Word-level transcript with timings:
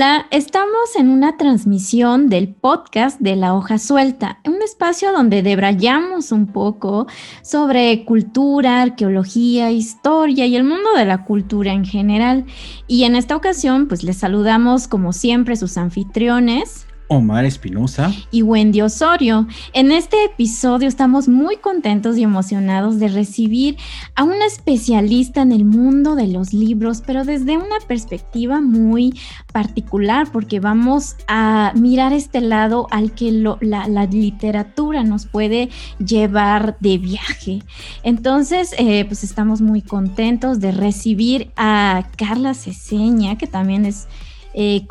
Hola, 0.00 0.28
estamos 0.30 0.96
en 0.96 1.10
una 1.10 1.36
transmisión 1.36 2.30
del 2.30 2.48
podcast 2.48 3.20
de 3.20 3.36
La 3.36 3.52
Hoja 3.54 3.76
Suelta, 3.76 4.40
un 4.46 4.62
espacio 4.62 5.12
donde 5.12 5.42
debrayamos 5.42 6.32
un 6.32 6.46
poco 6.46 7.06
sobre 7.42 8.06
cultura, 8.06 8.80
arqueología, 8.80 9.70
historia 9.70 10.46
y 10.46 10.56
el 10.56 10.64
mundo 10.64 10.94
de 10.96 11.04
la 11.04 11.26
cultura 11.26 11.74
en 11.74 11.84
general. 11.84 12.46
Y 12.86 13.04
en 13.04 13.14
esta 13.14 13.36
ocasión, 13.36 13.88
pues 13.88 14.02
les 14.02 14.16
saludamos 14.16 14.88
como 14.88 15.12
siempre 15.12 15.54
sus 15.54 15.76
anfitriones. 15.76 16.86
Omar 17.12 17.44
Espinosa 17.44 18.12
y 18.30 18.42
Wendy 18.42 18.82
Osorio. 18.82 19.48
En 19.72 19.90
este 19.90 20.24
episodio 20.24 20.86
estamos 20.86 21.26
muy 21.26 21.56
contentos 21.56 22.16
y 22.16 22.22
emocionados 22.22 23.00
de 23.00 23.08
recibir 23.08 23.76
a 24.14 24.22
una 24.22 24.46
especialista 24.46 25.42
en 25.42 25.50
el 25.50 25.64
mundo 25.64 26.14
de 26.14 26.28
los 26.28 26.52
libros, 26.52 27.02
pero 27.04 27.24
desde 27.24 27.56
una 27.56 27.80
perspectiva 27.88 28.60
muy 28.60 29.18
particular, 29.52 30.30
porque 30.30 30.60
vamos 30.60 31.16
a 31.26 31.72
mirar 31.74 32.12
este 32.12 32.40
lado 32.40 32.86
al 32.92 33.12
que 33.12 33.32
la, 33.32 34.06
literatura 34.06 35.02
nos 35.02 35.26
puede 35.26 35.68
llevar 35.98 36.76
de 36.78 36.98
viaje. 36.98 37.64
Entonces, 38.04 38.72
eh, 38.78 39.04
pues 39.04 39.24
estamos 39.24 39.60
muy 39.60 39.82
contentos 39.82 40.60
de 40.60 40.70
recibir 40.70 41.50
a 41.56 42.04
Carla 42.16 42.54
Ceseña, 42.54 43.36
que 43.36 43.48
también 43.48 43.84
es 43.84 44.06
eh, 44.52 44.86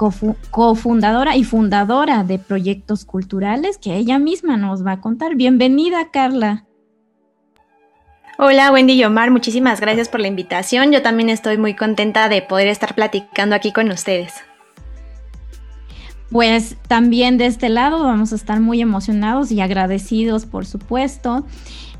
cofundadora 0.52 1.36
y 1.36 1.44
fundadora 1.44 2.24
de 2.24 2.40
proyectos 2.40 3.06
culturales 3.06 3.78
que 3.78 3.96
ella 3.96 4.20
misma 4.20 4.58
nos 4.58 4.86
va 4.86 4.94
a 4.94 5.02
contar. 5.02 5.36
Bienvenida, 5.36 6.12
Carla. 6.12 6.66
Hola 8.38 8.72
Wendy 8.72 8.94
y 8.94 9.04
Omar, 9.04 9.32
muchísimas 9.32 9.82
gracias 9.82 10.08
por 10.08 10.22
la 10.22 10.30
invitación. 10.30 10.94
Yo 10.94 11.02
también 11.02 11.28
estoy 11.28 11.58
muy 11.58 11.76
contenta 11.76 12.30
de 12.30 12.42
poder 12.42 12.70
estar 12.70 12.96
platicando 12.96 13.54
aquí 13.54 13.74
con 13.74 13.92
ustedes. 13.92 14.34
Pues 16.32 16.78
también 16.88 17.38
de 17.38 17.48
este 17.48 17.68
lado 17.68 18.04
vamos 18.04 18.32
a 18.32 18.36
estar 18.36 18.62
muy 18.62 18.80
emocionados 18.80 19.52
y 19.52 19.60
agradecidos, 19.60 20.46
por 20.46 20.66
supuesto. 20.66 21.46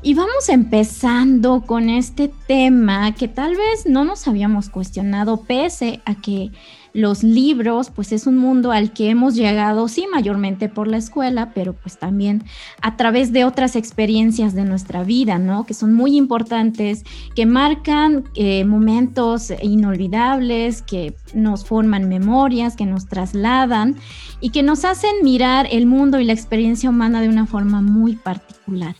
Y 0.02 0.14
vamos 0.14 0.48
empezando 0.48 1.60
con 1.66 1.90
este 1.90 2.30
tema 2.46 3.12
que 3.14 3.28
tal 3.28 3.54
vez 3.54 3.84
no 3.84 4.06
nos 4.06 4.26
habíamos 4.26 4.70
cuestionado 4.70 5.42
pese 5.42 6.00
a 6.06 6.14
que 6.14 6.52
los 6.92 7.22
libros, 7.22 7.90
pues 7.90 8.12
es 8.12 8.26
un 8.26 8.36
mundo 8.36 8.72
al 8.72 8.92
que 8.92 9.10
hemos 9.10 9.34
llegado, 9.34 9.88
sí, 9.88 10.06
mayormente 10.12 10.68
por 10.68 10.88
la 10.88 10.96
escuela, 10.96 11.52
pero 11.54 11.72
pues 11.72 11.98
también 11.98 12.44
a 12.82 12.96
través 12.96 13.32
de 13.32 13.44
otras 13.44 13.76
experiencias 13.76 14.54
de 14.54 14.64
nuestra 14.64 15.04
vida, 15.04 15.38
¿no? 15.38 15.64
Que 15.64 15.74
son 15.74 15.94
muy 15.94 16.16
importantes, 16.16 17.04
que 17.34 17.46
marcan 17.46 18.24
eh, 18.34 18.64
momentos 18.64 19.52
inolvidables, 19.62 20.82
que 20.82 21.14
nos 21.34 21.64
forman 21.64 22.08
memorias, 22.08 22.76
que 22.76 22.86
nos 22.86 23.06
trasladan 23.06 23.96
y 24.40 24.50
que 24.50 24.62
nos 24.62 24.84
hacen 24.84 25.12
mirar 25.22 25.66
el 25.70 25.86
mundo 25.86 26.18
y 26.18 26.24
la 26.24 26.32
experiencia 26.32 26.90
humana 26.90 27.20
de 27.20 27.28
una 27.28 27.46
forma 27.46 27.80
muy 27.80 28.16
particular. 28.16 28.96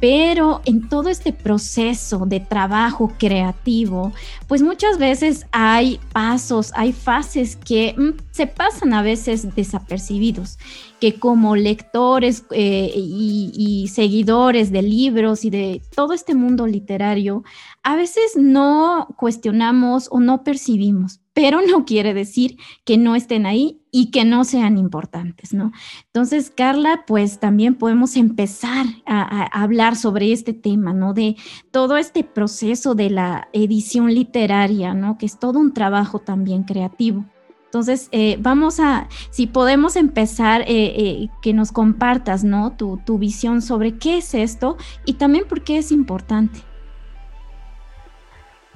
Pero 0.00 0.62
en 0.64 0.88
todo 0.88 1.10
este 1.10 1.32
proceso 1.32 2.24
de 2.26 2.40
trabajo 2.40 3.12
creativo, 3.18 4.12
pues 4.48 4.62
muchas 4.62 4.98
veces 4.98 5.46
hay 5.52 6.00
pasos, 6.12 6.72
hay 6.74 6.92
fases 6.92 7.56
que 7.56 7.94
mm, 7.96 8.10
se 8.30 8.46
pasan 8.46 8.94
a 8.94 9.02
veces 9.02 9.54
desapercibidos, 9.54 10.58
que 11.00 11.18
como 11.18 11.56
lectores 11.56 12.44
eh, 12.50 12.92
y 12.94 13.88
seguidores 13.88 14.70
de 14.70 14.82
libros 14.82 15.44
y 15.44 15.50
de 15.50 15.82
todo 15.94 16.12
este 16.12 16.34
mundo 16.34 16.66
literario, 16.66 17.42
a 17.82 17.96
veces 17.96 18.36
no 18.36 19.08
cuestionamos 19.16 20.08
o 20.10 20.20
no 20.20 20.44
percibimos 20.44 21.20
pero 21.32 21.60
no 21.62 21.84
quiere 21.84 22.14
decir 22.14 22.58
que 22.84 22.98
no 22.98 23.14
estén 23.14 23.46
ahí 23.46 23.80
y 23.90 24.10
que 24.10 24.24
no 24.24 24.44
sean 24.44 24.78
importantes, 24.78 25.52
¿no? 25.54 25.72
Entonces, 26.06 26.52
Carla, 26.54 27.04
pues 27.06 27.40
también 27.40 27.76
podemos 27.76 28.16
empezar 28.16 28.86
a, 29.06 29.44
hablar 29.62 29.96
sobre 29.96 30.32
este 30.32 30.52
tema, 30.52 30.92
¿no? 30.92 31.14
De 31.14 31.36
todo 31.70 31.96
este 31.96 32.24
proceso 32.24 32.94
de 32.94 33.10
la 33.10 33.48
edición 33.52 34.12
literaria, 34.12 34.94
¿no? 34.94 35.18
Que 35.18 35.26
es 35.26 35.38
todo 35.38 35.58
un 35.58 35.72
trabajo 35.72 36.18
también 36.18 36.64
creativo. 36.64 37.24
Entonces, 37.70 38.08
eh, 38.10 38.36
vamos 38.40 38.80
a, 38.80 39.08
si 39.30 39.46
podemos 39.46 39.94
empezar, 39.94 40.62
eh, 40.62 40.66
eh, 40.68 41.28
que 41.40 41.52
nos 41.52 41.70
compartas, 41.70 42.42
¿no? 42.42 42.72
Tu, 42.72 42.98
tu 43.06 43.16
visión 43.16 43.62
sobre 43.62 43.96
qué 43.96 44.18
es 44.18 44.34
esto 44.34 44.76
y 45.04 45.12
también 45.12 45.44
por 45.46 45.62
qué 45.62 45.78
es 45.78 45.92
importante. 45.92 46.62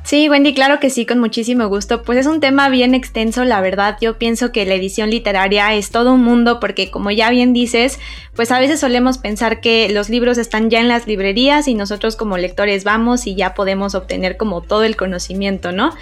Sí, 0.05 0.29
Wendy, 0.29 0.55
claro 0.55 0.81
que 0.81 0.91
sí, 0.91 1.07
con 1.07 1.19
muchísimo 1.19 1.67
gusto. 1.67 2.03
Pues 2.03 2.19
es 2.19 2.27
un 2.27 2.39
tema 2.39 2.69
bien 2.69 2.95
extenso, 2.95 3.43
la 3.45 3.63
verdad. 3.63 3.97
Yo 4.01 4.19
pienso 4.19 4.53
que 4.53 4.67
la 4.67 4.75
edición 4.75 5.09
literaria 5.11 5.75
es 5.75 5.91
todo 5.91 6.13
un 6.13 6.23
mundo 6.23 6.61
porque 6.61 6.91
como 6.91 7.11
ya 7.11 7.31
bien 7.31 7.55
dices, 7.55 7.99
pues 8.37 8.53
a 8.53 8.61
veces 8.61 8.79
solemos 8.79 9.17
pensar 9.17 9.61
que 9.61 9.89
los 9.89 10.11
libros 10.11 10.37
están 10.37 10.69
ya 10.69 10.81
en 10.81 10.89
las 10.89 11.07
librerías 11.07 11.67
y 11.69 11.75
nosotros 11.75 12.17
como 12.17 12.37
lectores 12.37 12.85
vamos 12.85 13.27
y 13.27 13.35
ya 13.35 13.55
podemos 13.55 13.95
obtener 13.95 14.37
como 14.37 14.61
todo 14.61 14.85
el 14.85 14.95
conocimiento, 14.95 15.73
¿no? 15.73 15.95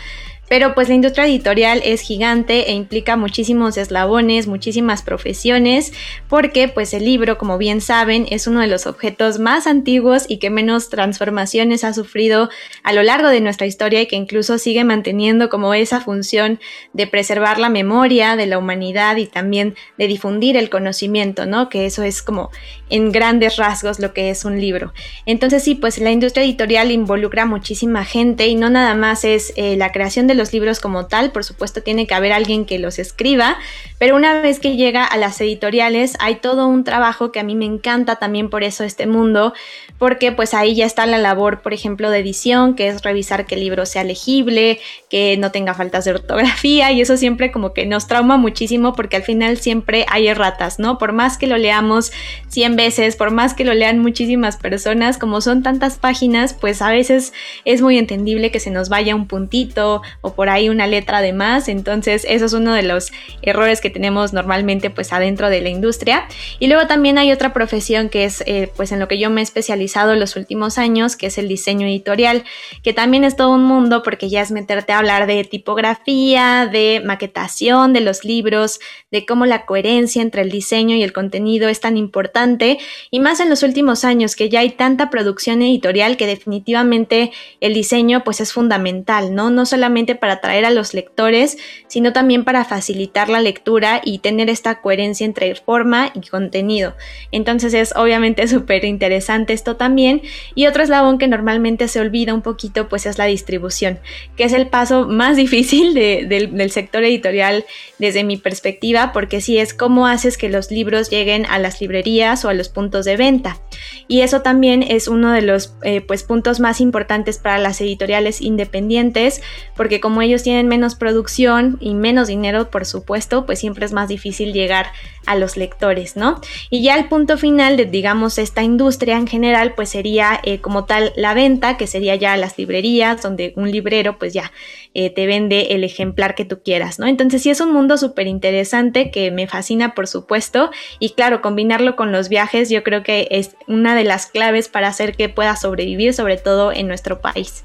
Pero 0.52 0.74
pues 0.74 0.90
la 0.90 0.94
industria 0.96 1.24
editorial 1.24 1.80
es 1.82 2.02
gigante 2.02 2.68
e 2.68 2.74
implica 2.74 3.16
muchísimos 3.16 3.78
eslabones, 3.78 4.48
muchísimas 4.48 5.00
profesiones, 5.00 5.94
porque 6.28 6.68
pues 6.68 6.92
el 6.92 7.06
libro, 7.06 7.38
como 7.38 7.56
bien 7.56 7.80
saben, 7.80 8.26
es 8.28 8.46
uno 8.46 8.60
de 8.60 8.66
los 8.66 8.86
objetos 8.86 9.38
más 9.38 9.66
antiguos 9.66 10.26
y 10.28 10.36
que 10.36 10.50
menos 10.50 10.90
transformaciones 10.90 11.84
ha 11.84 11.94
sufrido 11.94 12.50
a 12.82 12.92
lo 12.92 13.02
largo 13.02 13.30
de 13.30 13.40
nuestra 13.40 13.66
historia 13.66 14.02
y 14.02 14.06
que 14.06 14.16
incluso 14.16 14.58
sigue 14.58 14.84
manteniendo 14.84 15.48
como 15.48 15.72
esa 15.72 16.02
función 16.02 16.60
de 16.92 17.06
preservar 17.06 17.58
la 17.58 17.70
memoria 17.70 18.36
de 18.36 18.44
la 18.44 18.58
humanidad 18.58 19.16
y 19.16 19.28
también 19.28 19.74
de 19.96 20.06
difundir 20.06 20.58
el 20.58 20.68
conocimiento, 20.68 21.46
¿no? 21.46 21.70
Que 21.70 21.86
eso 21.86 22.02
es 22.02 22.22
como 22.22 22.50
en 22.92 23.10
grandes 23.10 23.56
rasgos 23.56 23.98
lo 23.98 24.12
que 24.12 24.28
es 24.28 24.44
un 24.44 24.60
libro. 24.60 24.92
Entonces 25.24 25.64
sí, 25.64 25.74
pues 25.74 25.98
la 25.98 26.10
industria 26.10 26.44
editorial 26.44 26.90
involucra 26.90 27.46
muchísima 27.46 28.04
gente 28.04 28.46
y 28.48 28.54
no 28.54 28.68
nada 28.68 28.94
más 28.94 29.24
es 29.24 29.54
eh, 29.56 29.76
la 29.76 29.92
creación 29.92 30.26
de 30.26 30.34
los 30.34 30.52
libros 30.52 30.78
como 30.78 31.06
tal, 31.06 31.32
por 31.32 31.42
supuesto 31.42 31.82
tiene 31.82 32.06
que 32.06 32.14
haber 32.14 32.32
alguien 32.32 32.66
que 32.66 32.78
los 32.78 32.98
escriba, 32.98 33.56
pero 33.98 34.14
una 34.14 34.42
vez 34.42 34.60
que 34.60 34.76
llega 34.76 35.06
a 35.06 35.16
las 35.16 35.40
editoriales 35.40 36.16
hay 36.20 36.36
todo 36.36 36.66
un 36.66 36.84
trabajo 36.84 37.32
que 37.32 37.40
a 37.40 37.44
mí 37.44 37.54
me 37.54 37.64
encanta 37.64 38.16
también 38.16 38.50
por 38.50 38.62
eso 38.62 38.84
este 38.84 39.06
mundo, 39.06 39.54
porque 39.96 40.30
pues 40.30 40.52
ahí 40.52 40.74
ya 40.74 40.84
está 40.84 41.06
la 41.06 41.16
labor, 41.16 41.62
por 41.62 41.72
ejemplo, 41.72 42.10
de 42.10 42.18
edición, 42.18 42.74
que 42.74 42.88
es 42.88 43.02
revisar 43.02 43.46
que 43.46 43.54
el 43.54 43.62
libro 43.62 43.86
sea 43.86 44.04
legible, 44.04 44.80
que 45.08 45.38
no 45.38 45.50
tenga 45.50 45.72
faltas 45.72 46.04
de 46.04 46.10
ortografía 46.10 46.92
y 46.92 47.00
eso 47.00 47.16
siempre 47.16 47.50
como 47.52 47.72
que 47.72 47.86
nos 47.86 48.06
trauma 48.06 48.36
muchísimo 48.36 48.92
porque 48.92 49.16
al 49.16 49.22
final 49.22 49.56
siempre 49.56 50.04
hay 50.10 50.28
erratas, 50.28 50.78
¿no? 50.78 50.98
Por 50.98 51.12
más 51.12 51.38
que 51.38 51.46
lo 51.46 51.56
leamos 51.56 52.12
100 52.48 52.76
veces, 52.76 52.81
por 53.16 53.30
más 53.30 53.54
que 53.54 53.64
lo 53.64 53.74
lean 53.74 53.98
muchísimas 54.00 54.56
personas, 54.56 55.18
como 55.18 55.40
son 55.40 55.62
tantas 55.62 55.98
páginas, 55.98 56.54
pues 56.54 56.82
a 56.82 56.90
veces 56.90 57.32
es 57.64 57.80
muy 57.80 57.96
entendible 57.96 58.50
que 58.50 58.60
se 58.60 58.70
nos 58.70 58.88
vaya 58.88 59.14
un 59.14 59.26
puntito 59.26 60.02
o 60.20 60.34
por 60.34 60.48
ahí 60.48 60.68
una 60.68 60.86
letra 60.86 61.22
de 61.22 61.32
más. 61.32 61.68
Entonces 61.68 62.26
eso 62.28 62.46
es 62.46 62.52
uno 62.52 62.74
de 62.74 62.82
los 62.82 63.12
errores 63.42 63.80
que 63.80 63.90
tenemos 63.90 64.32
normalmente 64.32 64.90
pues 64.90 65.12
adentro 65.12 65.48
de 65.48 65.60
la 65.60 65.68
industria. 65.68 66.26
Y 66.58 66.66
luego 66.66 66.86
también 66.86 67.18
hay 67.18 67.32
otra 67.32 67.52
profesión 67.52 68.08
que 68.08 68.24
es 68.24 68.42
eh, 68.46 68.70
pues 68.76 68.92
en 68.92 69.00
lo 69.00 69.08
que 69.08 69.18
yo 69.18 69.30
me 69.30 69.40
he 69.40 69.44
especializado 69.44 70.12
en 70.12 70.20
los 70.20 70.36
últimos 70.36 70.78
años, 70.78 71.16
que 71.16 71.26
es 71.26 71.38
el 71.38 71.48
diseño 71.48 71.86
editorial, 71.86 72.44
que 72.82 72.92
también 72.92 73.24
es 73.24 73.36
todo 73.36 73.50
un 73.50 73.64
mundo 73.64 74.02
porque 74.02 74.28
ya 74.28 74.40
es 74.40 74.50
meterte 74.50 74.92
a 74.92 74.98
hablar 74.98 75.26
de 75.26 75.44
tipografía, 75.44 76.68
de 76.70 77.02
maquetación 77.04 77.92
de 77.92 78.00
los 78.00 78.24
libros, 78.24 78.80
de 79.10 79.24
cómo 79.24 79.46
la 79.46 79.66
coherencia 79.66 80.22
entre 80.22 80.42
el 80.42 80.50
diseño 80.50 80.96
y 80.96 81.02
el 81.02 81.12
contenido 81.12 81.68
es 81.68 81.80
tan 81.80 81.96
importante 81.96 82.71
y 83.10 83.20
más 83.20 83.40
en 83.40 83.48
los 83.48 83.62
últimos 83.62 84.04
años 84.04 84.36
que 84.36 84.48
ya 84.48 84.60
hay 84.60 84.70
tanta 84.70 85.10
producción 85.10 85.62
editorial 85.62 86.16
que 86.16 86.26
definitivamente 86.26 87.32
el 87.60 87.74
diseño 87.74 88.24
pues 88.24 88.40
es 88.40 88.52
fundamental, 88.52 89.34
¿no? 89.34 89.50
No 89.50 89.66
solamente 89.66 90.14
para 90.14 90.34
atraer 90.34 90.64
a 90.64 90.70
los 90.70 90.94
lectores, 90.94 91.58
sino 91.86 92.12
también 92.12 92.44
para 92.44 92.64
facilitar 92.64 93.28
la 93.28 93.40
lectura 93.40 94.00
y 94.04 94.18
tener 94.18 94.50
esta 94.50 94.80
coherencia 94.80 95.24
entre 95.24 95.54
forma 95.54 96.12
y 96.14 96.26
contenido. 96.28 96.94
Entonces 97.30 97.74
es 97.74 97.94
obviamente 97.96 98.48
súper 98.48 98.84
interesante 98.84 99.52
esto 99.52 99.76
también. 99.76 100.22
Y 100.54 100.66
otro 100.66 100.82
eslabón 100.82 101.18
que 101.18 101.28
normalmente 101.28 101.88
se 101.88 102.00
olvida 102.00 102.34
un 102.34 102.42
poquito, 102.42 102.88
pues 102.88 103.06
es 103.06 103.18
la 103.18 103.26
distribución, 103.26 103.98
que 104.36 104.44
es 104.44 104.52
el 104.52 104.68
paso 104.68 105.06
más 105.06 105.36
difícil 105.42 105.94
del 105.94 106.70
sector 106.70 107.04
editorial 107.04 107.64
desde 107.98 108.24
mi 108.24 108.36
perspectiva, 108.36 109.12
porque 109.12 109.40
si 109.40 109.58
es 109.58 109.74
cómo 109.74 110.06
haces 110.06 110.36
que 110.36 110.48
los 110.48 110.70
libros 110.70 111.10
lleguen 111.10 111.46
a 111.46 111.58
las 111.58 111.80
librerías 111.80 112.44
o 112.44 112.48
los 112.54 112.68
puntos 112.68 113.04
de 113.04 113.16
venta. 113.16 113.60
Y 114.08 114.20
eso 114.20 114.42
también 114.42 114.82
es 114.82 115.08
uno 115.08 115.32
de 115.32 115.42
los 115.42 115.74
eh, 115.82 116.00
pues, 116.00 116.22
puntos 116.22 116.60
más 116.60 116.80
importantes 116.80 117.38
para 117.38 117.58
las 117.58 117.80
editoriales 117.80 118.40
independientes, 118.40 119.42
porque 119.76 120.00
como 120.00 120.22
ellos 120.22 120.42
tienen 120.42 120.68
menos 120.68 120.94
producción 120.94 121.78
y 121.80 121.94
menos 121.94 122.28
dinero, 122.28 122.70
por 122.70 122.86
supuesto, 122.86 123.46
pues 123.46 123.58
siempre 123.58 123.86
es 123.86 123.92
más 123.92 124.08
difícil 124.08 124.52
llegar 124.52 124.86
a 125.26 125.36
los 125.36 125.56
lectores, 125.56 126.16
¿no? 126.16 126.40
Y 126.70 126.82
ya 126.82 126.96
el 126.96 127.08
punto 127.08 127.38
final 127.38 127.76
de, 127.76 127.86
digamos, 127.86 128.38
esta 128.38 128.62
industria 128.62 129.16
en 129.16 129.26
general, 129.26 129.74
pues 129.74 129.90
sería 129.90 130.40
eh, 130.42 130.60
como 130.60 130.84
tal 130.84 131.12
la 131.16 131.34
venta, 131.34 131.76
que 131.76 131.86
sería 131.86 132.16
ya 132.16 132.36
las 132.36 132.58
librerías, 132.58 133.22
donde 133.22 133.52
un 133.56 133.70
librero 133.70 134.18
pues 134.18 134.32
ya 134.32 134.52
eh, 134.94 135.10
te 135.10 135.26
vende 135.26 135.68
el 135.70 135.84
ejemplar 135.84 136.34
que 136.34 136.44
tú 136.44 136.60
quieras, 136.62 136.98
¿no? 136.98 137.06
Entonces 137.06 137.42
sí 137.42 137.50
es 137.50 137.60
un 137.60 137.72
mundo 137.72 137.96
súper 137.96 138.26
interesante 138.26 139.10
que 139.10 139.30
me 139.30 139.46
fascina, 139.46 139.94
por 139.94 140.06
supuesto, 140.06 140.70
y 140.98 141.10
claro, 141.10 141.40
combinarlo 141.40 141.96
con 141.96 142.12
los 142.12 142.28
viajes 142.28 142.70
yo 142.70 142.82
creo 142.82 143.02
que 143.02 143.28
es 143.30 143.56
una 143.66 143.94
de 143.94 144.04
las 144.04 144.26
claves 144.26 144.68
para 144.68 144.88
hacer 144.88 145.16
que 145.16 145.28
pueda 145.28 145.56
sobrevivir, 145.56 146.14
sobre 146.14 146.36
todo 146.36 146.72
en 146.72 146.88
nuestro 146.88 147.20
país. 147.20 147.64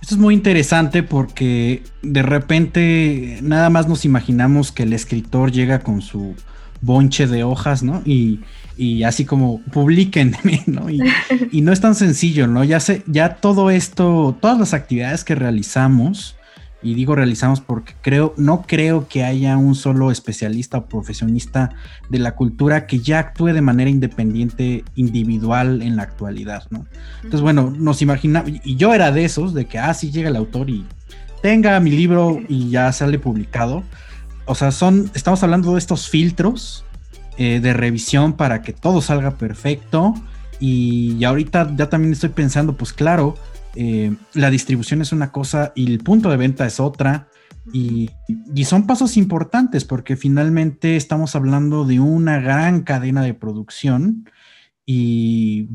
Esto 0.00 0.16
es 0.16 0.20
muy 0.20 0.34
interesante 0.34 1.02
porque 1.02 1.82
de 2.02 2.22
repente 2.22 3.38
nada 3.40 3.70
más 3.70 3.88
nos 3.88 4.04
imaginamos 4.04 4.70
que 4.70 4.82
el 4.82 4.92
escritor 4.92 5.50
llega 5.50 5.78
con 5.78 6.02
su 6.02 6.34
bonche 6.82 7.26
de 7.26 7.42
hojas, 7.42 7.82
¿no? 7.82 8.02
Y, 8.04 8.40
así 9.04 9.24
como 9.24 9.60
publiquen, 9.72 10.36
¿no? 10.66 10.90
Y, 10.90 11.00
y, 11.52 11.60
no 11.60 11.72
es 11.72 11.80
tan 11.80 11.94
sencillo, 11.94 12.46
¿no? 12.46 12.64
Ya 12.64 12.80
sé, 12.80 13.02
ya 13.06 13.36
todo 13.36 13.70
esto, 13.70 14.36
todas 14.40 14.58
las 14.58 14.74
actividades 14.74 15.24
que 15.24 15.34
realizamos, 15.34 16.36
y 16.82 16.94
digo 16.94 17.14
realizamos 17.14 17.60
porque 17.60 17.94
creo, 18.02 18.34
no 18.36 18.62
creo 18.62 19.08
que 19.08 19.24
haya 19.24 19.56
un 19.56 19.74
solo 19.74 20.10
especialista 20.10 20.78
o 20.78 20.86
profesionista 20.86 21.70
de 22.10 22.18
la 22.18 22.34
cultura 22.34 22.86
que 22.86 22.98
ya 22.98 23.20
actúe 23.20 23.46
de 23.46 23.62
manera 23.62 23.88
independiente, 23.88 24.84
individual 24.94 25.80
en 25.80 25.96
la 25.96 26.02
actualidad, 26.02 26.64
¿no? 26.70 26.86
Entonces, 27.18 27.40
bueno, 27.40 27.72
nos 27.76 28.02
imaginamos, 28.02 28.50
y 28.64 28.76
yo 28.76 28.92
era 28.92 29.12
de 29.12 29.24
esos, 29.24 29.54
de 29.54 29.66
que, 29.66 29.78
ah, 29.78 29.94
sí 29.94 30.10
llega 30.10 30.28
el 30.28 30.36
autor 30.36 30.68
y 30.68 30.84
tenga 31.42 31.78
mi 31.80 31.90
libro 31.90 32.40
y 32.48 32.70
ya 32.70 32.92
sale 32.92 33.18
publicado 33.18 33.82
o 34.46 34.54
sea, 34.54 34.70
son, 34.72 35.10
estamos 35.14 35.42
hablando 35.42 35.72
de 35.72 35.78
estos 35.78 36.08
filtros 36.08 36.84
eh, 37.36 37.60
de 37.60 37.72
revisión 37.72 38.34
para 38.34 38.62
que 38.62 38.72
todo 38.72 39.00
salga 39.00 39.36
perfecto. 39.36 40.14
Y, 40.60 41.22
ahorita 41.24 41.74
ya 41.76 41.88
también 41.88 42.12
estoy 42.12 42.30
pensando, 42.30 42.76
pues 42.76 42.92
claro, 42.92 43.36
eh, 43.74 44.14
la 44.34 44.50
distribución 44.50 45.02
es 45.02 45.12
una 45.12 45.32
cosa 45.32 45.72
y 45.74 45.92
el 45.92 45.98
punto 45.98 46.30
de 46.30 46.36
venta 46.36 46.66
es 46.66 46.80
otra. 46.80 47.28
Y, 47.72 48.10
son 48.64 48.86
pasos 48.86 49.16
importantes 49.16 49.84
porque 49.84 50.16
finalmente 50.16 50.96
estamos 50.96 51.34
hablando 51.34 51.84
de 51.84 52.00
una 52.00 52.40
gran 52.40 52.82
cadena 52.82 53.22
de 53.22 53.34
producción 53.34 54.28
y 54.86 55.68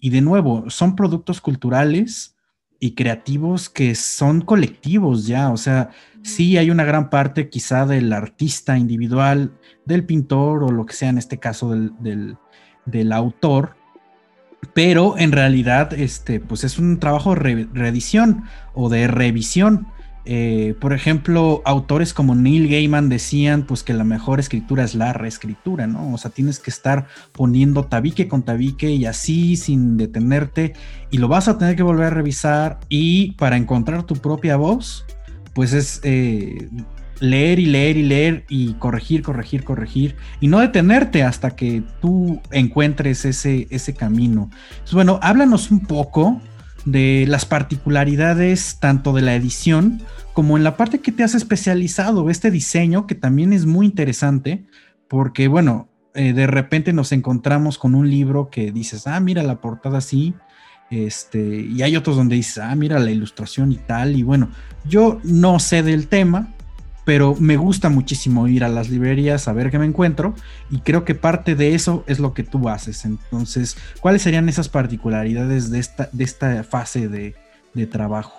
y 0.00 0.10
de 0.10 0.20
nuevo, 0.20 0.68
son 0.68 0.96
productos 0.96 1.40
culturales 1.40 2.37
y 2.80 2.92
creativos 2.92 3.68
que 3.68 3.94
son 3.94 4.40
colectivos 4.40 5.26
ya, 5.26 5.50
o 5.50 5.56
sea, 5.56 5.90
sí 6.22 6.56
hay 6.58 6.70
una 6.70 6.84
gran 6.84 7.10
parte 7.10 7.48
quizá 7.48 7.86
del 7.86 8.12
artista 8.12 8.78
individual, 8.78 9.52
del 9.84 10.04
pintor 10.04 10.62
o 10.62 10.70
lo 10.70 10.86
que 10.86 10.94
sea 10.94 11.08
en 11.08 11.18
este 11.18 11.38
caso 11.38 11.70
del, 11.70 12.36
autor, 13.12 13.76
pero 14.74 15.18
en 15.18 15.32
realidad 15.32 15.92
este, 15.92 16.40
pues 16.40 16.64
es 16.64 16.78
un 16.78 16.98
trabajo 16.98 17.34
de 17.34 17.68
reedición 17.72 18.44
o 18.74 18.88
de 18.88 19.08
revisión 19.08 19.88
eh, 20.30 20.74
por 20.78 20.92
ejemplo, 20.92 21.62
autores 21.64 22.12
como 22.12 22.34
Neil 22.34 22.68
Gaiman 22.68 23.08
decían 23.08 23.62
pues 23.62 23.82
que 23.82 23.94
la 23.94 24.04
mejor 24.04 24.40
escritura 24.40 24.84
es 24.84 24.94
la 24.94 25.14
reescritura, 25.14 25.86
¿no? 25.86 26.12
O 26.12 26.18
sea, 26.18 26.30
tienes 26.30 26.58
que 26.58 26.68
estar 26.68 27.06
poniendo 27.32 27.86
tabique 27.86 28.28
con 28.28 28.42
tabique 28.42 28.90
y 28.90 29.06
así 29.06 29.56
sin 29.56 29.96
detenerte 29.96 30.74
y 31.10 31.16
lo 31.16 31.28
vas 31.28 31.48
a 31.48 31.56
tener 31.56 31.76
que 31.76 31.82
volver 31.82 32.08
a 32.08 32.10
revisar 32.10 32.78
y 32.90 33.32
para 33.38 33.56
encontrar 33.56 34.02
tu 34.02 34.16
propia 34.16 34.56
voz, 34.56 35.06
pues 35.54 35.72
es 35.72 36.02
eh, 36.04 36.68
leer 37.20 37.58
y 37.58 37.64
leer 37.64 37.96
y 37.96 38.02
leer 38.02 38.44
y 38.50 38.74
corregir, 38.74 39.22
corregir, 39.22 39.64
corregir 39.64 40.14
y 40.40 40.48
no 40.48 40.60
detenerte 40.60 41.22
hasta 41.22 41.56
que 41.56 41.82
tú 42.02 42.42
encuentres 42.50 43.24
ese, 43.24 43.66
ese 43.70 43.94
camino. 43.94 44.50
Pues 44.82 44.92
bueno, 44.92 45.18
háblanos 45.22 45.70
un 45.70 45.80
poco 45.80 46.38
de 46.84 47.26
las 47.28 47.44
particularidades 47.44 48.78
tanto 48.80 49.12
de 49.12 49.22
la 49.22 49.34
edición 49.34 50.02
como 50.32 50.56
en 50.56 50.62
la 50.62 50.76
parte 50.76 51.00
que 51.00 51.10
te 51.10 51.24
has 51.24 51.34
especializado, 51.34 52.30
este 52.30 52.50
diseño 52.50 53.06
que 53.06 53.16
también 53.16 53.52
es 53.52 53.66
muy 53.66 53.86
interesante, 53.86 54.64
porque 55.08 55.48
bueno, 55.48 55.88
eh, 56.14 56.32
de 56.32 56.46
repente 56.46 56.92
nos 56.92 57.10
encontramos 57.12 57.76
con 57.76 57.94
un 57.94 58.08
libro 58.08 58.48
que 58.48 58.70
dices, 58.70 59.06
ah, 59.06 59.18
mira 59.18 59.42
la 59.42 59.60
portada 59.60 59.98
así, 59.98 60.34
este, 60.90 61.60
y 61.60 61.82
hay 61.82 61.96
otros 61.96 62.16
donde 62.16 62.36
dices, 62.36 62.58
ah, 62.58 62.74
mira 62.76 62.98
la 62.98 63.10
ilustración 63.10 63.72
y 63.72 63.76
tal, 63.76 64.16
y 64.16 64.22
bueno, 64.22 64.50
yo 64.84 65.20
no 65.24 65.58
sé 65.58 65.82
del 65.82 66.06
tema, 66.06 66.54
pero 67.08 67.34
me 67.40 67.56
gusta 67.56 67.88
muchísimo 67.88 68.48
ir 68.48 68.64
a 68.64 68.68
las 68.68 68.90
librerías 68.90 69.48
a 69.48 69.54
ver 69.54 69.70
qué 69.70 69.78
me 69.78 69.86
encuentro 69.86 70.34
y 70.70 70.80
creo 70.80 71.06
que 71.06 71.14
parte 71.14 71.54
de 71.54 71.74
eso 71.74 72.04
es 72.06 72.18
lo 72.18 72.34
que 72.34 72.42
tú 72.42 72.68
haces. 72.68 73.06
Entonces, 73.06 73.78
¿cuáles 74.00 74.20
serían 74.20 74.46
esas 74.50 74.68
particularidades 74.68 75.70
de 75.70 75.78
esta, 75.78 76.10
de 76.12 76.24
esta 76.24 76.64
fase 76.64 77.08
de, 77.08 77.34
de 77.72 77.86
trabajo? 77.86 78.34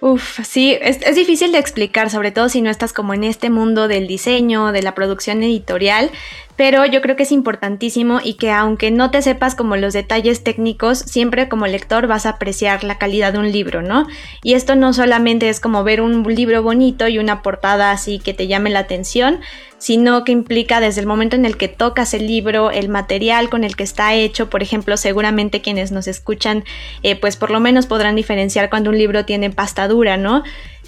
Uf, 0.00 0.38
sí, 0.44 0.76
es, 0.80 1.00
es, 1.02 1.16
difícil 1.16 1.50
de 1.50 1.58
explicar, 1.58 2.10
sobre 2.10 2.30
todo 2.30 2.48
si 2.48 2.62
no 2.62 2.70
estás 2.70 2.92
como 2.92 3.12
en 3.12 3.24
este 3.24 3.50
mundo 3.50 3.88
del 3.88 4.06
diseño, 4.06 4.70
de 4.70 4.82
la 4.82 4.94
producción 4.94 5.42
editorial 5.42 6.12
pero 6.56 6.86
yo 6.86 7.00
creo 7.00 7.16
que 7.16 7.24
es 7.24 7.32
importantísimo 7.32 8.20
y 8.22 8.34
que 8.34 8.50
aunque 8.50 8.90
no 8.90 9.10
te 9.10 9.22
sepas 9.22 9.54
como 9.54 9.76
los 9.76 9.92
detalles 9.92 10.44
técnicos, 10.44 10.98
siempre 10.98 11.48
como 11.48 11.66
lector 11.66 12.06
vas 12.06 12.26
a 12.26 12.30
apreciar 12.30 12.84
la 12.84 12.98
calidad 12.98 13.32
de 13.32 13.38
un 13.38 13.50
libro, 13.50 13.82
¿no? 13.82 14.06
Y 14.42 14.54
esto 14.54 14.76
no 14.76 14.92
solamente 14.92 15.48
es 15.48 15.60
como 15.60 15.84
ver 15.84 16.00
un 16.00 16.22
libro 16.22 16.62
bonito 16.62 17.08
y 17.08 17.18
una 17.18 17.42
portada 17.42 17.90
así 17.90 18.18
que 18.18 18.34
te 18.34 18.46
llame 18.46 18.70
la 18.70 18.80
atención, 18.80 19.40
sino 19.78 20.24
que 20.24 20.32
implica 20.32 20.80
desde 20.80 21.02
el 21.02 21.06
momento 21.06 21.36
en 21.36 21.44
el 21.44 21.58
que 21.58 21.68
tocas 21.68 22.14
el 22.14 22.26
libro, 22.26 22.70
el 22.70 22.88
material 22.88 23.50
con 23.50 23.64
el 23.64 23.76
que 23.76 23.82
está 23.82 24.14
hecho, 24.14 24.48
por 24.48 24.62
ejemplo, 24.62 24.96
seguramente 24.96 25.60
quienes 25.60 25.92
nos 25.92 26.06
escuchan, 26.06 26.64
eh, 27.02 27.16
pues 27.16 27.36
por 27.36 27.50
lo 27.50 27.60
menos 27.60 27.86
podrán 27.86 28.16
diferenciar 28.16 28.70
cuando 28.70 28.90
un 28.90 28.96
libro 28.96 29.26
tiene 29.26 29.50
pasta 29.50 29.86
dura, 29.86 30.16
¿no? 30.16 30.42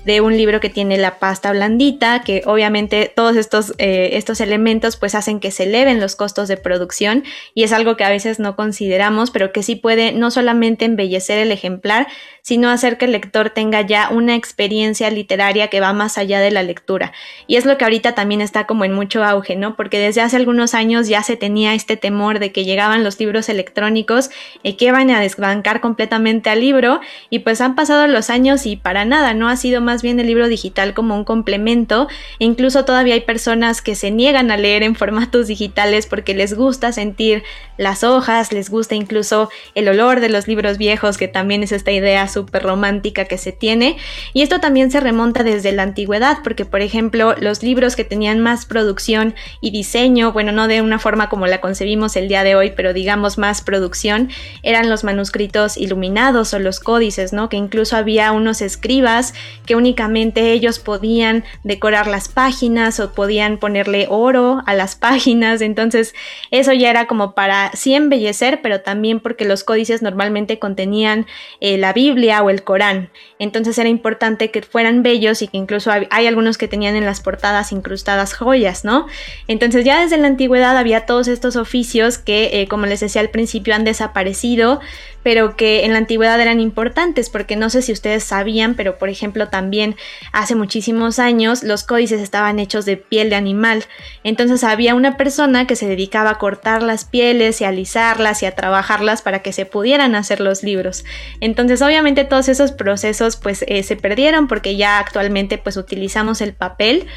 De 0.07 0.21
un 0.21 0.37
libro 0.37 0.61
que 0.61 0.71
tiene 0.71 0.97
la 0.99 1.19
pasta 1.19 1.51
blandita, 1.51 2.23
que 2.23 2.43
obviamente 2.47 3.13
todos 3.15 3.35
estos, 3.35 3.75
eh, 3.79 4.11
estos 4.13 4.41
elementos 4.41 4.97
pues 4.97 5.17
hacen 5.17 5.41
que 5.41 5.51
se 5.51 5.65
eleven 5.65 5.99
los 5.99 6.15
costos 6.15 6.47
de 6.47 6.57
producción 6.57 7.25
y 7.55 7.65
es 7.65 7.73
algo 7.73 7.97
que 7.97 8.05
a 8.05 8.09
veces 8.09 8.39
no 8.39 8.55
consideramos, 8.55 9.33
pero 9.33 9.51
que 9.51 9.65
sí 9.65 9.75
puede 9.75 10.13
no 10.13 10.31
solamente 10.31 10.85
embellecer 10.85 11.41
el 11.41 11.51
ejemplar, 11.51 12.07
sino 12.41 12.71
hacer 12.71 12.99
que 12.99 13.07
el 13.07 13.13
lector 13.13 13.51
tenga 13.51 13.81
ya 13.81 14.09
una 14.11 14.37
experiencia 14.37 15.11
literaria 15.11 15.67
que 15.67 15.81
va 15.81 15.93
más 15.93 16.19
allá 16.19 16.39
de 16.39 16.53
la 16.53 16.63
lectura. 16.63 17.13
Y 17.49 17.57
es 17.57 17.67
lo 17.67 17.77
que 17.77 17.83
ahorita 17.83 18.15
también 18.15 18.41
está 18.41 18.69
como 18.69 18.85
en 18.85 18.93
mucho 18.93 19.25
auge, 19.25 19.57
¿no? 19.57 19.75
Porque 19.75 19.99
desde 19.99 20.21
hace 20.21 20.37
algunos 20.37 20.73
años 20.73 21.09
ya 21.09 21.25
se 21.25 21.37
tenía 21.37 21.75
este 21.75 21.97
temor 21.97 22.39
de 22.39 22.53
que 22.53 22.65
llegaban 22.65 23.03
los 23.03 23.19
libros 23.19 23.49
electrónicos 23.49 24.31
y 24.63 24.75
que 24.75 24.85
iban 24.85 25.11
a 25.11 25.19
desbancar 25.19 25.81
completamente 25.81 26.49
al 26.49 26.61
libro 26.61 27.01
y 27.29 27.41
pues 27.41 27.61
han 27.61 27.75
pasado 27.75 28.07
los 28.07 28.31
años 28.31 28.67
y 28.67 28.77
para 28.77 29.05
nada, 29.05 29.35
¿no? 29.35 29.49
Ha 29.49 29.57
sido 29.57 29.81
más 29.81 29.96
bien 30.03 30.21
el 30.21 30.27
libro 30.27 30.49
digital 30.49 30.95
como 30.95 31.17
un 31.17 31.25
complemento 31.25 32.09
incluso 32.39 32.85
todavía 32.85 33.15
hay 33.15 33.21
personas 33.21 33.83
que 33.83 33.95
se 33.95 34.11
niegan 34.11 34.51
a 34.51 34.57
leer 34.57 34.83
en 34.83 34.95
formatos 34.95 35.47
digitales 35.47 36.07
porque 36.07 36.35
les 36.35 36.55
gusta 36.55 36.93
sentir 36.93 37.43
las 37.77 38.05
hojas, 38.05 38.53
les 38.53 38.71
gusta 38.71 38.95
incluso 38.95 39.51
el 39.75 39.89
olor 39.89 40.21
de 40.21 40.29
los 40.29 40.49
libros 40.49 40.79
viejos, 40.79 41.19
que 41.19 41.29
también 41.29 41.63
es 41.63 41.73
esta 41.73 41.93
idea 41.93 42.27
súper 42.29 42.63
romántica 42.63 43.27
que 43.27 43.39
se 43.39 43.53
tiene. 43.53 43.97
Y 44.33 44.43
esto 44.43 44.61
también 44.61 44.91
se 44.91 45.01
remonta 45.01 45.43
desde 45.43 45.73
la 45.73 45.83
antigüedad, 45.83 46.39
porque 46.43 46.65
por 46.65 46.81
ejemplo 46.81 47.35
los 47.39 47.63
libros 47.63 47.97
que 47.97 48.05
tenían 48.05 48.41
más 48.41 48.67
producción 48.67 49.35
y 49.61 49.71
diseño, 49.71 50.33
bueno, 50.33 50.53
no 50.53 50.69
de 50.69 50.83
una 50.83 50.99
forma 50.99 51.29
como 51.29 51.47
la 51.47 51.61
concebimos 51.61 52.17
el 52.17 52.29
día 52.29 52.45
de 52.45 52.55
hoy, 52.55 52.73
pero 52.75 52.93
digamos 52.93 53.39
más 53.39 53.63
producción, 53.63 54.31
eran 54.63 54.89
los 54.89 55.05
manuscritos 55.05 55.77
iluminados 55.77 56.55
o 56.55 56.59
los 56.59 56.81
códices, 56.81 57.33
¿no? 57.33 57.49
Que 57.49 57.57
incluso 57.57 57.97
había 57.97 58.33
unos 58.33 58.63
escribas 58.63 59.35
que 59.67 59.77
únicamente 59.87 60.51
ellos 60.51 60.81
podían 60.81 61.45
decorar 61.63 62.09
las 62.09 62.29
páginas 62.29 62.99
o 62.99 63.13
podían 63.13 63.59
ponerle 63.59 64.09
oro 64.11 64.63
a 64.67 64.75
las 64.75 64.97
páginas, 65.07 65.61
entonces 65.61 66.13
eso 66.51 66.73
ya 66.73 66.91
era 66.91 67.07
como 67.07 67.35
para 67.35 67.71
sí 67.75 67.95
embellecer, 67.95 68.61
pero 68.63 68.81
también 68.81 69.21
porque 69.21 69.45
los 69.45 69.63
códices 69.63 70.03
normalmente 70.03 70.59
contenían 70.59 71.27
eh, 71.61 71.79
la 71.79 71.93
Biblia 71.93 72.43
o 72.43 72.51
el 72.51 72.65
Corán, 72.65 73.11
entonces 73.39 73.79
era 73.79 73.89
importante 73.89 74.51
que 74.51 74.63
fueran 74.63 75.05
bellos 75.05 75.41
y 75.43 75.47
que 75.47 75.57
incluso 75.57 75.93
hay, 75.93 76.27
algunos 76.27 76.59
que 76.59 76.67
tenían 76.67 76.97
en 76.97 77.05
las 77.05 77.21
portadas 77.21 77.71
incrustadas 77.71 78.35
joyas, 78.35 78.85
¿no? 78.85 79.07
Entonces 79.47 79.85
ya 79.85 80.01
desde 80.01 80.17
la 80.17 80.27
antigüedad 80.27 80.77
había 80.77 81.07
todos 81.07 81.29
estos 81.29 81.55
oficios 81.55 82.19
que, 82.19 82.61
eh, 82.61 82.67
como 82.67 82.87
les 82.87 83.01
decía 83.01 83.21
al 83.21 83.31
principio, 83.31 83.75
han 83.75 83.85
desaparecido, 83.85 84.81
pero 85.27 85.57
que 85.57 85.85
en 85.85 85.93
la 85.93 85.99
antigüedad 85.99 86.41
eran 86.41 86.61
importantes, 86.61 87.31
porque 87.31 87.57
no 87.57 87.69
sé 87.69 87.83
si 87.83 87.91
ustedes 87.91 88.23
sabían, 88.23 88.77
pero 88.77 88.97
por 88.97 89.09
ejemplo 89.09 89.49
también 89.49 89.97
hace 90.31 90.55
muchísimos 90.55 91.19
años 91.19 91.65
los 91.65 91.83
códices 91.83 92.21
estaban 92.21 92.61
hechos 92.61 92.85
de 92.85 92.97
piel 92.97 93.29
de 93.29 93.35
animal, 93.35 93.87
entonces 94.23 94.63
había 94.63 94.95
una 94.95 95.17
persona 95.17 95.67
que 95.67 95.75
se 95.75 95.89
dedicaba 95.89 96.31
a 96.31 96.39
cortar 96.39 96.85
las 96.85 97.05
pieles 97.05 97.61
y 97.61 97.65
a 97.65 97.71
alisarlas 97.71 98.45
y 98.45 98.47
a 98.47 98.55
trabajarlas 98.55 99.21
para 99.21 99.43
que 99.43 99.53
se 99.53 99.67
pudieran 99.67 100.15
hacer 100.15 100.39
los 100.39 100.63
libros. 100.63 101.05
Entonces 101.41 101.83
obviamente 101.83 102.23
todos 102.23 102.49
esos 102.49 102.71
procesos 102.71 103.35
pues 103.35 103.65
eh, 103.67 103.83
se 103.83 103.97
perdieron 103.97 104.47
porque 104.47 104.77
ya 104.77 105.01
actualmente 105.01 105.59
pues 105.59 105.77
utilizamos 105.77 106.41
el 106.41 106.55
papel, 106.55 107.09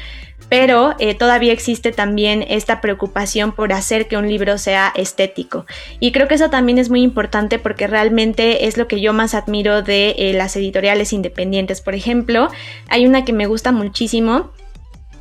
pero 0.50 0.96
eh, 0.98 1.14
todavía 1.14 1.52
existe 1.52 1.92
también 1.92 2.44
esta 2.46 2.80
preocupación 2.80 3.52
por 3.52 3.72
hacer 3.72 4.08
que 4.08 4.16
un 4.16 4.28
libro 4.28 4.58
sea 4.58 4.92
estético. 4.96 5.64
Y 6.00 6.10
creo 6.10 6.26
que 6.26 6.34
eso 6.34 6.50
también 6.50 6.76
es 6.76 6.90
muy 6.90 7.02
importante 7.02 7.60
porque 7.60 7.86
realmente 7.86 8.66
es 8.66 8.76
lo 8.76 8.88
que 8.88 9.00
yo 9.00 9.12
más 9.12 9.34
admiro 9.34 9.80
de 9.82 10.16
eh, 10.18 10.32
las 10.34 10.56
editoriales 10.56 11.12
independientes. 11.12 11.80
Por 11.80 11.94
ejemplo, 11.94 12.48
hay 12.88 13.06
una 13.06 13.24
que 13.24 13.32
me 13.32 13.46
gusta 13.46 13.70
muchísimo 13.70 14.50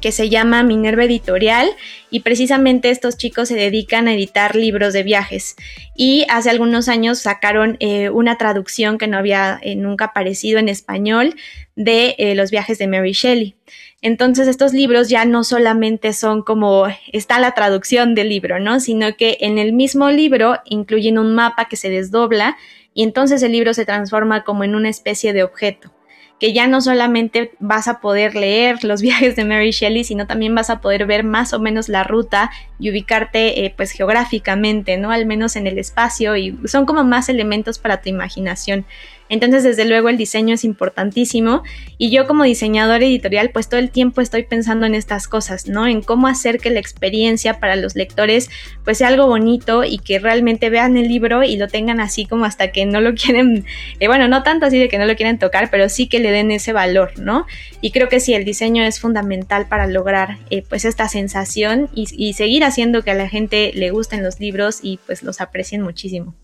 que 0.02 0.12
se 0.12 0.30
llama 0.30 0.64
Minerva 0.64 1.04
Editorial 1.04 1.70
y 2.10 2.22
precisamente 2.22 2.90
estos 2.90 3.18
chicos 3.18 3.50
se 3.50 3.56
dedican 3.56 4.08
a 4.08 4.14
editar 4.14 4.56
libros 4.56 4.94
de 4.94 5.04
viajes 5.04 5.58
y 5.94 6.26
hace 6.30 6.50
algunos 6.50 6.88
años 6.88 7.20
sacaron 7.20 7.76
eh, 7.82 8.10
una 8.10 8.38
traducción 8.38 8.98
que 8.98 9.08
no 9.08 9.18
había 9.18 9.60
nunca 9.76 10.06
aparecido 10.06 10.58
en 10.58 10.70
español 10.70 11.36
de 11.76 12.16
los 12.36 12.50
viajes 12.50 12.78
de 12.78 12.88
Mary 12.88 13.12
Shelley. 13.12 13.56
Entonces 14.02 14.48
estos 14.48 14.74
libros 14.74 15.10
ya 15.10 15.26
no 15.26 15.44
solamente 15.44 16.14
son 16.14 16.42
como 16.42 16.86
está 17.12 17.40
la 17.40 17.54
traducción 17.54 18.16
del 18.16 18.30
libro, 18.30 18.60
¿no? 18.60 18.80
Sino 18.80 19.16
que 19.18 19.38
en 19.42 19.58
el 19.58 19.74
mismo 19.74 20.10
libro 20.10 20.58
incluyen 20.66 21.18
un 21.18 21.36
mapa 21.36 21.66
que 21.66 21.76
se 21.76 21.90
desdobla 21.90 22.58
y 22.94 23.04
entonces 23.04 23.44
el 23.44 23.52
libro 23.52 23.74
se 23.74 23.86
transforma 23.86 24.44
como 24.44 24.64
en 24.64 24.76
una 24.76 24.90
especie 24.90 25.34
de 25.34 25.44
objeto 25.44 25.92
que 26.40 26.54
ya 26.54 26.68
no 26.68 26.80
solamente 26.82 27.52
vas 27.60 27.88
a 27.88 28.00
poder 28.00 28.36
leer 28.36 28.84
los 28.84 29.02
viajes 29.04 29.36
de 29.36 29.46
Mary 29.46 29.72
Shelley, 29.72 30.04
sino 30.04 30.26
también 30.26 30.56
vas 30.56 30.70
a 30.70 30.82
poder 30.82 31.06
ver 31.06 31.24
más 31.24 31.54
o 31.54 31.60
menos 31.60 31.90
la 31.90 32.04
ruta 32.04 32.50
y 32.80 32.90
ubicarte 32.90 33.66
eh, 33.66 33.74
pues 33.76 33.92
geográficamente, 33.92 34.98
¿no? 34.98 35.12
Al 35.12 35.26
menos 35.26 35.56
en 35.56 35.68
el 35.68 35.78
espacio 35.78 36.36
y 36.36 36.58
son 36.66 36.86
como 36.86 37.04
más 37.04 37.30
elementos 37.30 37.78
para 37.78 38.02
tu 38.02 38.10
imaginación. 38.10 38.86
Entonces, 39.30 39.64
desde 39.64 39.86
luego, 39.86 40.10
el 40.10 40.18
diseño 40.18 40.56
es 40.56 40.64
importantísimo 40.64 41.64
y 41.98 42.10
yo 42.10 42.28
como 42.28 42.44
diseñador 42.44 43.04
editorial, 43.04 43.52
pues 43.52 43.70
todo 43.70 43.80
el 43.80 43.92
tiempo 43.92 44.22
estoy 44.22 44.44
pensando 44.44 44.88
en 44.88 44.96
estas 44.96 45.28
cosas, 45.28 45.68
¿no? 45.68 45.88
En 45.88 46.02
cómo 46.02 46.28
hacer 46.28 46.60
que 46.60 46.72
la 46.72 46.80
experiencia 46.80 47.60
para 47.60 47.76
los 47.76 47.96
lectores 47.96 48.50
pues 48.84 48.98
sea 48.98 49.10
algo 49.10 49.28
bonito 49.28 49.84
y 49.84 50.00
que 50.00 50.20
realmente 50.20 50.70
vean 50.70 50.98
el 50.98 51.08
libro 51.08 51.44
y 51.44 51.58
lo 51.58 51.68
tengan 51.68 52.00
así 52.00 52.26
como 52.26 52.46
hasta 52.46 52.72
que 52.72 52.86
no 52.86 53.02
lo 53.02 53.14
quieren, 53.14 53.66
eh, 54.00 54.08
bueno, 54.08 54.28
no 54.28 54.44
tanto 54.44 54.66
así 54.66 54.80
de 54.80 54.90
que 54.90 54.98
no 54.98 55.06
lo 55.06 55.16
quieren 55.16 55.38
tocar, 55.38 55.70
pero 55.70 55.90
sí 55.90 56.08
que 56.08 56.20
le 56.20 56.32
den 56.32 56.52
ese 56.52 56.74
valor, 56.74 57.12
¿no? 57.20 57.46
Y 57.82 57.92
creo 57.92 58.10
que 58.10 58.20
sí, 58.20 58.34
el 58.34 58.46
diseño 58.46 58.84
es 58.84 59.00
fundamental 59.00 59.68
para 59.68 59.88
lograr 59.88 60.38
eh, 60.50 60.64
pues 60.68 60.86
esta 60.86 61.08
sensación 61.08 61.90
y, 61.94 62.08
y 62.18 62.34
seguir 62.34 62.64
haciendo 62.64 63.04
que 63.04 63.12
a 63.12 63.16
la 63.16 63.30
gente 63.30 63.72
le 63.76 63.92
gusten 63.92 64.24
los 64.24 64.40
libros 64.40 64.80
y 64.82 65.00
pues 65.06 65.24
los 65.24 65.42
aprecien 65.42 65.82
muchísimo. 65.82 66.36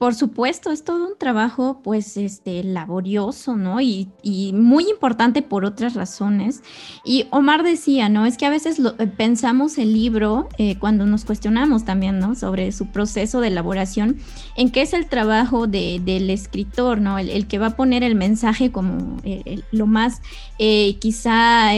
Por 0.00 0.14
supuesto, 0.14 0.70
es 0.70 0.82
todo 0.82 1.06
un 1.06 1.18
trabajo 1.18 1.82
pues 1.84 2.16
este 2.16 2.64
laborioso, 2.64 3.54
¿no? 3.58 3.82
Y, 3.82 4.08
muy 4.54 4.88
importante 4.88 5.42
por 5.42 5.66
otras 5.66 5.92
razones. 5.92 6.62
Y 7.04 7.26
Omar 7.28 7.62
decía, 7.62 8.08
¿no? 8.08 8.24
Es 8.24 8.38
que 8.38 8.46
a 8.46 8.50
veces 8.50 8.78
eh, 8.78 9.06
pensamos 9.08 9.76
el 9.76 9.92
libro 9.92 10.48
eh, 10.56 10.78
cuando 10.78 11.04
nos 11.04 11.26
cuestionamos 11.26 11.84
también, 11.84 12.18
¿no? 12.18 12.34
Sobre 12.34 12.72
su 12.72 12.86
proceso 12.86 13.42
de 13.42 13.48
elaboración, 13.48 14.16
en 14.56 14.70
qué 14.70 14.80
es 14.80 14.94
el 14.94 15.06
trabajo 15.06 15.66
del 15.66 16.30
escritor, 16.30 16.98
¿no? 17.02 17.18
El, 17.18 17.46
que 17.46 17.58
va 17.58 17.66
a 17.66 17.76
poner 17.76 18.02
el 18.02 18.14
mensaje 18.14 18.72
como 18.72 19.18
eh, 19.22 19.60
lo 19.70 19.86
más 19.86 20.22
quizá 20.56 21.72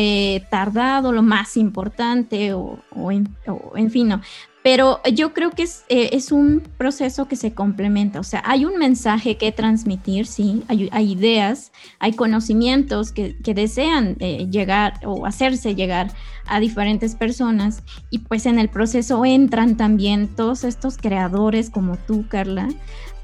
tardado, 0.49 1.11
lo 1.11 1.23
más 1.25 1.57
importante 1.57 2.55
o, 2.55 2.79
en, 3.11 3.35
o 3.49 3.77
en 3.77 3.91
fin, 3.91 4.11
¿no? 4.11 4.21
Pero 4.63 5.01
yo 5.13 5.35
creo 5.35 5.51
que 5.51 5.65
es, 5.65 5.85
eh, 5.89 6.11
es, 6.13 6.31
un 6.31 6.63
proceso 6.79 7.27
que 7.27 7.37
se 7.37 7.53
complementa, 7.53 8.21
o 8.21 8.25
sea, 8.25 8.43
hay 8.47 8.65
un 8.65 8.79
mensaje 8.79 9.37
que 9.37 9.51
transmitir, 9.51 10.27
sí, 10.27 10.63
hay, 10.69 10.89
ideas, 11.13 11.73
hay 11.99 12.13
conocimientos 12.13 13.13
que, 13.13 13.37
que 13.39 13.55
desean 13.55 14.17
eh, 14.21 14.47
llegar 14.51 15.01
o 15.05 15.27
hacerse 15.27 15.75
llegar 15.75 16.13
a 16.47 16.61
diferentes 16.61 17.15
personas 17.15 17.83
y 18.11 18.19
pues 18.19 18.47
en 18.47 18.59
el 18.59 18.69
proceso 18.69 19.25
entran 19.25 19.77
también 19.77 20.29
todos 20.29 20.65
estos 20.65 20.97
creadores 20.97 21.71
como 21.71 21.97
tú, 21.97 22.25
Carla, 22.29 22.69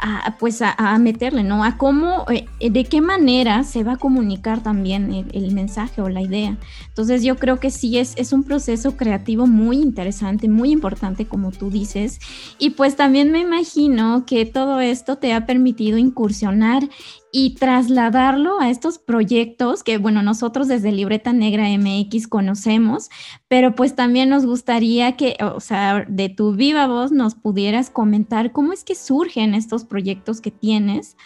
a, 0.01 0.37
pues 0.39 0.63
a, 0.63 0.99
meterle, 0.99 1.43
¿no? 1.43 1.65
A 1.65 1.77
cómo, 1.77 2.25
eh, 2.31 2.47
de 2.71 2.85
qué 2.85 3.01
manera 3.01 3.65
se 3.65 3.83
va 3.85 3.93
a 3.93 3.97
comunicar 3.97 4.63
también 4.63 5.27
el, 5.33 5.53
mensaje 5.53 6.01
o 6.01 6.09
la 6.09 6.23
idea. 6.23 6.57
Entonces 6.89 7.23
yo 7.23 7.37
creo 7.37 7.59
que 7.59 7.71
sí 7.71 7.99
es, 7.99 8.15
es 8.17 8.33
un 8.33 8.45
proceso 8.45 8.97
creativo 8.97 9.47
muy 9.47 9.79
interesante, 9.79 10.49
muy 10.49 10.71
importante, 10.71 11.27
como 11.27 11.51
tú 11.51 11.71
dices. 11.71 12.21
Y 12.59 12.71
pues 12.71 12.97
también 12.97 13.33
me 13.33 13.41
imagino 13.41 14.25
que 14.27 14.47
todo 14.47 14.81
esto 14.81 15.17
te 15.17 15.33
ha 15.33 15.47
permitido 15.47 15.99
incursionar 15.99 16.89
y 17.33 17.55
trasladarlo 17.55 18.61
a 18.61 18.71
estos 18.71 18.99
proyectos 18.99 19.83
que, 19.83 19.99
bueno, 19.99 20.23
nosotros 20.23 20.69
desde 20.69 20.93
Libreta 20.93 21.33
Negra 21.33 21.67
MX 21.69 22.27
conocemos, 22.27 23.11
pero 23.49 23.75
pues 23.75 23.95
también 23.95 24.31
nos 24.31 24.47
gustaría 24.47 25.17
que, 25.17 25.37
o 25.43 25.61
sea, 25.61 26.07
de 26.09 26.29
tu 26.29 26.55
viva 26.55 26.87
voz 26.87 27.13
nos 27.13 27.35
pudieras 27.35 27.91
comentar 27.91 28.53
cómo 28.53 28.73
es 28.73 28.85
que 28.85 28.95
surgen 28.95 29.55
estos 29.55 29.85
proyectos 29.85 30.41
que 30.41 30.51
tienes, 30.51 31.17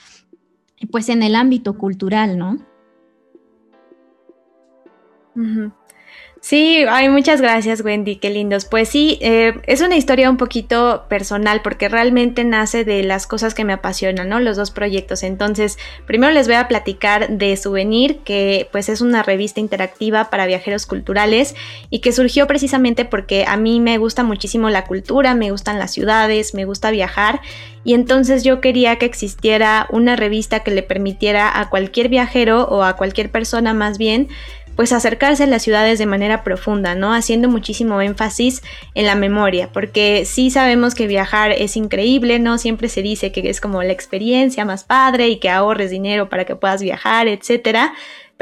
pues 0.90 1.09
en 1.09 1.23
el 1.23 1.37
ámbito 1.37 1.78
cultural, 1.78 2.38
¿no? 2.38 2.59
Sí, 6.44 6.84
hay 6.88 7.08
muchas 7.08 7.40
gracias 7.40 7.82
Wendy, 7.82 8.16
qué 8.16 8.28
lindos. 8.28 8.64
Pues 8.64 8.88
sí, 8.88 9.16
eh, 9.20 9.54
es 9.68 9.80
una 9.80 9.94
historia 9.94 10.28
un 10.28 10.37
poquito 10.37 11.04
personal 11.08 11.62
porque 11.62 11.88
realmente 11.88 12.42
nace 12.42 12.84
de 12.84 13.04
las 13.04 13.28
cosas 13.28 13.54
que 13.54 13.64
me 13.64 13.72
apasionan, 13.72 14.28
¿no? 14.28 14.40
Los 14.40 14.56
dos 14.56 14.72
proyectos. 14.72 15.22
Entonces, 15.22 15.78
primero 16.04 16.32
les 16.32 16.49
voy 16.49 16.56
a 16.56 16.66
platicar 16.66 17.28
de 17.28 17.56
Souvenir, 17.56 18.18
que 18.25 18.68
pues 18.72 18.88
es 18.88 19.00
una 19.00 19.22
revista 19.22 19.61
interactiva 19.61 20.30
para 20.30 20.46
viajeros 20.46 20.84
culturales 20.84 21.54
y 21.90 22.00
que 22.00 22.11
surgió 22.11 22.49
precisamente 22.49 23.04
porque 23.04 23.44
a 23.46 23.56
mí 23.56 23.78
me 23.78 23.99
gusta 23.99 24.25
muchísimo 24.25 24.68
la 24.68 24.84
cultura, 24.84 25.37
me 25.37 25.52
gustan 25.52 25.78
las 25.78 25.92
ciudades, 25.92 26.54
me 26.54 26.64
gusta 26.64 26.90
viajar 26.90 27.40
y 27.84 27.94
entonces 27.94 28.44
yo 28.44 28.61
quería 28.61 28.96
que 28.96 29.06
existiera 29.06 29.87
una 29.90 30.16
revista 30.16 30.61
que 30.61 30.70
le 30.70 30.82
permitiera 30.82 31.61
a 31.61 31.68
cualquier 31.68 32.08
viajero 32.08 32.64
o 32.64 32.82
a 32.82 32.96
cualquier 32.96 33.30
persona 33.30 33.75
más 33.75 33.99
bien 33.99 34.28
pues 34.76 34.92
acercarse 34.92 35.44
a 35.44 35.46
las 35.46 35.62
ciudades 35.62 35.98
de 35.98 36.06
manera 36.06 36.44
profunda, 36.44 36.94
¿no? 36.94 37.14
Haciendo 37.14 37.48
muchísimo 37.48 38.00
énfasis 38.00 38.62
en 38.94 39.06
la 39.06 39.14
memoria, 39.14 39.68
porque 39.72 40.24
sí 40.24 40.50
sabemos 40.50 40.94
que 40.94 41.06
viajar 41.06 41.52
es 41.52 41.76
increíble, 41.76 42.38
¿no? 42.38 42.58
Siempre 42.58 42.88
se 42.88 43.02
dice 43.02 43.32
que 43.32 43.48
es 43.48 43.60
como 43.60 43.82
la 43.82 43.92
experiencia 43.92 44.64
más 44.64 44.84
padre 44.84 45.28
y 45.28 45.38
que 45.38 45.50
ahorres 45.50 45.90
dinero 45.90 46.28
para 46.28 46.44
que 46.44 46.56
puedas 46.56 46.82
viajar, 46.82 47.28
etcétera. 47.28 47.92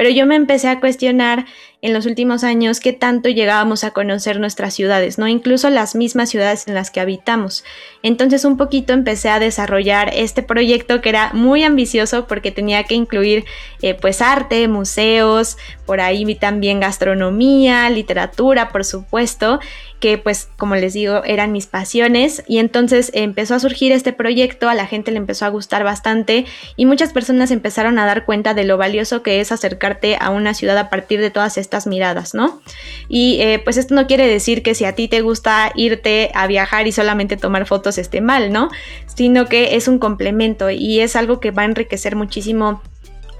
Pero 0.00 0.08
yo 0.08 0.24
me 0.24 0.34
empecé 0.34 0.68
a 0.68 0.80
cuestionar 0.80 1.44
en 1.82 1.92
los 1.92 2.06
últimos 2.06 2.42
años 2.42 2.80
qué 2.80 2.94
tanto 2.94 3.28
llegábamos 3.28 3.84
a 3.84 3.90
conocer 3.90 4.40
nuestras 4.40 4.72
ciudades, 4.72 5.18
¿no? 5.18 5.28
Incluso 5.28 5.68
las 5.68 5.94
mismas 5.94 6.30
ciudades 6.30 6.66
en 6.68 6.74
las 6.74 6.90
que 6.90 7.00
habitamos. 7.00 7.64
Entonces 8.02 8.44
un 8.44 8.56
poquito 8.56 8.92
empecé 8.92 9.28
a 9.28 9.38
desarrollar 9.38 10.10
este 10.14 10.42
proyecto 10.42 11.00
que 11.00 11.10
era 11.10 11.32
muy 11.34 11.64
ambicioso 11.64 12.26
porque 12.26 12.50
tenía 12.50 12.84
que 12.84 12.94
incluir 12.94 13.44
eh, 13.82 13.94
pues 13.94 14.22
arte, 14.22 14.68
museos, 14.68 15.58
por 15.86 16.00
ahí 16.00 16.34
también 16.34 16.80
gastronomía, 16.80 17.90
literatura, 17.90 18.70
por 18.70 18.84
supuesto, 18.84 19.60
que 19.98 20.16
pues 20.16 20.48
como 20.56 20.76
les 20.76 20.94
digo 20.94 21.22
eran 21.24 21.52
mis 21.52 21.66
pasiones 21.66 22.42
y 22.46 22.58
entonces 22.58 23.10
empezó 23.14 23.54
a 23.54 23.60
surgir 23.60 23.92
este 23.92 24.12
proyecto, 24.12 24.68
a 24.68 24.74
la 24.74 24.86
gente 24.86 25.10
le 25.10 25.18
empezó 25.18 25.44
a 25.44 25.48
gustar 25.48 25.84
bastante 25.84 26.46
y 26.76 26.86
muchas 26.86 27.12
personas 27.12 27.50
empezaron 27.50 27.98
a 27.98 28.06
dar 28.06 28.24
cuenta 28.24 28.54
de 28.54 28.64
lo 28.64 28.78
valioso 28.78 29.22
que 29.22 29.40
es 29.40 29.52
acercarte 29.52 30.16
a 30.18 30.30
una 30.30 30.54
ciudad 30.54 30.78
a 30.78 30.88
partir 30.88 31.20
de 31.20 31.30
todas 31.30 31.58
estas 31.58 31.86
miradas, 31.86 32.34
¿no? 32.34 32.62
Y 33.08 33.40
eh, 33.40 33.60
pues 33.62 33.76
esto 33.76 33.94
no 33.94 34.06
quiere 34.06 34.26
decir 34.26 34.62
que 34.62 34.74
si 34.74 34.84
a 34.84 34.94
ti 34.94 35.08
te 35.08 35.20
gusta 35.20 35.72
irte 35.74 36.30
a 36.34 36.46
viajar 36.46 36.86
y 36.86 36.92
solamente 36.92 37.36
tomar 37.36 37.66
fotos 37.66 37.89
esté 37.98 38.20
mal, 38.20 38.52
¿no? 38.52 38.70
Sino 39.06 39.46
que 39.46 39.76
es 39.76 39.88
un 39.88 39.98
complemento 39.98 40.70
y 40.70 41.00
es 41.00 41.16
algo 41.16 41.40
que 41.40 41.50
va 41.50 41.62
a 41.62 41.66
enriquecer 41.66 42.16
muchísimo 42.16 42.82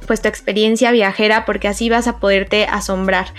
pues 0.07 0.23
tu 0.23 0.29
experiencia 0.29 0.91
viajera 0.91 1.45
porque 1.45 1.69
así 1.69 1.89
vas 1.89 2.09
a 2.09 2.19
poderte 2.19 2.65
asombrar. 2.65 3.33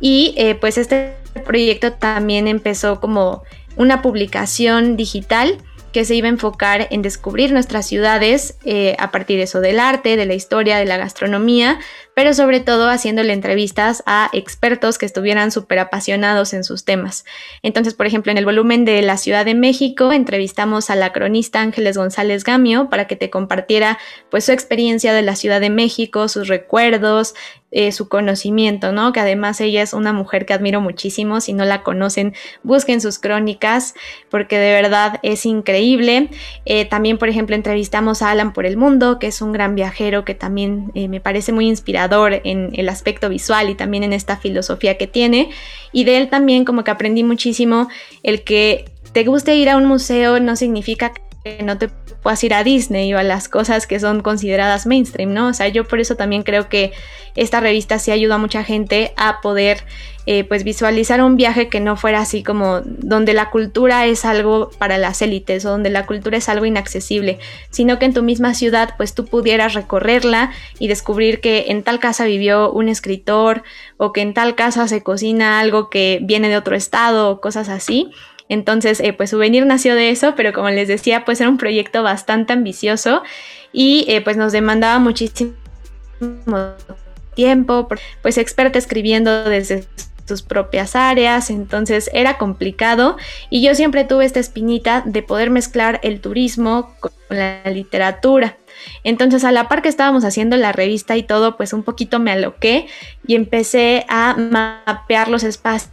Y 0.00 0.34
eh, 0.36 0.54
pues 0.54 0.78
este 0.78 1.16
proyecto 1.44 1.92
también 1.92 2.48
empezó 2.48 3.00
como 3.00 3.42
una 3.76 4.02
publicación 4.02 4.96
digital 4.96 5.58
que 5.92 6.04
se 6.04 6.16
iba 6.16 6.26
a 6.26 6.30
enfocar 6.30 6.88
en 6.90 7.02
descubrir 7.02 7.52
nuestras 7.52 7.86
ciudades 7.86 8.58
eh, 8.64 8.96
a 8.98 9.12
partir 9.12 9.36
de 9.36 9.44
eso, 9.44 9.60
del 9.60 9.78
arte, 9.78 10.16
de 10.16 10.26
la 10.26 10.34
historia, 10.34 10.76
de 10.76 10.86
la 10.86 10.96
gastronomía, 10.96 11.78
pero 12.14 12.32
sobre 12.32 12.60
todo 12.60 12.88
haciéndole 12.88 13.32
entrevistas 13.32 14.02
a 14.06 14.30
expertos 14.32 14.98
que 14.98 15.06
estuvieran 15.06 15.50
súper 15.50 15.80
apasionados 15.80 16.54
en 16.54 16.64
sus 16.64 16.84
temas. 16.84 17.24
Entonces, 17.62 17.94
por 17.94 18.06
ejemplo, 18.06 18.32
en 18.32 18.38
el 18.38 18.44
volumen 18.44 18.84
de 18.84 19.02
la 19.02 19.16
Ciudad 19.16 19.44
de 19.44 19.54
México 19.54 20.12
entrevistamos 20.12 20.90
a 20.90 20.96
la 20.96 21.12
cronista 21.12 21.60
Ángeles 21.60 21.96
González 21.96 22.44
Gamio 22.44 22.88
para 22.88 23.06
que 23.06 23.16
te 23.16 23.30
compartiera 23.30 23.98
pues 24.30 24.44
su 24.44 24.52
experiencia 24.52 25.12
de 25.12 25.22
la 25.22 25.36
Ciudad 25.36 25.60
de 25.60 25.70
México, 25.70 26.28
sus 26.28 26.48
recuerdos, 26.48 27.34
eh, 27.76 27.90
su 27.90 28.08
conocimiento, 28.08 28.92
¿no? 28.92 29.12
Que 29.12 29.18
además 29.18 29.60
ella 29.60 29.82
es 29.82 29.94
una 29.94 30.12
mujer 30.12 30.46
que 30.46 30.52
admiro 30.52 30.80
muchísimo. 30.80 31.40
Si 31.40 31.52
no 31.52 31.64
la 31.64 31.82
conocen, 31.82 32.32
busquen 32.62 33.00
sus 33.00 33.18
crónicas 33.18 33.94
porque 34.30 34.58
de 34.58 34.72
verdad 34.72 35.18
es 35.24 35.44
increíble. 35.44 36.28
Eh, 36.66 36.84
también, 36.84 37.18
por 37.18 37.28
ejemplo, 37.28 37.56
entrevistamos 37.56 38.22
a 38.22 38.30
Alan 38.30 38.52
por 38.52 38.64
el 38.64 38.76
Mundo, 38.76 39.18
que 39.18 39.26
es 39.26 39.42
un 39.42 39.52
gran 39.52 39.74
viajero 39.74 40.24
que 40.24 40.36
también 40.36 40.92
eh, 40.94 41.08
me 41.08 41.20
parece 41.20 41.50
muy 41.50 41.68
inspirador 41.68 42.03
en 42.44 42.70
el 42.74 42.88
aspecto 42.88 43.28
visual 43.28 43.70
y 43.70 43.74
también 43.74 44.02
en 44.02 44.12
esta 44.12 44.36
filosofía 44.36 44.96
que 44.96 45.06
tiene. 45.06 45.50
Y 45.92 46.04
de 46.04 46.18
él 46.18 46.28
también 46.28 46.64
como 46.64 46.84
que 46.84 46.90
aprendí 46.90 47.24
muchísimo 47.24 47.88
el 48.22 48.42
que 48.42 48.86
te 49.12 49.24
guste 49.24 49.54
ir 49.54 49.70
a 49.70 49.76
un 49.76 49.84
museo 49.84 50.40
no 50.40 50.56
significa 50.56 51.12
que 51.12 51.22
no 51.62 51.76
te 51.76 51.88
puedas 52.22 52.42
ir 52.42 52.54
a 52.54 52.64
Disney 52.64 53.12
o 53.12 53.18
a 53.18 53.22
las 53.22 53.48
cosas 53.48 53.86
que 53.86 54.00
son 54.00 54.22
consideradas 54.22 54.86
mainstream, 54.86 55.34
¿no? 55.34 55.48
O 55.48 55.52
sea, 55.52 55.68
yo 55.68 55.84
por 55.84 56.00
eso 56.00 56.16
también 56.16 56.42
creo 56.42 56.68
que 56.68 56.92
esta 57.36 57.60
revista 57.60 57.98
sí 57.98 58.12
ayuda 58.12 58.36
a 58.36 58.38
mucha 58.38 58.64
gente 58.64 59.12
a 59.16 59.40
poder 59.42 59.84
eh, 60.26 60.44
pues 60.44 60.64
visualizar 60.64 61.22
un 61.22 61.36
viaje 61.36 61.68
que 61.68 61.80
no 61.80 61.96
fuera 61.96 62.20
así 62.20 62.42
como 62.42 62.80
donde 62.82 63.34
la 63.34 63.50
cultura 63.50 64.06
es 64.06 64.24
algo 64.24 64.70
para 64.78 64.96
las 64.96 65.20
élites 65.20 65.66
o 65.66 65.70
donde 65.70 65.90
la 65.90 66.06
cultura 66.06 66.38
es 66.38 66.48
algo 66.48 66.64
inaccesible, 66.64 67.38
sino 67.68 67.98
que 67.98 68.06
en 68.06 68.14
tu 68.14 68.22
misma 68.22 68.54
ciudad 68.54 68.94
pues 68.96 69.14
tú 69.14 69.26
pudieras 69.26 69.74
recorrerla 69.74 70.50
y 70.78 70.88
descubrir 70.88 71.40
que 71.40 71.66
en 71.68 71.82
tal 71.82 71.98
casa 71.98 72.24
vivió 72.24 72.72
un 72.72 72.88
escritor 72.88 73.64
o 73.98 74.14
que 74.14 74.22
en 74.22 74.32
tal 74.32 74.54
casa 74.54 74.88
se 74.88 75.02
cocina 75.02 75.60
algo 75.60 75.90
que 75.90 76.20
viene 76.22 76.48
de 76.48 76.56
otro 76.56 76.74
estado 76.74 77.30
o 77.30 77.40
cosas 77.42 77.68
así. 77.68 78.10
Entonces, 78.48 79.00
eh, 79.00 79.12
pues 79.12 79.30
Souvenir 79.30 79.64
nació 79.66 79.94
de 79.94 80.10
eso, 80.10 80.34
pero 80.36 80.52
como 80.52 80.68
les 80.70 80.88
decía, 80.88 81.24
pues 81.24 81.40
era 81.40 81.48
un 81.48 81.58
proyecto 81.58 82.02
bastante 82.02 82.52
ambicioso 82.52 83.22
y 83.72 84.04
eh, 84.08 84.20
pues 84.20 84.36
nos 84.36 84.52
demandaba 84.52 84.98
muchísimo 84.98 85.54
tiempo, 87.34 87.88
pues 88.22 88.38
experta 88.38 88.78
escribiendo 88.78 89.44
desde 89.44 89.84
sus 90.26 90.42
propias 90.42 90.96
áreas, 90.96 91.50
entonces 91.50 92.08
era 92.12 92.38
complicado 92.38 93.16
y 93.50 93.62
yo 93.62 93.74
siempre 93.74 94.04
tuve 94.04 94.24
esta 94.24 94.40
espinita 94.40 95.02
de 95.04 95.22
poder 95.22 95.50
mezclar 95.50 96.00
el 96.02 96.20
turismo 96.20 96.94
con 97.00 97.12
la 97.28 97.62
literatura. 97.64 98.56
Entonces 99.02 99.44
a 99.44 99.52
la 99.52 99.68
par 99.68 99.82
que 99.82 99.88
estábamos 99.88 100.24
haciendo 100.24 100.56
la 100.56 100.72
revista 100.72 101.16
y 101.16 101.22
todo, 101.22 101.56
pues 101.56 101.72
un 101.72 101.82
poquito 101.82 102.20
me 102.20 102.32
aloqué 102.32 102.86
y 103.26 103.34
empecé 103.34 104.04
a 104.08 104.34
mapear 104.34 105.28
los 105.28 105.44
espacios 105.44 105.90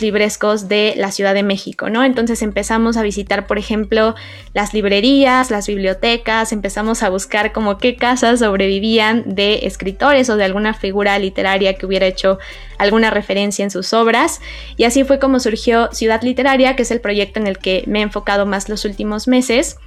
librescos 0.00 0.68
de 0.68 0.94
la 0.96 1.10
Ciudad 1.10 1.34
de 1.34 1.42
México, 1.42 1.88
¿no? 1.88 2.04
Entonces 2.04 2.42
empezamos 2.42 2.96
a 2.96 3.02
visitar, 3.02 3.46
por 3.46 3.58
ejemplo, 3.58 4.14
las 4.52 4.74
librerías, 4.74 5.50
las 5.50 5.66
bibliotecas, 5.66 6.52
empezamos 6.52 7.02
a 7.02 7.08
buscar 7.08 7.52
como 7.52 7.78
qué 7.78 7.96
casas 7.96 8.40
sobrevivían 8.40 9.22
de 9.34 9.66
escritores 9.66 10.28
o 10.28 10.36
de 10.36 10.44
alguna 10.44 10.74
figura 10.74 11.18
literaria 11.18 11.74
que 11.74 11.86
hubiera 11.86 12.06
hecho 12.06 12.38
alguna 12.78 13.10
referencia 13.10 13.62
en 13.62 13.70
sus 13.70 13.92
obras. 13.94 14.40
Y 14.76 14.84
así 14.84 15.04
fue 15.04 15.18
como 15.18 15.40
surgió 15.40 15.88
Ciudad 15.92 16.22
Literaria, 16.22 16.76
que 16.76 16.82
es 16.82 16.90
el 16.90 17.00
proyecto 17.00 17.40
en 17.40 17.46
el 17.46 17.58
que 17.58 17.84
me 17.86 18.00
he 18.00 18.02
enfocado 18.02 18.44
más 18.44 18.68
los 18.68 18.84
últimos 18.84 19.28
meses 19.28 19.78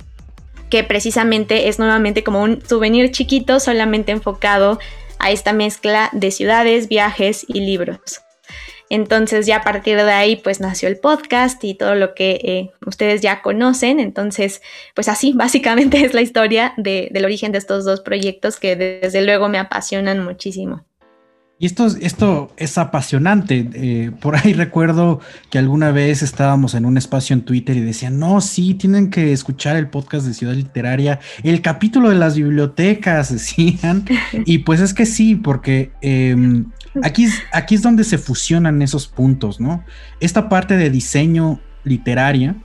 que 0.70 0.84
precisamente 0.84 1.68
es 1.68 1.78
nuevamente 1.78 2.24
como 2.24 2.42
un 2.42 2.60
souvenir 2.66 3.12
chiquito 3.12 3.60
solamente 3.60 4.12
enfocado 4.12 4.80
a 5.20 5.30
esta 5.30 5.54
mezcla 5.54 6.10
de 6.14 6.32
ciudades, 6.32 6.88
viajes 6.88 7.46
y 7.48 7.60
libros. 7.60 8.24
Entonces 8.90 9.46
ya 9.46 9.58
a 9.58 9.62
partir 9.64 9.98
de 9.98 10.12
ahí 10.12 10.36
pues 10.36 10.60
nació 10.60 10.88
el 10.88 10.98
podcast 10.98 11.64
y 11.64 11.76
todo 11.76 11.96
lo 11.96 12.14
que 12.14 12.32
eh, 12.44 12.72
ustedes 12.86 13.22
ya 13.22 13.42
conocen. 13.42 14.00
Entonces 14.00 14.62
pues 14.94 15.08
así 15.10 15.34
básicamente 15.36 16.04
es 16.06 16.14
la 16.14 16.22
historia 16.22 16.74
del 16.78 17.26
origen 17.26 17.52
de 17.52 17.58
estos 17.58 17.86
dos 17.86 18.02
proyectos 18.02 18.60
que 18.60 18.76
desde 18.76 19.22
luego 19.22 19.50
me 19.50 19.60
apasionan 19.60 20.24
muchísimo. 20.24 20.86
Y 21.64 21.68
esto, 21.68 21.88
esto 22.02 22.52
es 22.58 22.78
apasionante. 22.78 23.70
Eh, 23.74 24.12
por 24.20 24.36
ahí 24.36 24.52
recuerdo 24.54 25.22
que 25.50 25.60
alguna 25.60 25.92
vez 25.92 26.22
estábamos 26.22 26.74
en 26.74 26.86
un 26.86 26.98
espacio 26.98 27.36
en 27.36 27.44
Twitter 27.44 27.78
y 27.78 27.80
decían, 27.80 28.20
no, 28.20 28.42
sí, 28.42 28.74
tienen 28.74 29.10
que 29.10 29.32
escuchar 29.32 29.78
el 29.78 29.88
podcast 29.88 30.26
de 30.28 30.34
Ciudad 30.34 30.56
Literaria, 30.56 31.22
el 31.42 31.62
capítulo 31.62 32.10
de 32.10 32.16
las 32.16 32.36
bibliotecas, 32.36 33.32
decían. 33.34 34.04
Y 34.46 34.58
pues 34.60 34.82
es 34.82 34.94
que 34.94 35.06
sí, 35.06 35.36
porque 35.36 35.92
em, 36.02 36.66
Aquí 37.02 37.24
es, 37.26 37.42
aquí 37.52 37.76
es 37.76 37.82
donde 37.82 38.04
se 38.04 38.18
fusionan 38.18 38.82
esos 38.82 39.08
puntos, 39.08 39.60
¿no? 39.60 39.84
Esta 40.20 40.50
parte 40.50 40.78
de 40.78 40.90
diseño 40.90 41.60
literaria 41.84 42.56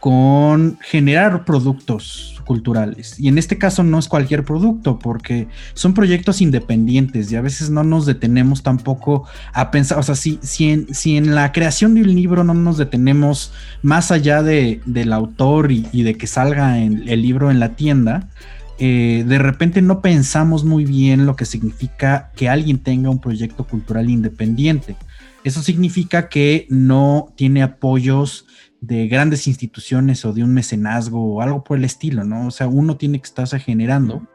con 0.00 0.78
generar 0.82 1.44
productos 1.44 2.40
culturales. 2.44 3.18
Y 3.18 3.28
en 3.28 3.38
este 3.38 3.58
caso 3.58 3.82
no 3.82 3.98
es 3.98 4.08
cualquier 4.08 4.44
producto, 4.44 4.98
porque 4.98 5.48
son 5.74 5.94
proyectos 5.94 6.40
independientes 6.40 7.30
y 7.32 7.36
a 7.36 7.40
veces 7.40 7.70
no 7.70 7.82
nos 7.82 8.06
detenemos 8.06 8.62
tampoco 8.62 9.26
a 9.52 9.70
pensar, 9.70 9.98
o 9.98 10.02
sea, 10.02 10.14
si, 10.14 10.38
si, 10.42 10.70
en, 10.70 10.94
si 10.94 11.16
en 11.16 11.34
la 11.34 11.50
creación 11.50 11.94
de 11.94 12.02
un 12.02 12.14
libro 12.14 12.44
no 12.44 12.54
nos 12.54 12.78
detenemos 12.78 13.52
más 13.82 14.12
allá 14.12 14.42
de, 14.42 14.80
del 14.86 15.12
autor 15.12 15.72
y, 15.72 16.02
de 16.02 16.16
que 16.16 16.26
salga 16.28 16.78
el 16.78 17.20
libro 17.20 17.50
en 17.50 17.58
la 17.58 17.70
tienda, 17.70 18.28
eh, 18.78 19.24
de 19.26 19.38
repente 19.38 19.80
no 19.82 20.00
pensamos 20.02 20.64
muy 20.64 20.84
bien 20.84 21.26
lo 21.26 21.36
que 21.36 21.46
significa 21.46 22.30
que 22.36 22.48
alguien 22.48 22.78
tenga 22.78 23.10
un 23.10 23.20
proyecto 23.20 23.64
cultural 23.64 24.10
independiente. 24.10 24.96
Eso 25.44 25.62
significa 25.62 26.28
que 26.28 26.66
no 26.68 27.32
tiene 27.36 27.62
apoyos 27.62 28.46
de 28.80 29.08
grandes 29.08 29.46
instituciones 29.46 30.24
o 30.24 30.32
de 30.32 30.44
un 30.44 30.52
mecenazgo 30.52 31.34
o 31.34 31.40
algo 31.40 31.64
por 31.64 31.78
el 31.78 31.84
estilo, 31.84 32.24
¿no? 32.24 32.48
O 32.48 32.50
sea, 32.50 32.68
uno 32.68 32.96
tiene 32.96 33.18
que 33.18 33.26
estarse 33.26 33.58
generando, 33.58 34.26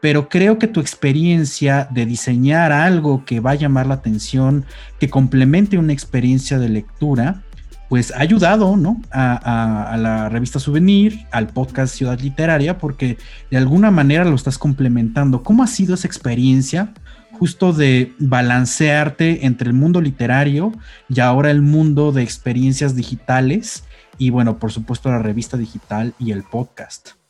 pero 0.00 0.28
creo 0.28 0.58
que 0.58 0.66
tu 0.66 0.80
experiencia 0.80 1.88
de 1.90 2.06
diseñar 2.06 2.72
algo 2.72 3.24
que 3.24 3.40
va 3.40 3.52
a 3.52 3.56
llamar 3.56 3.86
la 3.86 3.94
atención, 3.94 4.64
que 4.98 5.10
complemente 5.10 5.78
una 5.78 5.92
experiencia 5.92 6.58
de 6.58 6.68
lectura, 6.68 7.44
pues 7.92 8.10
ha 8.12 8.20
ayudado, 8.20 8.78
¿no? 8.78 9.02
A, 9.10 9.98
la 9.98 10.30
revista 10.30 10.58
Souvenir, 10.58 11.26
al 11.30 11.48
podcast 11.48 11.94
Ciudad 11.94 12.18
Literaria, 12.18 12.78
porque 12.78 13.18
de 13.50 13.58
alguna 13.58 13.90
manera 13.90 14.24
lo 14.24 14.34
estás 14.34 14.56
complementando. 14.56 15.42
¿Cómo 15.42 15.62
ha 15.62 15.66
sido 15.66 15.92
esa 15.92 16.06
experiencia 16.06 16.94
justo 17.32 17.74
de 17.74 18.14
balancearte 18.18 19.44
entre 19.44 19.68
el 19.68 19.74
mundo 19.74 20.00
literario 20.00 20.72
y 21.10 21.20
ahora 21.20 21.50
el 21.50 21.60
mundo 21.60 22.12
de 22.12 22.22
experiencias 22.22 22.96
digitales? 22.96 23.84
Y 24.16 24.30
bueno, 24.30 24.58
por 24.58 24.72
supuesto 24.72 25.10
la 25.10 25.18
revista 25.18 25.58
digital 25.58 26.14
y 26.18 26.32
el 26.32 26.44
podcast. 26.44 27.21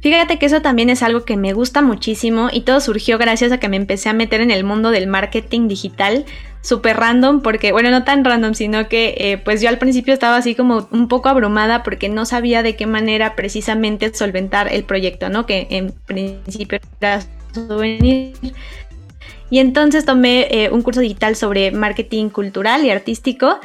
Fíjate 0.00 0.38
que 0.38 0.46
eso 0.46 0.62
también 0.62 0.90
es 0.90 1.04
algo 1.04 1.24
que 1.24 1.36
me 1.36 1.52
gusta 1.52 1.80
muchísimo 1.80 2.48
y 2.52 2.62
todo 2.62 2.80
surgió 2.80 3.18
gracias 3.18 3.52
a 3.52 3.60
que 3.60 3.68
me 3.68 3.76
empecé 3.76 4.08
a 4.08 4.12
meter 4.12 4.40
en 4.40 4.50
el 4.50 4.64
mundo 4.64 4.90
del 4.90 5.06
marketing 5.06 5.68
digital 5.68 6.24
súper 6.60 6.96
random 6.96 7.40
porque, 7.40 7.72
bueno, 7.72 7.90
no 7.90 8.04
tan 8.04 8.24
random, 8.24 8.54
sino 8.54 8.88
que 8.88 9.14
eh, 9.16 9.38
pues 9.38 9.60
yo 9.62 9.68
al 9.68 9.78
principio 9.78 10.12
estaba 10.12 10.36
así 10.36 10.54
como 10.54 10.88
un 10.90 11.08
poco 11.08 11.28
abrumada 11.28 11.82
porque 11.84 12.08
no 12.08 12.26
sabía 12.26 12.62
de 12.62 12.74
qué 12.74 12.86
manera 12.86 13.36
precisamente 13.36 14.12
solventar 14.12 14.72
el 14.72 14.82
proyecto, 14.82 15.28
¿no? 15.28 15.46
Que 15.46 15.68
en 15.70 15.92
principio 15.92 16.80
era 17.00 17.22
souvenir. 17.54 18.34
Y 19.50 19.58
entonces 19.58 20.04
tomé 20.04 20.48
eh, 20.50 20.70
un 20.70 20.82
curso 20.82 21.00
digital 21.00 21.34
sobre 21.34 21.72
marketing 21.72 22.28
cultural 22.28 22.84
y 22.84 22.90
artístico 22.90 23.60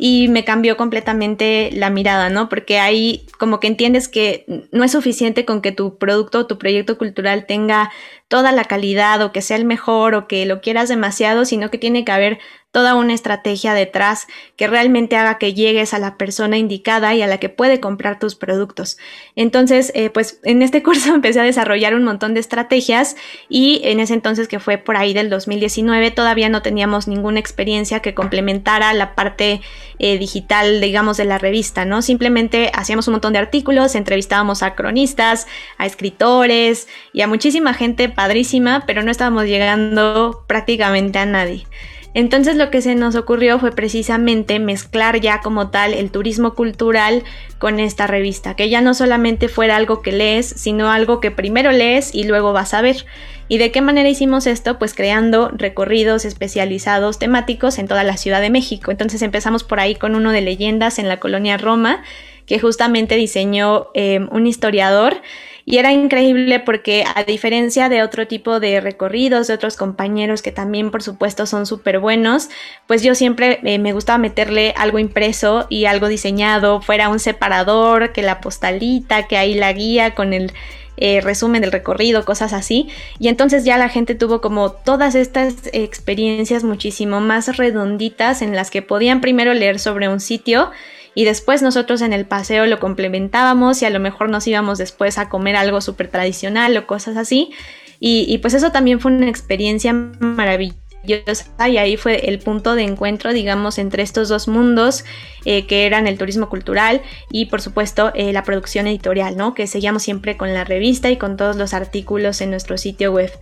y 0.00 0.28
me 0.28 0.44
cambió 0.44 0.76
completamente 0.76 1.70
la 1.72 1.90
mirada, 1.90 2.30
¿no? 2.30 2.48
Porque 2.48 2.78
ahí 2.78 3.26
como 3.36 3.58
que 3.58 3.66
entiendes 3.66 4.08
que 4.08 4.44
no 4.70 4.84
es 4.84 4.92
suficiente 4.92 5.44
con 5.44 5.60
que 5.60 5.72
tu 5.72 5.98
producto 5.98 6.38
o 6.38 6.46
tu 6.46 6.56
proyecto 6.56 6.96
cultural 6.96 7.46
tenga 7.46 7.90
toda 8.28 8.52
la 8.52 8.64
calidad 8.64 9.20
o 9.22 9.32
que 9.32 9.42
sea 9.42 9.56
el 9.56 9.64
mejor 9.64 10.14
o 10.14 10.28
que 10.28 10.46
lo 10.46 10.60
quieras 10.60 10.88
demasiado, 10.88 11.44
sino 11.44 11.70
que 11.70 11.78
tiene 11.78 12.04
que 12.04 12.12
haber 12.12 12.38
toda 12.70 12.94
una 12.94 13.14
estrategia 13.14 13.72
detrás 13.72 14.26
que 14.56 14.66
realmente 14.66 15.16
haga 15.16 15.38
que 15.38 15.54
llegues 15.54 15.94
a 15.94 15.98
la 15.98 16.18
persona 16.18 16.58
indicada 16.58 17.14
y 17.14 17.22
a 17.22 17.26
la 17.26 17.38
que 17.38 17.48
puede 17.48 17.80
comprar 17.80 18.18
tus 18.18 18.34
productos. 18.34 18.98
Entonces, 19.36 19.90
eh, 19.94 20.10
pues 20.10 20.40
en 20.44 20.60
este 20.60 20.82
curso 20.84 21.14
empecé 21.14 21.40
a 21.40 21.44
desarrollar 21.44 21.94
un 21.94 22.04
montón 22.04 22.34
de 22.34 22.40
estrategias 22.40 23.16
y 23.48 23.80
en 23.84 24.00
ese 24.00 24.14
entonces 24.14 24.48
que 24.48 24.60
fue 24.60 24.76
por 24.76 24.96
ahí 24.96 25.14
del 25.14 25.30
2019 25.30 26.10
todavía 26.10 26.50
no 26.50 26.60
teníamos 26.60 27.08
ninguna 27.08 27.40
experiencia 27.40 28.00
que 28.00 28.14
complementara 28.14 28.92
la 28.92 29.14
parte 29.14 29.62
eh, 29.98 30.18
digital, 30.18 30.80
digamos, 30.82 31.16
de 31.16 31.24
la 31.24 31.38
revista, 31.38 31.86
¿no? 31.86 32.02
Simplemente 32.02 32.70
hacíamos 32.74 33.08
un 33.08 33.12
montón 33.12 33.32
de 33.32 33.38
artículos, 33.38 33.94
entrevistábamos 33.94 34.62
a 34.62 34.74
cronistas, 34.74 35.46
a 35.78 35.86
escritores 35.86 36.86
y 37.14 37.22
a 37.22 37.26
muchísima 37.28 37.72
gente 37.72 38.10
padrísima, 38.10 38.84
pero 38.86 39.02
no 39.02 39.10
estábamos 39.10 39.44
llegando 39.44 40.44
prácticamente 40.46 41.18
a 41.18 41.26
nadie. 41.26 41.66
Entonces 42.14 42.56
lo 42.56 42.70
que 42.70 42.80
se 42.80 42.94
nos 42.94 43.14
ocurrió 43.14 43.58
fue 43.58 43.70
precisamente 43.70 44.58
mezclar 44.58 45.20
ya 45.20 45.40
como 45.40 45.70
tal 45.70 45.92
el 45.92 46.10
turismo 46.10 46.54
cultural 46.54 47.22
con 47.58 47.80
esta 47.80 48.06
revista, 48.06 48.56
que 48.56 48.70
ya 48.70 48.80
no 48.80 48.94
solamente 48.94 49.48
fuera 49.48 49.76
algo 49.76 50.00
que 50.00 50.12
lees, 50.12 50.46
sino 50.46 50.90
algo 50.90 51.20
que 51.20 51.30
primero 51.30 51.70
lees 51.70 52.14
y 52.14 52.24
luego 52.24 52.52
vas 52.52 52.74
a 52.74 52.80
ver. 52.82 53.04
¿Y 53.48 53.58
de 53.58 53.70
qué 53.70 53.80
manera 53.80 54.08
hicimos 54.08 54.46
esto? 54.46 54.78
Pues 54.78 54.94
creando 54.94 55.50
recorridos 55.54 56.24
especializados 56.24 57.18
temáticos 57.18 57.78
en 57.78 57.88
toda 57.88 58.04
la 58.04 58.16
Ciudad 58.16 58.40
de 58.40 58.50
México. 58.50 58.90
Entonces 58.90 59.22
empezamos 59.22 59.64
por 59.64 59.80
ahí 59.80 59.94
con 59.94 60.14
uno 60.14 60.32
de 60.32 60.42
leyendas 60.42 60.98
en 60.98 61.08
la 61.08 61.18
colonia 61.18 61.56
Roma, 61.56 62.02
que 62.46 62.58
justamente 62.58 63.16
diseñó 63.16 63.88
eh, 63.94 64.20
un 64.30 64.46
historiador 64.46 65.20
y 65.70 65.76
era 65.76 65.92
increíble 65.92 66.60
porque 66.60 67.04
a 67.14 67.24
diferencia 67.24 67.90
de 67.90 68.02
otro 68.02 68.26
tipo 68.26 68.58
de 68.58 68.80
recorridos, 68.80 69.48
de 69.48 69.54
otros 69.54 69.76
compañeros 69.76 70.40
que 70.40 70.50
también 70.50 70.90
por 70.90 71.02
supuesto 71.02 71.44
son 71.44 71.66
súper 71.66 71.98
buenos, 71.98 72.48
pues 72.86 73.02
yo 73.02 73.14
siempre 73.14 73.60
eh, 73.62 73.78
me 73.78 73.92
gustaba 73.92 74.16
meterle 74.16 74.72
algo 74.78 74.98
impreso 74.98 75.66
y 75.68 75.84
algo 75.84 76.08
diseñado, 76.08 76.80
fuera 76.80 77.10
un 77.10 77.18
separador, 77.18 78.14
que 78.14 78.22
la 78.22 78.40
postalita, 78.40 79.26
que 79.26 79.36
ahí 79.36 79.52
la 79.52 79.70
guía 79.74 80.14
con 80.14 80.32
el 80.32 80.54
eh, 80.96 81.20
resumen 81.20 81.60
del 81.60 81.70
recorrido, 81.70 82.24
cosas 82.24 82.54
así. 82.54 82.88
Y 83.18 83.28
entonces 83.28 83.66
ya 83.66 83.76
la 83.76 83.90
gente 83.90 84.14
tuvo 84.14 84.40
como 84.40 84.72
todas 84.72 85.14
estas 85.14 85.54
experiencias 85.74 86.64
muchísimo 86.64 87.20
más 87.20 87.58
redonditas 87.58 88.40
en 88.40 88.56
las 88.56 88.70
que 88.70 88.80
podían 88.80 89.20
primero 89.20 89.52
leer 89.52 89.78
sobre 89.78 90.08
un 90.08 90.20
sitio 90.20 90.70
y 91.18 91.24
después 91.24 91.62
nosotros 91.62 92.00
en 92.00 92.12
el 92.12 92.26
paseo 92.26 92.64
lo 92.66 92.78
complementábamos 92.78 93.82
y 93.82 93.86
a 93.86 93.90
lo 93.90 93.98
mejor 93.98 94.28
nos 94.30 94.46
íbamos 94.46 94.78
después 94.78 95.18
a 95.18 95.28
comer 95.28 95.56
algo 95.56 95.80
súper 95.80 96.06
tradicional 96.06 96.76
o 96.76 96.86
cosas 96.86 97.16
así. 97.16 97.50
Y, 97.98 98.24
y, 98.28 98.38
pues 98.38 98.54
eso 98.54 98.70
también 98.70 99.00
fue 99.00 99.10
una 99.10 99.28
experiencia 99.28 99.92
maravillosa 99.92 100.87
y 101.08 101.76
ahí 101.76 101.96
fue 101.96 102.28
el 102.28 102.38
punto 102.38 102.74
de 102.74 102.82
encuentro, 102.82 103.32
digamos, 103.32 103.78
entre 103.78 104.02
estos 104.02 104.28
dos 104.28 104.48
mundos 104.48 105.04
eh, 105.44 105.66
que 105.66 105.86
eran 105.86 106.06
el 106.06 106.18
turismo 106.18 106.48
cultural 106.48 107.00
y 107.30 107.46
por 107.46 107.62
supuesto 107.62 108.12
eh, 108.14 108.32
la 108.32 108.42
producción 108.42 108.86
editorial, 108.86 109.36
¿no? 109.36 109.54
Que 109.54 109.66
seguíamos 109.66 110.02
siempre 110.02 110.36
con 110.36 110.52
la 110.52 110.64
revista 110.64 111.10
y 111.10 111.16
con 111.16 111.36
todos 111.36 111.56
los 111.56 111.74
artículos 111.74 112.40
en 112.40 112.50
nuestro 112.50 112.76
sitio 112.76 113.12
web. 113.12 113.32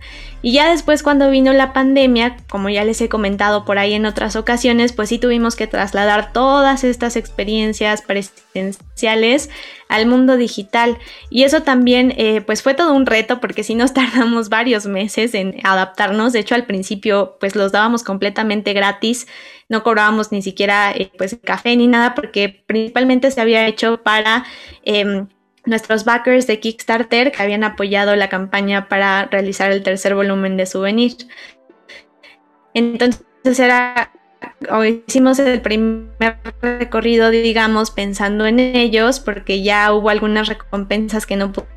Y 0.41 0.53
ya 0.53 0.69
después 0.69 1.03
cuando 1.03 1.29
vino 1.29 1.51
la 1.53 1.73
pandemia, 1.73 2.37
como 2.49 2.69
ya 2.69 2.85
les 2.85 3.01
he 3.01 3.09
comentado 3.09 3.65
por 3.65 3.77
ahí 3.79 3.93
en 3.93 4.05
otras 4.05 4.35
ocasiones, 4.35 4.93
pues 4.93 5.09
sí 5.09 5.17
tuvimos 5.17 5.55
que 5.55 5.67
trasladar 5.67 6.31
todas 6.31 6.83
estas 6.83 7.15
experiencias 7.15 8.01
presenciales 8.01 9.49
al 9.89 10.05
mundo 10.05 10.37
digital. 10.37 10.97
Y 11.29 11.43
eso 11.43 11.61
también 11.63 12.13
eh, 12.17 12.41
pues 12.41 12.61
fue 12.61 12.73
todo 12.73 12.93
un 12.93 13.05
reto 13.05 13.39
porque 13.39 13.63
si 13.63 13.75
nos 13.75 13.93
tardamos 13.95 14.49
varios 14.49 14.85
meses 14.85 15.33
en 15.33 15.55
adaptarnos. 15.63 16.33
De 16.33 16.39
hecho 16.39 16.55
al 16.55 16.65
principio 16.65 17.37
pues 17.39 17.55
los 17.55 17.71
dábamos 17.71 18.03
completamente 18.03 18.73
gratis. 18.73 19.27
No 19.69 19.83
cobrábamos 19.83 20.31
ni 20.31 20.41
siquiera 20.41 20.91
eh, 20.91 21.11
pues 21.17 21.37
café 21.43 21.75
ni 21.75 21.87
nada 21.87 22.15
porque 22.15 22.63
principalmente 22.65 23.31
se 23.31 23.41
había 23.41 23.67
hecho 23.67 24.01
para... 24.03 24.45
Em, 24.83 25.27
nuestros 25.65 26.05
backers 26.05 26.47
de 26.47 26.61
Kickstarter 26.61 27.31
que 27.33 27.43
habían 27.43 27.65
apoyado 27.65 28.15
la 28.15 28.29
campaña 28.29 28.87
para 28.87 29.25
realizar 29.25 29.69
el 29.69 29.83
tercer 29.83 30.15
volumen 30.15 30.55
de 30.55 30.65
Souvenir. 30.65 31.17
Entonces 32.73 33.59
era 33.59 34.11
hicimos 35.07 35.39
el 35.39 35.61
primer 35.61 36.37
recorrido, 36.61 37.29
digamos, 37.29 37.91
pensando 37.91 38.45
en 38.45 38.59
ellos, 38.59 39.19
porque 39.19 39.61
ya 39.63 39.93
hubo 39.93 40.09
algunas 40.09 40.47
recompensas 40.47 41.25
que 41.25 41.35
no 41.35 41.51
pudimos 41.51 41.76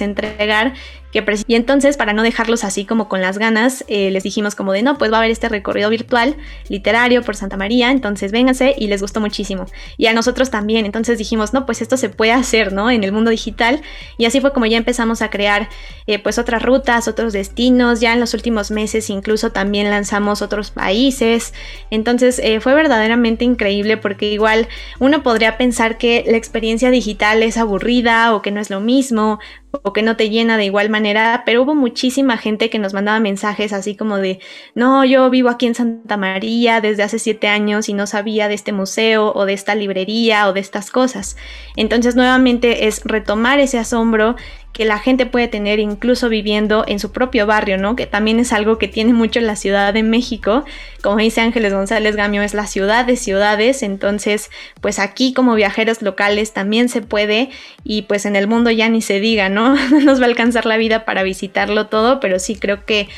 entregar 0.00 0.74
que 1.12 1.24
y 1.46 1.54
entonces 1.54 1.96
para 1.96 2.12
no 2.12 2.22
dejarlos 2.22 2.64
así 2.64 2.84
como 2.84 3.08
con 3.08 3.22
las 3.22 3.38
ganas 3.38 3.82
eh, 3.88 4.10
les 4.10 4.22
dijimos 4.22 4.54
como 4.54 4.72
de 4.72 4.82
no 4.82 4.98
pues 4.98 5.10
va 5.10 5.16
a 5.16 5.20
haber 5.20 5.30
este 5.30 5.48
recorrido 5.48 5.88
virtual 5.88 6.36
literario 6.68 7.22
por 7.22 7.34
Santa 7.34 7.56
María 7.56 7.90
entonces 7.90 8.30
vénganse 8.30 8.74
y 8.76 8.88
les 8.88 9.00
gustó 9.00 9.20
muchísimo. 9.20 9.66
Y 9.96 10.06
a 10.06 10.12
nosotros 10.12 10.50
también 10.50 10.84
entonces 10.84 11.16
dijimos 11.16 11.54
no 11.54 11.64
pues 11.64 11.80
esto 11.80 11.96
se 11.96 12.10
puede 12.10 12.32
hacer 12.32 12.72
no 12.72 12.90
en 12.90 13.04
el 13.04 13.12
mundo 13.12 13.30
digital 13.30 13.80
y 14.18 14.26
así 14.26 14.40
fue 14.40 14.52
como 14.52 14.66
ya 14.66 14.76
empezamos 14.76 15.22
a 15.22 15.30
crear 15.30 15.68
eh, 16.06 16.18
pues 16.18 16.38
otras 16.38 16.62
rutas 16.62 17.08
otros 17.08 17.32
destinos 17.32 18.00
ya 18.00 18.12
en 18.12 18.20
los 18.20 18.34
últimos 18.34 18.70
meses 18.70 19.08
incluso 19.08 19.50
también 19.50 19.88
lanzamos 19.90 20.42
otros 20.42 20.70
países. 20.70 21.54
Entonces 21.90 22.38
eh, 22.38 22.60
fue 22.60 22.74
verdaderamente 22.74 23.44
increíble 23.46 23.96
porque 23.96 24.30
igual 24.30 24.68
uno 24.98 25.22
podría 25.22 25.56
pensar 25.56 25.96
que 25.96 26.24
la 26.26 26.36
experiencia 26.36 26.90
digital 26.90 27.42
es 27.42 27.56
aburrida 27.56 28.34
o 28.34 28.42
que 28.42 28.50
no 28.50 28.60
es 28.60 28.68
lo 28.68 28.80
mismo 28.80 29.27
no 29.28 29.38
o 29.70 29.92
que 29.92 30.02
no 30.02 30.16
te 30.16 30.30
llena 30.30 30.56
de 30.56 30.64
igual 30.64 30.88
manera, 30.88 31.42
pero 31.44 31.62
hubo 31.62 31.74
muchísima 31.74 32.38
gente 32.38 32.70
que 32.70 32.78
nos 32.78 32.94
mandaba 32.94 33.20
mensajes 33.20 33.72
así 33.72 33.96
como 33.96 34.16
de, 34.16 34.40
no, 34.74 35.04
yo 35.04 35.28
vivo 35.28 35.50
aquí 35.50 35.66
en 35.66 35.74
Santa 35.74 36.16
María 36.16 36.80
desde 36.80 37.02
hace 37.02 37.18
siete 37.18 37.48
años 37.48 37.88
y 37.88 37.92
no 37.92 38.06
sabía 38.06 38.48
de 38.48 38.54
este 38.54 38.72
museo 38.72 39.32
o 39.34 39.44
de 39.44 39.52
esta 39.52 39.74
librería 39.74 40.48
o 40.48 40.52
de 40.52 40.60
estas 40.60 40.90
cosas. 40.90 41.36
Entonces 41.76 42.16
nuevamente 42.16 42.86
es 42.86 43.02
retomar 43.04 43.60
ese 43.60 43.78
asombro 43.78 44.36
que 44.78 44.84
la 44.84 45.00
gente 45.00 45.26
puede 45.26 45.48
tener 45.48 45.80
incluso 45.80 46.28
viviendo 46.28 46.84
en 46.86 47.00
su 47.00 47.10
propio 47.10 47.46
barrio, 47.46 47.78
¿no? 47.78 47.96
Que 47.96 48.06
también 48.06 48.38
es 48.38 48.52
algo 48.52 48.78
que 48.78 48.86
tiene 48.86 49.12
mucho 49.12 49.40
la 49.40 49.56
Ciudad 49.56 49.92
de 49.92 50.04
México. 50.04 50.64
Como 51.02 51.16
dice 51.16 51.40
Ángeles 51.40 51.72
González 51.72 52.14
Gamio, 52.14 52.42
es 52.42 52.54
la 52.54 52.68
ciudad 52.68 53.04
de 53.04 53.16
ciudades, 53.16 53.82
entonces 53.82 54.50
pues 54.80 55.00
aquí 55.00 55.32
como 55.32 55.56
viajeros 55.56 56.00
locales 56.00 56.52
también 56.52 56.88
se 56.88 57.02
puede 57.02 57.50
y 57.82 58.02
pues 58.02 58.24
en 58.24 58.36
el 58.36 58.46
mundo 58.46 58.70
ya 58.70 58.88
ni 58.88 59.02
se 59.02 59.18
diga, 59.18 59.48
¿no? 59.48 59.57
No 59.58 60.00
nos 60.04 60.20
va 60.20 60.24
a 60.24 60.28
alcanzar 60.28 60.66
la 60.66 60.76
vida 60.76 61.04
para 61.04 61.22
visitarlo 61.22 61.88
todo, 61.88 62.20
pero 62.20 62.38
sí 62.38 62.56
creo 62.56 62.84
que 62.84 63.08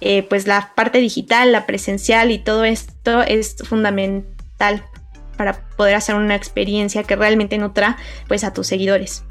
eh, 0.00 0.22
pues 0.22 0.46
la 0.46 0.72
parte 0.74 0.98
digital, 0.98 1.52
la 1.52 1.66
presencial 1.66 2.30
y 2.30 2.38
todo 2.38 2.64
esto 2.64 3.22
es 3.22 3.56
fundamental 3.64 4.84
para 5.36 5.66
poder 5.76 5.94
hacer 5.94 6.14
una 6.14 6.34
experiencia 6.34 7.04
que 7.04 7.16
realmente 7.16 7.58
nutra 7.58 7.96
pues 8.28 8.44
a 8.44 8.52
tus 8.52 8.66
seguidores. 8.66 9.24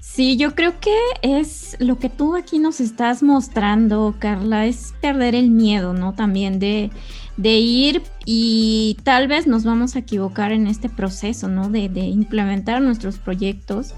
Sí, 0.00 0.36
yo 0.36 0.54
creo 0.54 0.80
que 0.80 0.96
es 1.22 1.76
lo 1.78 1.98
que 1.98 2.08
tú 2.08 2.36
aquí 2.36 2.58
nos 2.58 2.80
estás 2.80 3.22
mostrando, 3.22 4.14
Carla, 4.18 4.66
es 4.66 4.94
perder 5.00 5.34
el 5.34 5.50
miedo, 5.50 5.94
¿no? 5.94 6.14
También 6.14 6.58
de, 6.58 6.90
de 7.36 7.52
ir 7.52 8.02
y 8.24 8.98
tal 9.04 9.28
vez 9.28 9.46
nos 9.46 9.64
vamos 9.64 9.94
a 9.94 10.00
equivocar 10.00 10.52
en 10.52 10.66
este 10.66 10.88
proceso, 10.88 11.48
¿no? 11.48 11.70
De, 11.70 11.88
de 11.88 12.00
implementar 12.00 12.82
nuestros 12.82 13.18
proyectos 13.18 13.94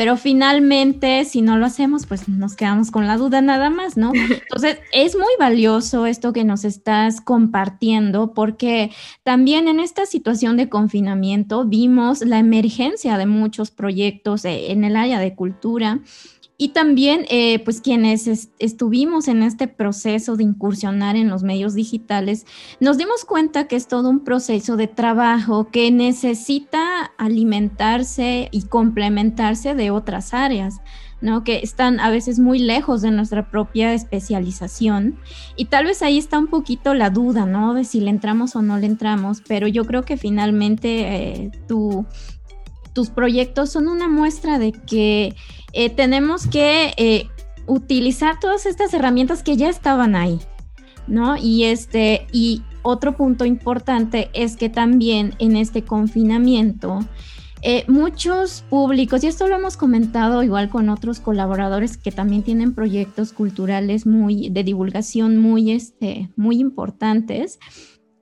pero 0.00 0.16
finalmente 0.16 1.26
si 1.26 1.42
no 1.42 1.58
lo 1.58 1.66
hacemos, 1.66 2.06
pues 2.06 2.26
nos 2.26 2.56
quedamos 2.56 2.90
con 2.90 3.06
la 3.06 3.18
duda 3.18 3.42
nada 3.42 3.68
más, 3.68 3.98
¿no? 3.98 4.12
Entonces, 4.14 4.78
es 4.92 5.14
muy 5.14 5.28
valioso 5.38 6.06
esto 6.06 6.32
que 6.32 6.42
nos 6.42 6.64
estás 6.64 7.20
compartiendo 7.20 8.32
porque 8.32 8.92
también 9.24 9.68
en 9.68 9.78
esta 9.78 10.06
situación 10.06 10.56
de 10.56 10.70
confinamiento 10.70 11.66
vimos 11.66 12.22
la 12.22 12.38
emergencia 12.38 13.18
de 13.18 13.26
muchos 13.26 13.70
proyectos 13.70 14.46
eh, 14.46 14.72
en 14.72 14.84
el 14.84 14.96
área 14.96 15.18
de 15.18 15.34
cultura 15.34 16.00
y 16.62 16.68
también, 16.68 17.24
eh, 17.30 17.60
pues 17.64 17.80
quienes 17.80 18.50
estuvimos 18.58 19.28
en 19.28 19.42
este 19.42 19.66
proceso 19.66 20.36
de 20.36 20.42
incursionar 20.42 21.16
en 21.16 21.30
los 21.30 21.42
medios 21.42 21.72
digitales, 21.72 22.44
nos 22.80 22.98
dimos 22.98 23.24
cuenta 23.24 23.66
que 23.66 23.76
es 23.76 23.88
todo 23.88 24.10
un 24.10 24.24
proceso 24.24 24.76
de 24.76 24.86
trabajo 24.86 25.70
que 25.70 25.90
necesita 25.90 27.12
alimentarse 27.16 28.50
y 28.52 28.64
complementarse 28.64 29.74
de 29.74 29.90
otras 29.90 30.34
áreas. 30.34 30.82
¿no? 31.22 31.44
que 31.44 31.58
están 31.58 32.00
a 32.00 32.08
veces 32.08 32.38
muy 32.38 32.58
lejos 32.58 33.02
de 33.02 33.10
nuestra 33.10 33.50
propia 33.50 33.92
especialización 33.92 35.18
y 35.54 35.66
tal 35.66 35.84
vez 35.84 36.00
ahí 36.00 36.16
está 36.16 36.38
un 36.38 36.46
poquito 36.46 36.94
la 36.94 37.10
duda, 37.10 37.44
¿no? 37.44 37.74
De 37.74 37.84
si 37.84 38.00
le 38.00 38.08
entramos 38.08 38.56
o 38.56 38.62
no 38.62 38.78
le 38.78 38.86
entramos, 38.86 39.42
pero 39.46 39.68
yo 39.68 39.84
creo 39.84 40.02
que 40.02 40.16
finalmente 40.16 41.42
eh, 41.42 41.50
tus 42.92 43.10
proyectos 43.10 43.70
son 43.70 43.88
una 43.88 44.08
muestra 44.08 44.58
de 44.58 44.72
que 44.72 45.34
eh, 45.72 45.90
tenemos 45.90 46.46
que 46.46 46.92
eh, 46.96 47.28
utilizar 47.66 48.38
todas 48.40 48.66
estas 48.66 48.92
herramientas 48.94 49.42
que 49.42 49.56
ya 49.56 49.68
estaban 49.68 50.16
ahí, 50.16 50.40
¿no? 51.06 51.36
Y 51.36 51.64
este, 51.64 52.26
y 52.32 52.62
otro 52.82 53.16
punto 53.16 53.44
importante 53.44 54.30
es 54.32 54.56
que 54.56 54.68
también 54.68 55.34
en 55.38 55.56
este 55.56 55.82
confinamiento, 55.82 57.00
eh, 57.62 57.84
muchos 57.88 58.64
públicos, 58.70 59.22
y 59.22 59.26
esto 59.26 59.46
lo 59.46 59.56
hemos 59.56 59.76
comentado 59.76 60.42
igual 60.42 60.70
con 60.70 60.88
otros 60.88 61.20
colaboradores 61.20 61.98
que 61.98 62.10
también 62.10 62.42
tienen 62.42 62.74
proyectos 62.74 63.32
culturales 63.32 64.06
muy 64.06 64.48
de 64.48 64.64
divulgación 64.64 65.36
muy, 65.36 65.72
este, 65.72 66.30
muy 66.36 66.58
importantes, 66.58 67.58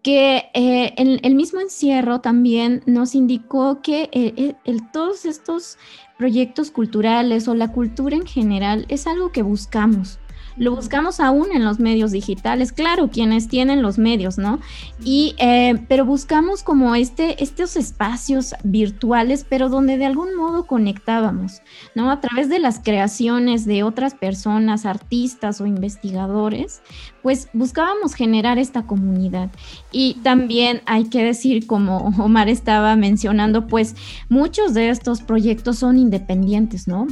que 0.03 0.51
eh, 0.55 0.95
el, 0.97 1.35
mismo 1.35 1.61
encierro 1.61 2.21
también 2.21 2.83
nos 2.87 3.15
indicó 3.15 3.83
que 3.83 4.55
todos 4.93 5.25
estos 5.25 5.79
proyectos 6.17 6.71
culturales 6.71 7.49
o 7.49 7.55
la 7.55 7.73
cultura 7.73 8.17
en 8.17 8.27
general 8.27 8.87
es 8.89 9.07
algo 9.07 9.33
que 9.33 9.43
buscamos. 9.43 10.19
Lo 10.59 10.75
buscamos 10.75 11.21
aún 11.21 11.49
en 11.53 11.65
los 11.65 11.79
medios 11.79 12.11
digitales, 12.11 12.73
claro, 12.73 13.11
quienes 13.11 13.49
tienen 13.49 13.83
los 13.83 13.99
medios, 13.99 14.39
¿no? 14.39 14.61
Y, 15.05 15.35
eh, 15.39 15.85
pero 15.89 16.05
buscamos 16.05 16.63
como 16.63 16.95
este, 16.95 17.43
estos 17.43 17.77
espacios 17.77 18.55
virtuales, 18.65 19.47
pero 19.49 19.69
donde 19.69 19.97
de 19.97 20.07
algún 20.07 20.35
modo 20.37 20.67
conectábamos, 20.67 21.63
¿no? 21.95 22.11
A 22.11 22.21
través 22.21 22.49
de 22.49 22.59
las 22.59 22.81
creaciones 22.81 23.65
de 23.65 23.83
otras 23.83 24.15
personas, 24.15 24.87
artistas 24.87 25.61
o 25.61 25.67
investigadores, 25.67 26.83
pues 27.23 27.49
buscábamos 27.53 28.15
generar 28.15 28.59
esta 28.59 28.83
comunidad. 28.87 29.51
Y 29.93 30.15
también 30.23 30.83
hay 30.87 31.05
que 31.05 31.23
decir, 31.23 31.67
como 31.67 32.09
Omar 32.19 32.49
estaba 32.49 32.97
mencionando, 32.97 33.67
pues 33.67 33.95
muchos 34.29 34.75
de 34.75 34.91
estos 34.91 35.23
proyectos 35.23 35.79
son 35.79 35.99
independientes, 35.99 36.89
¿no? 36.89 37.07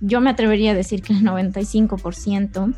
Yo 0.00 0.20
me 0.20 0.30
atrevería 0.30 0.72
a 0.72 0.74
decir 0.74 1.02
que 1.02 1.12
el 1.12 1.22
95%. 1.22 2.74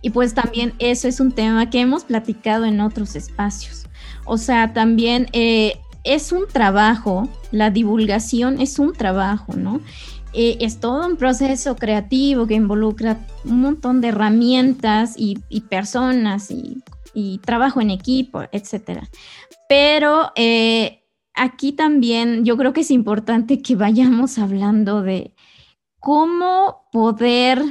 Y 0.00 0.10
pues 0.10 0.34
también 0.34 0.74
eso 0.78 1.08
es 1.08 1.20
un 1.20 1.32
tema 1.32 1.70
que 1.70 1.80
hemos 1.80 2.04
platicado 2.04 2.64
en 2.64 2.80
otros 2.80 3.16
espacios. 3.16 3.86
O 4.24 4.38
sea, 4.38 4.72
también 4.72 5.28
eh, 5.32 5.78
es 6.04 6.32
un 6.32 6.46
trabajo, 6.46 7.28
la 7.50 7.70
divulgación 7.70 8.60
es 8.60 8.78
un 8.78 8.92
trabajo, 8.92 9.54
¿no? 9.54 9.80
Eh, 10.34 10.56
es 10.60 10.80
todo 10.80 11.06
un 11.06 11.16
proceso 11.16 11.76
creativo 11.76 12.46
que 12.46 12.54
involucra 12.54 13.18
un 13.44 13.60
montón 13.60 14.00
de 14.00 14.08
herramientas 14.08 15.14
y, 15.16 15.36
personas 15.68 16.50
y, 16.50 16.82
trabajo 17.44 17.80
en 17.80 17.90
equipo, 17.90 18.42
etcétera. 18.50 19.08
Pero 19.68 20.32
eh, 20.34 21.02
aquí 21.34 21.72
también 21.72 22.44
yo 22.44 22.56
creo 22.56 22.72
que 22.72 22.80
es 22.80 22.90
importante 22.90 23.60
que 23.60 23.76
vayamos 23.76 24.38
hablando 24.38 25.02
de 25.02 25.34
cómo 25.98 26.88
poder, 26.90 27.62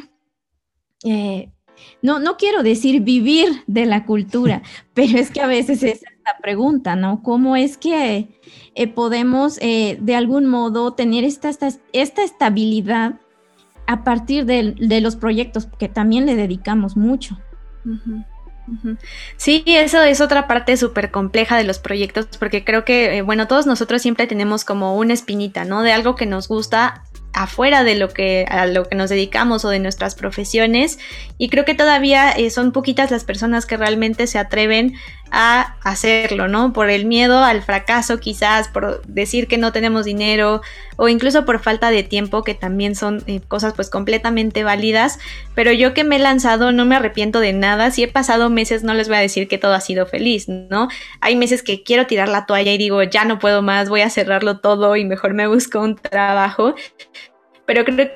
no, 2.01 2.19
no 2.19 2.37
quiero 2.37 2.63
decir 2.63 3.01
vivir 3.01 3.63
de 3.67 3.85
la 3.85 4.05
cultura, 4.05 4.61
pero 4.93 5.17
es 5.17 5.31
que 5.31 5.41
a 5.41 5.47
veces 5.47 5.83
es 5.83 6.03
la 6.25 6.37
pregunta, 6.41 6.95
¿no? 6.95 7.21
¿Cómo 7.23 7.55
es 7.55 7.77
que 7.77 8.39
eh, 8.75 8.87
podemos 8.87 9.57
eh, 9.61 9.97
de 10.01 10.15
algún 10.15 10.47
modo 10.47 10.93
tener 10.93 11.23
esta, 11.23 11.49
esta, 11.93 12.23
estabilidad 12.23 13.19
a 13.87 14.03
partir 14.03 14.45
de, 14.45 15.01
los 15.01 15.15
proyectos 15.15 15.67
que 15.79 15.89
también 15.89 16.25
le 16.25 16.35
dedicamos 16.35 16.95
mucho? 16.95 17.37
Sí, 19.37 19.63
eso 19.65 20.01
es 20.01 20.21
otra 20.21 20.47
parte 20.47 20.77
súper 20.77 21.11
compleja 21.11 21.57
de 21.57 21.63
los 21.63 21.79
proyectos, 21.79 22.27
porque 22.39 22.63
creo 22.63 22.85
que, 22.85 23.17
eh, 23.17 23.21
bueno, 23.21 23.47
todos 23.47 23.65
nosotros 23.65 24.01
siempre 24.01 24.27
tenemos 24.27 24.63
como 24.63 24.95
una 24.97 25.13
espinita, 25.13 25.65
¿no? 25.65 25.81
De 25.81 25.91
algo 25.91 26.15
que 26.15 26.25
nos 26.25 26.47
gusta 26.47 27.03
afuera 27.33 27.83
de 27.83 27.95
lo 27.95 28.09
que 28.09 28.45
a 28.49 28.65
lo 28.65 28.87
que 28.87 28.95
nos 28.95 29.09
dedicamos 29.09 29.65
o 29.65 29.69
de 29.69 29.79
nuestras 29.79 30.15
profesiones. 30.15 30.99
Y 31.37 31.49
creo 31.49 31.65
que 31.65 31.75
todavía 31.75 32.31
eh, 32.31 32.49
son 32.49 32.71
poquitas 32.71 33.11
las 33.11 33.23
personas 33.23 33.65
que 33.65 33.77
realmente 33.77 34.27
se 34.27 34.39
atreven 34.39 34.93
a 35.31 35.77
hacerlo, 35.81 36.49
¿no? 36.49 36.73
Por 36.73 36.89
el 36.89 37.05
miedo 37.05 37.39
al 37.43 37.61
fracaso 37.61 38.19
quizás, 38.19 38.67
por 38.67 39.01
decir 39.05 39.47
que 39.47 39.57
no 39.57 39.71
tenemos 39.71 40.03
dinero 40.03 40.61
o 40.97 41.07
incluso 41.07 41.45
por 41.45 41.59
falta 41.59 41.89
de 41.89 42.03
tiempo, 42.03 42.43
que 42.43 42.53
también 42.53 42.95
son 42.95 43.23
eh, 43.27 43.39
cosas 43.47 43.73
pues 43.73 43.89
completamente 43.89 44.65
válidas, 44.65 45.19
pero 45.55 45.71
yo 45.71 45.93
que 45.93 46.03
me 46.03 46.17
he 46.17 46.19
lanzado 46.19 46.73
no 46.73 46.85
me 46.85 46.97
arrepiento 46.97 47.39
de 47.39 47.53
nada, 47.53 47.91
si 47.91 48.03
he 48.03 48.07
pasado 48.09 48.49
meses 48.49 48.83
no 48.83 48.93
les 48.93 49.07
voy 49.07 49.17
a 49.17 49.21
decir 49.21 49.47
que 49.47 49.57
todo 49.57 49.73
ha 49.73 49.81
sido 49.81 50.05
feliz, 50.05 50.49
¿no? 50.49 50.89
Hay 51.21 51.37
meses 51.37 51.63
que 51.63 51.81
quiero 51.81 52.07
tirar 52.07 52.27
la 52.27 52.45
toalla 52.45 52.73
y 52.73 52.77
digo, 52.77 53.01
ya 53.03 53.23
no 53.23 53.39
puedo 53.39 53.61
más, 53.61 53.87
voy 53.87 54.01
a 54.01 54.09
cerrarlo 54.09 54.59
todo 54.59 54.97
y 54.97 55.05
mejor 55.05 55.33
me 55.33 55.47
busco 55.47 55.79
un 55.79 55.95
trabajo, 55.95 56.75
pero 57.65 57.85
creo 57.85 58.09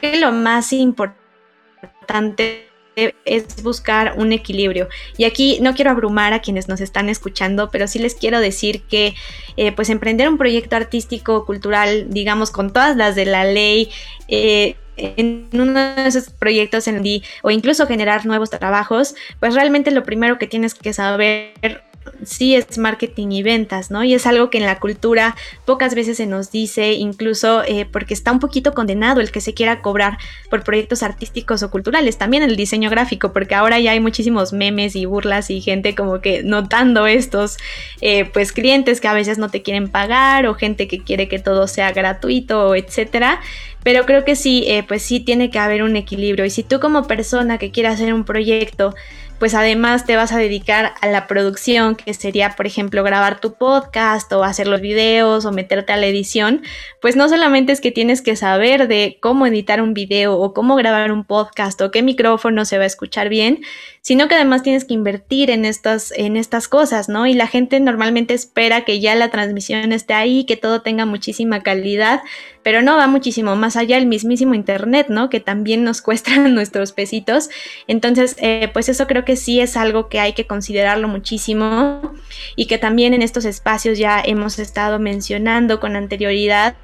que 0.00 0.20
lo 0.20 0.30
más 0.30 0.72
importante 0.72 2.69
es 2.96 3.62
buscar 3.62 4.14
un 4.16 4.32
equilibrio. 4.32 4.88
Y 5.16 5.24
aquí 5.24 5.58
no 5.60 5.74
quiero 5.74 5.90
abrumar 5.90 6.32
a 6.32 6.40
quienes 6.40 6.68
nos 6.68 6.80
están 6.80 7.08
escuchando, 7.08 7.70
pero 7.70 7.86
sí 7.86 7.98
les 7.98 8.14
quiero 8.14 8.40
decir 8.40 8.82
que 8.82 9.14
eh, 9.56 9.72
pues 9.72 9.90
emprender 9.90 10.28
un 10.28 10.38
proyecto 10.38 10.76
artístico, 10.76 11.46
cultural, 11.46 12.06
digamos, 12.10 12.50
con 12.50 12.72
todas 12.72 12.96
las 12.96 13.14
de 13.14 13.26
la 13.26 13.44
ley, 13.44 13.90
eh, 14.28 14.76
en 14.96 15.48
uno 15.52 15.94
de 15.94 16.06
esos 16.06 16.30
proyectos 16.30 16.86
en 16.86 17.00
o 17.42 17.50
incluso 17.50 17.86
generar 17.86 18.26
nuevos 18.26 18.50
trabajos, 18.50 19.14
pues 19.38 19.54
realmente 19.54 19.90
lo 19.90 20.02
primero 20.02 20.38
que 20.38 20.46
tienes 20.46 20.74
que 20.74 20.92
saber 20.92 21.82
sí 22.24 22.54
es 22.54 22.78
marketing 22.78 23.28
y 23.30 23.42
ventas, 23.42 23.90
¿no? 23.90 24.04
Y 24.04 24.14
es 24.14 24.26
algo 24.26 24.50
que 24.50 24.58
en 24.58 24.66
la 24.66 24.78
cultura 24.78 25.36
pocas 25.64 25.94
veces 25.94 26.16
se 26.16 26.26
nos 26.26 26.50
dice, 26.50 26.92
incluso 26.92 27.62
eh, 27.64 27.86
porque 27.90 28.14
está 28.14 28.32
un 28.32 28.40
poquito 28.40 28.72
condenado 28.72 29.20
el 29.20 29.30
que 29.30 29.40
se 29.40 29.54
quiera 29.54 29.80
cobrar 29.80 30.18
por 30.48 30.62
proyectos 30.64 31.02
artísticos 31.02 31.62
o 31.62 31.70
culturales, 31.70 32.18
también 32.18 32.42
el 32.42 32.56
diseño 32.56 32.90
gráfico, 32.90 33.32
porque 33.32 33.54
ahora 33.54 33.78
ya 33.78 33.92
hay 33.92 34.00
muchísimos 34.00 34.52
memes 34.52 34.96
y 34.96 35.04
burlas 35.04 35.50
y 35.50 35.60
gente 35.60 35.94
como 35.94 36.20
que 36.20 36.42
notando 36.42 37.06
estos, 37.06 37.58
eh, 38.00 38.24
pues 38.24 38.52
clientes 38.52 39.00
que 39.00 39.08
a 39.08 39.14
veces 39.14 39.38
no 39.38 39.48
te 39.48 39.62
quieren 39.62 39.88
pagar 39.88 40.46
o 40.46 40.54
gente 40.54 40.88
que 40.88 41.02
quiere 41.02 41.28
que 41.28 41.38
todo 41.38 41.66
sea 41.68 41.92
gratuito, 41.92 42.74
etcétera. 42.74 43.40
Pero 43.82 44.04
creo 44.04 44.24
que 44.24 44.36
sí, 44.36 44.64
eh, 44.66 44.84
pues 44.86 45.02
sí 45.02 45.20
tiene 45.20 45.50
que 45.50 45.58
haber 45.58 45.82
un 45.82 45.96
equilibrio. 45.96 46.44
Y 46.44 46.50
si 46.50 46.62
tú 46.62 46.80
como 46.80 47.06
persona 47.06 47.56
que 47.56 47.70
quiere 47.70 47.88
hacer 47.88 48.12
un 48.12 48.24
proyecto 48.24 48.94
pues 49.40 49.54
además 49.54 50.04
te 50.04 50.16
vas 50.16 50.32
a 50.32 50.38
dedicar 50.38 50.92
a 51.00 51.08
la 51.08 51.26
producción, 51.26 51.96
que 51.96 52.12
sería, 52.12 52.50
por 52.56 52.66
ejemplo, 52.66 53.02
grabar 53.02 53.40
tu 53.40 53.54
podcast 53.54 54.30
o 54.34 54.44
hacer 54.44 54.68
los 54.68 54.82
videos 54.82 55.46
o 55.46 55.50
meterte 55.50 55.94
a 55.94 55.96
la 55.96 56.06
edición, 56.06 56.62
pues 57.00 57.16
no 57.16 57.26
solamente 57.26 57.72
es 57.72 57.80
que 57.80 57.90
tienes 57.90 58.20
que 58.20 58.36
saber 58.36 58.86
de 58.86 59.16
cómo 59.18 59.46
editar 59.46 59.80
un 59.80 59.94
video 59.94 60.38
o 60.38 60.52
cómo 60.52 60.76
grabar 60.76 61.10
un 61.10 61.24
podcast 61.24 61.80
o 61.80 61.90
qué 61.90 62.02
micrófono 62.02 62.66
se 62.66 62.76
va 62.76 62.84
a 62.84 62.86
escuchar 62.86 63.30
bien, 63.30 63.62
sino 64.02 64.28
que 64.28 64.34
además 64.34 64.62
tienes 64.62 64.84
que 64.84 64.92
invertir 64.92 65.50
en 65.50 65.64
estas, 65.64 66.12
en 66.12 66.36
estas 66.36 66.68
cosas, 66.68 67.08
¿no? 67.08 67.26
Y 67.26 67.32
la 67.32 67.46
gente 67.46 67.80
normalmente 67.80 68.34
espera 68.34 68.84
que 68.84 69.00
ya 69.00 69.14
la 69.14 69.30
transmisión 69.30 69.92
esté 69.92 70.12
ahí, 70.12 70.44
que 70.44 70.58
todo 70.58 70.82
tenga 70.82 71.06
muchísima 71.06 71.62
calidad, 71.62 72.20
pero 72.62 72.82
no 72.82 72.96
va 72.96 73.06
muchísimo 73.06 73.56
más 73.56 73.76
allá 73.76 73.96
el 73.96 74.06
mismísimo 74.06 74.54
Internet, 74.54 75.06
¿no? 75.08 75.30
Que 75.30 75.40
también 75.40 75.84
nos 75.84 76.02
cuesta 76.02 76.36
nuestros 76.36 76.92
pesitos. 76.92 77.50
Entonces, 77.86 78.36
eh, 78.40 78.70
pues 78.72 78.88
eso 78.88 79.06
creo 79.06 79.24
que 79.24 79.36
sí 79.36 79.60
es 79.60 79.76
algo 79.76 80.08
que 80.08 80.20
hay 80.20 80.32
que 80.32 80.46
considerarlo 80.46 81.08
muchísimo 81.08 82.14
y 82.56 82.66
que 82.66 82.78
también 82.78 83.14
en 83.14 83.22
estos 83.22 83.44
espacios 83.44 83.98
ya 83.98 84.20
hemos 84.24 84.58
estado 84.58 84.98
mencionando 84.98 85.80
con 85.80 85.96
anterioridad 85.96 86.76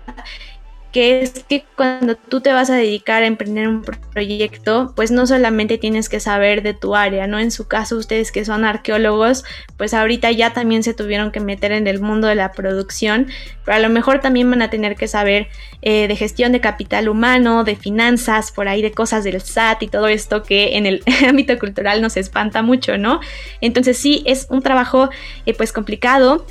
que 0.97 1.21
es 1.21 1.45
que 1.47 1.67
cuando 1.77 2.15
tú 2.15 2.41
te 2.41 2.55
vas 2.55 2.71
a 2.71 2.75
dedicar 2.75 3.23
a 3.23 3.27
emprender 3.27 3.69
un 3.69 3.83
proyecto, 3.83 4.95
pues 4.97 5.11
no 5.11 5.27
solamente 5.27 5.77
tienes 5.77 6.09
que 6.09 6.21
saber 6.21 6.63
de 6.63 6.73
tu 6.73 6.97
área, 6.97 7.27
¿no? 7.27 7.39
En 7.39 7.51
su 7.51 7.69
caso, 7.69 7.99
ustedes 7.99 8.33
que 8.33 8.47
son 8.47 8.65
arqueólogos, 8.65 9.45
pues 9.77 9.93
ahorita 9.93 10.31
ya 10.31 10.55
también 10.55 10.83
se 10.83 10.95
tuvieron 10.95 11.33
que 11.33 11.41
meter 11.41 11.73
en 11.73 11.87
el 11.87 12.01
mundo 12.01 12.29
de 12.29 12.35
la 12.35 12.53
producción, 12.53 13.27
pero 13.63 13.77
a 13.77 13.81
lo 13.81 13.91
mejor 13.91 14.23
también 14.23 14.51
van 14.51 14.63
a 14.63 14.71
tener 14.71 14.97
que 14.97 15.07
saber 15.07 15.49
eh, 15.83 16.09
de 16.09 16.17
gestión 16.17 16.53
de 16.53 16.63
capital 16.63 17.11
humano, 17.11 17.63
de 17.63 17.77
finanzas, 17.77 18.51
por 18.51 18.67
ahí 18.67 18.81
de 18.81 18.93
cosas 18.93 19.23
del 19.23 19.39
SAT 19.39 19.83
y 19.83 19.89
todo 19.89 20.09
esto 20.09 20.45
que 20.45 20.79
en 20.79 20.87
el 20.87 21.03
ámbito 21.29 21.59
cultural 21.59 22.01
nos 22.01 22.17
espanta 22.17 22.63
mucho, 22.63 22.97
¿no? 22.97 23.21
Entonces 23.61 23.99
sí, 23.99 24.23
es 24.25 24.47
un 24.49 24.63
trabajo 24.63 25.11
eh, 25.45 25.53
pues 25.53 25.75
complicado, 25.75 26.47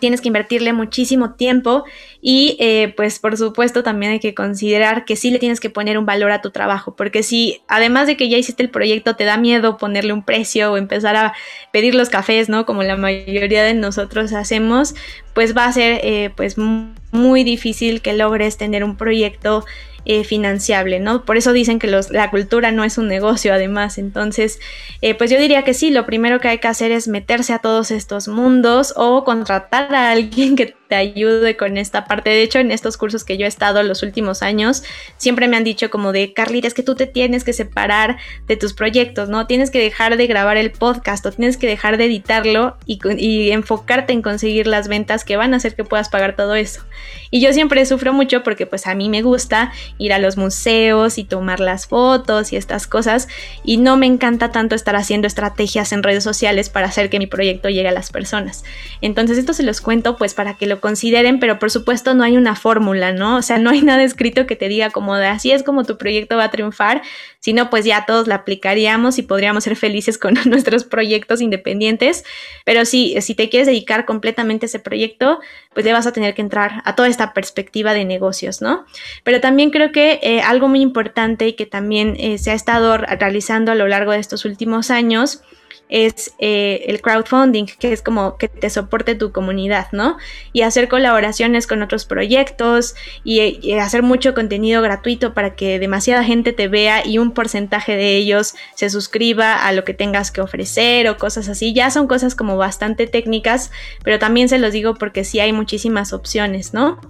tienes 0.00 0.20
que 0.20 0.28
invertirle 0.28 0.72
muchísimo 0.72 1.34
tiempo 1.34 1.84
y 2.20 2.56
eh, 2.58 2.92
pues 2.96 3.18
por 3.18 3.36
supuesto 3.36 3.82
también 3.82 4.12
hay 4.12 4.20
que 4.20 4.34
considerar 4.34 5.04
que 5.04 5.16
sí 5.16 5.30
le 5.30 5.38
tienes 5.38 5.60
que 5.60 5.70
poner 5.70 5.98
un 5.98 6.06
valor 6.06 6.32
a 6.32 6.40
tu 6.40 6.50
trabajo, 6.50 6.96
porque 6.96 7.22
si 7.22 7.62
además 7.68 8.06
de 8.06 8.16
que 8.16 8.28
ya 8.28 8.38
hiciste 8.38 8.62
el 8.62 8.70
proyecto 8.70 9.14
te 9.14 9.24
da 9.24 9.36
miedo 9.36 9.76
ponerle 9.76 10.12
un 10.12 10.24
precio 10.24 10.72
o 10.72 10.76
empezar 10.76 11.16
a 11.16 11.34
pedir 11.72 11.94
los 11.94 12.08
cafés, 12.08 12.48
¿no? 12.48 12.66
Como 12.66 12.82
la 12.82 12.96
mayoría 12.96 13.62
de 13.62 13.74
nosotros 13.74 14.32
hacemos, 14.32 14.94
pues 15.34 15.56
va 15.56 15.66
a 15.66 15.72
ser 15.72 16.00
eh, 16.02 16.30
pues 16.34 16.56
muy 16.58 17.44
difícil 17.44 18.02
que 18.02 18.14
logres 18.14 18.56
tener 18.56 18.84
un 18.84 18.96
proyecto 18.96 19.64
eh, 20.04 20.24
financiable, 20.24 21.00
¿no? 21.00 21.24
Por 21.24 21.36
eso 21.36 21.52
dicen 21.52 21.78
que 21.78 21.86
la 21.86 22.30
cultura 22.30 22.72
no 22.72 22.84
es 22.84 22.98
un 22.98 23.08
negocio, 23.08 23.52
además. 23.52 23.98
Entonces, 23.98 24.60
eh, 25.02 25.14
pues 25.14 25.30
yo 25.30 25.38
diría 25.38 25.62
que 25.62 25.74
sí, 25.74 25.90
lo 25.90 26.06
primero 26.06 26.40
que 26.40 26.48
hay 26.48 26.58
que 26.58 26.68
hacer 26.68 26.92
es 26.92 27.08
meterse 27.08 27.52
a 27.52 27.58
todos 27.58 27.90
estos 27.90 28.28
mundos 28.28 28.92
o 28.96 29.24
contratar 29.24 29.94
a 29.94 30.10
alguien 30.12 30.56
que 30.56 30.74
te 30.90 30.96
ayude 30.96 31.56
con 31.56 31.78
esta 31.78 32.04
parte. 32.04 32.30
De 32.30 32.42
hecho, 32.42 32.58
en 32.58 32.72
estos 32.72 32.96
cursos 32.96 33.24
que 33.24 33.38
yo 33.38 33.44
he 33.44 33.48
estado 33.48 33.82
los 33.82 34.02
últimos 34.02 34.42
años, 34.42 34.82
siempre 35.16 35.46
me 35.46 35.56
han 35.56 35.64
dicho 35.64 35.88
como 35.88 36.12
de, 36.12 36.32
Carlita, 36.32 36.66
es 36.66 36.74
que 36.74 36.82
tú 36.82 36.96
te 36.96 37.06
tienes 37.06 37.44
que 37.44 37.52
separar 37.52 38.18
de 38.48 38.56
tus 38.56 38.74
proyectos, 38.74 39.28
¿no? 39.28 39.46
Tienes 39.46 39.70
que 39.70 39.78
dejar 39.78 40.16
de 40.16 40.26
grabar 40.26 40.56
el 40.56 40.72
podcast 40.72 41.24
o 41.26 41.32
tienes 41.32 41.56
que 41.56 41.68
dejar 41.68 41.96
de 41.96 42.06
editarlo 42.06 42.76
y, 42.86 42.98
y 43.16 43.52
enfocarte 43.52 44.12
en 44.12 44.20
conseguir 44.20 44.66
las 44.66 44.88
ventas 44.88 45.24
que 45.24 45.36
van 45.36 45.54
a 45.54 45.58
hacer 45.58 45.76
que 45.76 45.84
puedas 45.84 46.08
pagar 46.08 46.34
todo 46.34 46.56
eso. 46.56 46.82
Y 47.30 47.40
yo 47.40 47.52
siempre 47.52 47.86
sufro 47.86 48.12
mucho 48.12 48.42
porque 48.42 48.66
pues 48.66 48.88
a 48.88 48.94
mí 48.96 49.08
me 49.08 49.22
gusta 49.22 49.72
ir 50.00 50.12
a 50.12 50.18
los 50.18 50.36
museos 50.36 51.18
y 51.18 51.24
tomar 51.24 51.60
las 51.60 51.86
fotos 51.86 52.52
y 52.52 52.56
estas 52.56 52.86
cosas 52.86 53.28
y 53.62 53.76
no 53.76 53.96
me 53.96 54.06
encanta 54.06 54.50
tanto 54.50 54.74
estar 54.74 54.96
haciendo 54.96 55.26
estrategias 55.26 55.92
en 55.92 56.02
redes 56.02 56.24
sociales 56.24 56.70
para 56.70 56.86
hacer 56.86 57.10
que 57.10 57.18
mi 57.18 57.26
proyecto 57.26 57.68
llegue 57.68 57.88
a 57.88 57.92
las 57.92 58.10
personas. 58.10 58.64
Entonces 59.02 59.38
esto 59.38 59.52
se 59.52 59.62
los 59.62 59.80
cuento 59.80 60.16
pues 60.16 60.34
para 60.34 60.54
que 60.54 60.66
lo 60.66 60.80
consideren, 60.80 61.38
pero 61.38 61.58
por 61.58 61.70
supuesto 61.70 62.14
no 62.14 62.24
hay 62.24 62.36
una 62.36 62.56
fórmula, 62.56 63.12
¿no? 63.12 63.36
O 63.36 63.42
sea, 63.42 63.58
no 63.60 63.70
hay 63.70 63.82
nada 63.82 64.02
escrito 64.02 64.46
que 64.46 64.56
te 64.56 64.68
diga 64.68 64.90
como 64.90 65.16
de 65.16 65.26
así 65.26 65.52
es 65.52 65.62
como 65.62 65.84
tu 65.84 65.98
proyecto 65.98 66.36
va 66.36 66.44
a 66.44 66.50
triunfar, 66.50 67.02
sino 67.38 67.70
pues 67.70 67.84
ya 67.84 68.06
todos 68.06 68.26
la 68.26 68.36
aplicaríamos 68.36 69.18
y 69.18 69.22
podríamos 69.22 69.64
ser 69.64 69.76
felices 69.76 70.16
con 70.18 70.34
nuestros 70.46 70.84
proyectos 70.84 71.40
independientes, 71.40 72.24
pero 72.64 72.84
sí, 72.84 73.16
si 73.20 73.34
te 73.34 73.48
quieres 73.48 73.66
dedicar 73.66 74.06
completamente 74.06 74.64
a 74.64 74.68
ese 74.68 74.78
proyecto, 74.78 75.40
pues 75.74 75.84
le 75.84 75.92
vas 75.92 76.06
a 76.06 76.12
tener 76.12 76.34
que 76.34 76.42
entrar 76.42 76.82
a 76.84 76.96
toda 76.96 77.08
esta 77.08 77.32
perspectiva 77.32 77.92
de 77.92 78.04
negocios, 78.04 78.62
¿no? 78.62 78.86
Pero 79.24 79.40
también 79.40 79.70
creo 79.70 79.89
que 79.92 80.20
eh, 80.22 80.40
algo 80.40 80.68
muy 80.68 80.80
importante 80.80 81.48
y 81.48 81.52
que 81.54 81.66
también 81.66 82.16
eh, 82.18 82.38
se 82.38 82.50
ha 82.50 82.54
estado 82.54 82.96
realizando 82.96 83.72
a 83.72 83.74
lo 83.74 83.88
largo 83.88 84.12
de 84.12 84.18
estos 84.18 84.44
últimos 84.44 84.90
años, 84.90 85.42
es 85.90 86.34
eh, 86.38 86.84
el 86.86 87.02
crowdfunding, 87.02 87.66
que 87.66 87.92
es 87.92 88.00
como 88.00 88.38
que 88.38 88.48
te 88.48 88.70
soporte 88.70 89.16
tu 89.16 89.32
comunidad, 89.32 89.88
¿no? 89.92 90.16
Y 90.52 90.62
hacer 90.62 90.88
colaboraciones 90.88 91.66
con 91.66 91.82
otros 91.82 92.04
proyectos 92.04 92.94
y, 93.24 93.72
hacer 93.80 94.02
mucho 94.02 94.34
contenido 94.34 94.82
gratuito 94.82 95.34
para 95.34 95.56
que 95.56 95.78
demasiada 95.78 96.22
gente 96.22 96.52
te 96.52 96.68
vea 96.68 97.04
y 97.04 97.18
un 97.18 97.32
porcentaje 97.32 97.96
de 97.96 98.16
ellos 98.16 98.54
se 98.74 98.88
suscriba 98.88 99.66
a 99.66 99.72
lo 99.72 99.84
que 99.84 99.94
tengas 99.94 100.30
que 100.30 100.40
ofrecer 100.40 101.08
o 101.08 101.16
cosas 101.16 101.48
así. 101.48 101.72
Ya 101.74 101.90
son 101.90 102.06
cosas 102.06 102.34
como 102.34 102.56
bastante 102.56 103.06
técnicas, 103.06 103.72
pero 104.04 104.18
también 104.18 104.48
se 104.48 104.58
los 104.58 104.72
digo 104.72 104.94
porque 104.94 105.24
sí 105.24 105.40
hay 105.40 105.52
muchísimas 105.52 106.12
opciones, 106.12 106.72
¿no? 106.72 107.00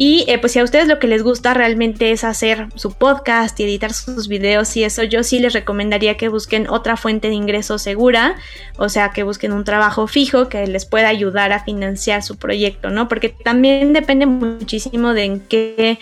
Y 0.00 0.24
eh, 0.28 0.38
pues 0.38 0.52
si 0.52 0.60
a 0.60 0.64
ustedes 0.64 0.86
lo 0.86 1.00
que 1.00 1.08
les 1.08 1.24
gusta 1.24 1.54
realmente 1.54 2.12
es 2.12 2.22
hacer 2.22 2.68
su 2.76 2.92
podcast 2.92 3.58
y 3.58 3.64
editar 3.64 3.92
sus 3.92 4.28
videos 4.28 4.76
y 4.76 4.84
eso, 4.84 5.02
yo 5.02 5.24
sí 5.24 5.40
les 5.40 5.54
recomendaría 5.54 6.16
que 6.16 6.28
busquen 6.28 6.68
otra 6.68 6.96
fuente 6.96 7.26
de 7.26 7.34
ingreso 7.34 7.80
segura, 7.80 8.36
o 8.76 8.88
sea, 8.88 9.10
que 9.10 9.24
busquen 9.24 9.52
un 9.52 9.64
trabajo 9.64 10.06
fijo 10.06 10.48
que 10.48 10.64
les 10.68 10.86
pueda 10.86 11.08
ayudar 11.08 11.50
a 11.50 11.64
financiar 11.64 12.22
su 12.22 12.36
proyecto, 12.36 12.90
¿no? 12.90 13.08
Porque 13.08 13.30
también 13.30 13.92
depende 13.92 14.26
muchísimo 14.26 15.14
de 15.14 15.24
en 15.24 15.40
qué 15.40 15.98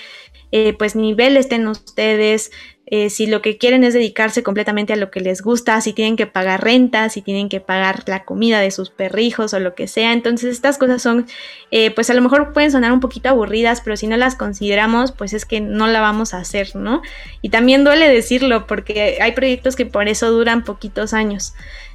eh, 0.53 0.75
pues 0.75 0.95
nivel 0.95 1.39
estén 1.39 1.67
ustedes, 1.67 2.53
eh, 2.89 3.11
si 3.11 3.27
lo 3.27 3.43
que 3.43 3.59
quieren 3.59 3.83
es 3.83 3.95
dedicarse 3.95 4.45
completamente 4.45 4.93
a 4.93 4.97
lo 4.97 5.11
que 5.11 5.21
les 5.21 5.43
gusta, 5.43 5.81
si 5.81 5.93
tienen 5.93 6.17
que 6.17 6.29
pagar 6.29 6.63
renta, 6.63 7.09
si 7.09 7.21
tienen 7.21 7.49
que 7.49 7.61
pagar 7.61 8.05
la 8.07 8.25
comida 8.25 8.61
de 8.61 8.71
sus 8.71 8.91
perrijos 8.91 9.53
o 9.55 9.59
lo 9.59 9.75
que 9.75 9.89
sea. 9.89 10.13
Entonces 10.13 10.53
estas 10.53 10.79
cosas 10.79 11.03
son, 11.03 11.27
eh, 11.73 11.91
pues 11.91 12.11
a 12.11 12.15
lo 12.15 12.23
mejor 12.23 12.53
pueden 12.53 12.71
sonar 12.71 12.93
un 12.93 13.01
poquito 13.01 13.29
aburridas, 13.29 13.81
pero 13.81 13.97
si 13.97 14.07
no 14.07 14.17
las 14.17 14.37
consideramos, 14.37 15.11
pues 15.11 15.33
es 15.33 15.45
que 15.45 15.61
no 15.61 15.89
la 15.89 16.01
vamos 16.01 16.33
a 16.33 16.39
hacer, 16.39 16.77
¿no? 16.77 17.03
Y 17.43 17.49
también 17.49 17.83
duele 17.83 18.09
decirlo 18.09 18.69
porque 18.69 19.19
hay 19.21 19.33
proyectos 19.33 19.75
que 19.75 19.87
por 19.87 20.07
eso 20.07 20.31
duran 20.31 20.63
poquitos 20.63 21.13
años. 21.13 21.55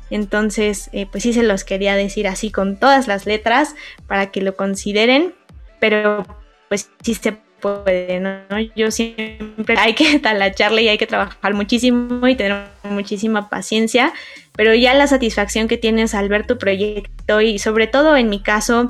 Entonces, 0.09 0.89
eh, 0.91 1.07
pues 1.09 1.23
sí 1.23 1.31
se 1.31 1.43
los 1.43 1.63
quería 1.63 1.95
decir 1.95 2.27
así 2.27 2.51
con 2.51 2.77
todas 2.77 3.07
las 3.07 3.25
letras 3.25 3.75
para 4.07 4.29
que 4.29 4.41
lo 4.41 4.57
consideren, 4.57 5.33
pero 5.79 6.25
pues 6.67 6.89
sí 7.01 7.13
se 7.15 7.37
puede, 7.61 8.19
¿no? 8.19 8.59
Yo 8.75 8.91
siempre 8.91 9.77
hay 9.77 9.93
que 9.93 10.19
talacharle 10.23 10.83
y 10.83 10.89
hay 10.89 10.97
que 10.97 11.07
trabajar 11.07 11.53
muchísimo 11.53 12.27
y 12.27 12.35
tener 12.35 12.65
muchísima 12.83 13.49
paciencia, 13.49 14.11
pero 14.55 14.73
ya 14.75 14.93
la 14.93 15.07
satisfacción 15.07 15.67
que 15.67 15.77
tienes 15.77 16.13
al 16.13 16.27
ver 16.27 16.45
tu 16.45 16.57
proyecto 16.57 17.39
y 17.39 17.59
sobre 17.59 17.87
todo 17.87 18.17
en 18.17 18.29
mi 18.29 18.41
caso, 18.41 18.89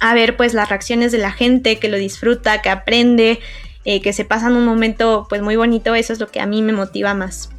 a 0.00 0.14
ver 0.14 0.36
pues 0.36 0.52
las 0.52 0.68
reacciones 0.68 1.12
de 1.12 1.18
la 1.18 1.32
gente 1.32 1.78
que 1.78 1.88
lo 1.88 1.96
disfruta, 1.96 2.60
que 2.60 2.68
aprende, 2.68 3.38
eh, 3.84 4.02
que 4.02 4.12
se 4.12 4.24
pasan 4.24 4.56
un 4.56 4.66
momento 4.66 5.26
pues 5.28 5.40
muy 5.40 5.56
bonito, 5.56 5.94
eso 5.94 6.12
es 6.12 6.20
lo 6.20 6.28
que 6.28 6.40
a 6.40 6.46
mí 6.46 6.60
me 6.60 6.72
motiva 6.72 7.14
más. 7.14 7.50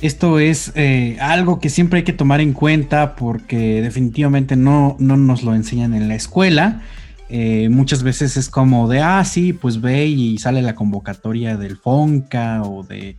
Esto 0.00 0.38
es 0.38 0.72
eh, 0.76 1.16
algo 1.20 1.58
que 1.60 1.70
siempre 1.70 1.98
hay 1.98 2.04
que 2.04 2.12
tomar 2.12 2.40
en 2.40 2.52
cuenta 2.52 3.16
porque 3.16 3.82
definitivamente 3.82 4.54
no, 4.54 4.96
no 5.00 5.16
nos 5.16 5.42
lo 5.42 5.54
enseñan 5.54 5.92
en 5.92 6.08
la 6.08 6.14
escuela. 6.14 6.82
Eh, 7.28 7.68
muchas 7.68 8.02
veces 8.02 8.36
es 8.36 8.48
como 8.48 8.88
de, 8.88 9.00
ah, 9.00 9.24
sí, 9.24 9.52
pues 9.52 9.80
ve 9.80 10.06
y 10.06 10.38
sale 10.38 10.62
la 10.62 10.74
convocatoria 10.74 11.56
del 11.56 11.76
FONCA 11.76 12.62
o 12.62 12.84
de 12.84 13.16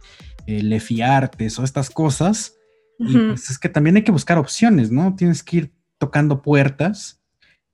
eh, 0.48 0.64
Lefiartes 0.64 1.60
o 1.60 1.64
estas 1.64 1.90
cosas. 1.90 2.56
Y 2.98 3.18
pues 3.18 3.50
es 3.50 3.58
que 3.58 3.70
también 3.70 3.96
hay 3.96 4.04
que 4.04 4.12
buscar 4.12 4.38
opciones, 4.38 4.92
¿no? 4.92 5.16
Tienes 5.16 5.42
que 5.42 5.58
ir 5.58 5.72
tocando 5.98 6.42
puertas 6.42 7.22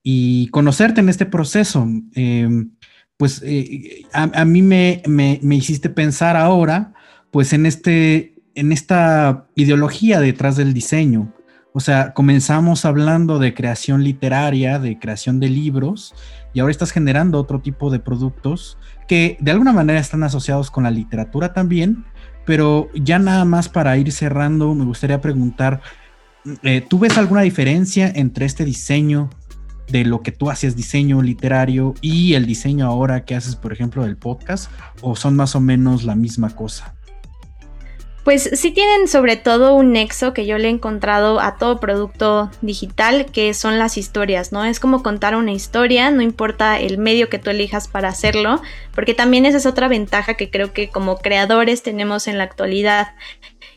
y 0.04 0.50
conocerte 0.50 1.02
en 1.02 1.10
este 1.10 1.26
proceso. 1.26 1.88
Em, 2.14 2.76
pues 3.18 3.42
eh, 3.44 4.04
a, 4.14 4.46
mí 4.46 4.62
me, 4.62 5.02
me, 5.08 5.40
me, 5.42 5.56
hiciste 5.56 5.90
pensar 5.90 6.36
ahora, 6.36 6.94
pues 7.32 7.54
en, 7.54 7.66
este, 7.66 8.36
en 8.54 8.72
esta 8.72 9.48
ideología 9.56 10.20
detrás 10.20 10.58
del 10.58 10.74
diseño. 10.74 11.34
O 11.78 11.82
sea, 11.82 12.14
comenzamos 12.14 12.86
hablando 12.86 13.38
de 13.38 13.54
creación 13.54 14.02
literaria, 14.02 14.80
de 14.80 14.98
creación 14.98 15.42
de 15.42 15.50
libros, 15.50 16.16
y 16.54 16.62
ahora 16.62 16.72
estás 16.72 16.92
generando 16.92 17.38
otro 17.38 17.60
tipo 17.60 17.90
de 17.92 18.00
productos 18.00 18.78
que 19.10 19.36
de 19.42 19.52
alguna 19.52 19.74
manera 19.74 20.00
están 20.00 20.24
asociados 20.24 20.72
con 20.72 20.86
la 20.86 20.90
literatura 20.90 21.52
también, 21.52 22.06
pero 22.46 22.88
ya 22.96 23.20
nada 23.20 23.44
más 23.44 23.68
para 23.68 23.98
ir 23.98 24.14
cerrando, 24.14 24.74
me 24.74 24.86
gustaría 24.86 25.20
preguntar, 25.20 25.82
eh, 26.64 26.80
¿tú 26.80 26.98
ves 26.98 27.18
alguna 27.18 27.42
diferencia 27.42 28.10
entre 28.16 28.46
este 28.46 28.64
diseño 28.64 29.30
de 29.90 30.06
lo 30.06 30.22
que 30.22 30.32
tú 30.32 30.50
hacías, 30.50 30.78
diseño 30.78 31.22
literario, 31.22 31.94
y 32.00 32.36
el 32.36 32.46
diseño 32.46 32.86
ahora 32.86 33.26
que 33.26 33.36
haces, 33.36 33.58
por 33.58 33.74
ejemplo, 33.74 34.06
del 34.06 34.16
podcast, 34.16 34.72
o 35.02 35.18
son 35.18 35.36
más 35.36 35.58
o 35.58 35.60
menos 35.60 36.06
la 36.06 36.16
misma 36.16 36.52
cosa? 36.52 36.95
Pues 38.26 38.50
sí 38.54 38.72
tienen 38.72 39.08
sobre 39.08 39.36
todo 39.36 39.76
un 39.76 39.92
nexo 39.92 40.34
que 40.34 40.48
yo 40.48 40.58
le 40.58 40.68
he 40.68 40.72
encontrado 40.72 41.40
a 41.40 41.58
todo 41.58 41.80
producto 41.80 42.50
digital, 42.62 43.28
que 43.28 43.54
son 43.54 43.78
las 43.78 44.00
historias, 44.00 44.52
¿no? 44.52 44.66
Es 44.66 44.80
como 44.80 45.04
contar 45.04 45.36
una 45.36 45.52
historia, 45.52 46.10
no 46.10 46.24
importa 46.24 46.80
el 46.80 46.98
medio 46.98 47.30
que 47.30 47.38
tú 47.38 47.52
elijas 47.52 47.88
para 47.88 48.10
hacerlo, 48.10 48.64
porque 48.96 49.14
también 49.14 49.46
esa 49.46 49.58
es 49.58 49.68
otra 49.68 49.88
ventaja 49.88 50.34
que 50.34 50.50
creo 50.50 50.74
que 50.74 50.90
como 50.90 51.20
creadores 51.20 51.84
tenemos 51.84 52.28
en 52.28 52.40
la 52.40 52.46
actualidad, 52.46 53.14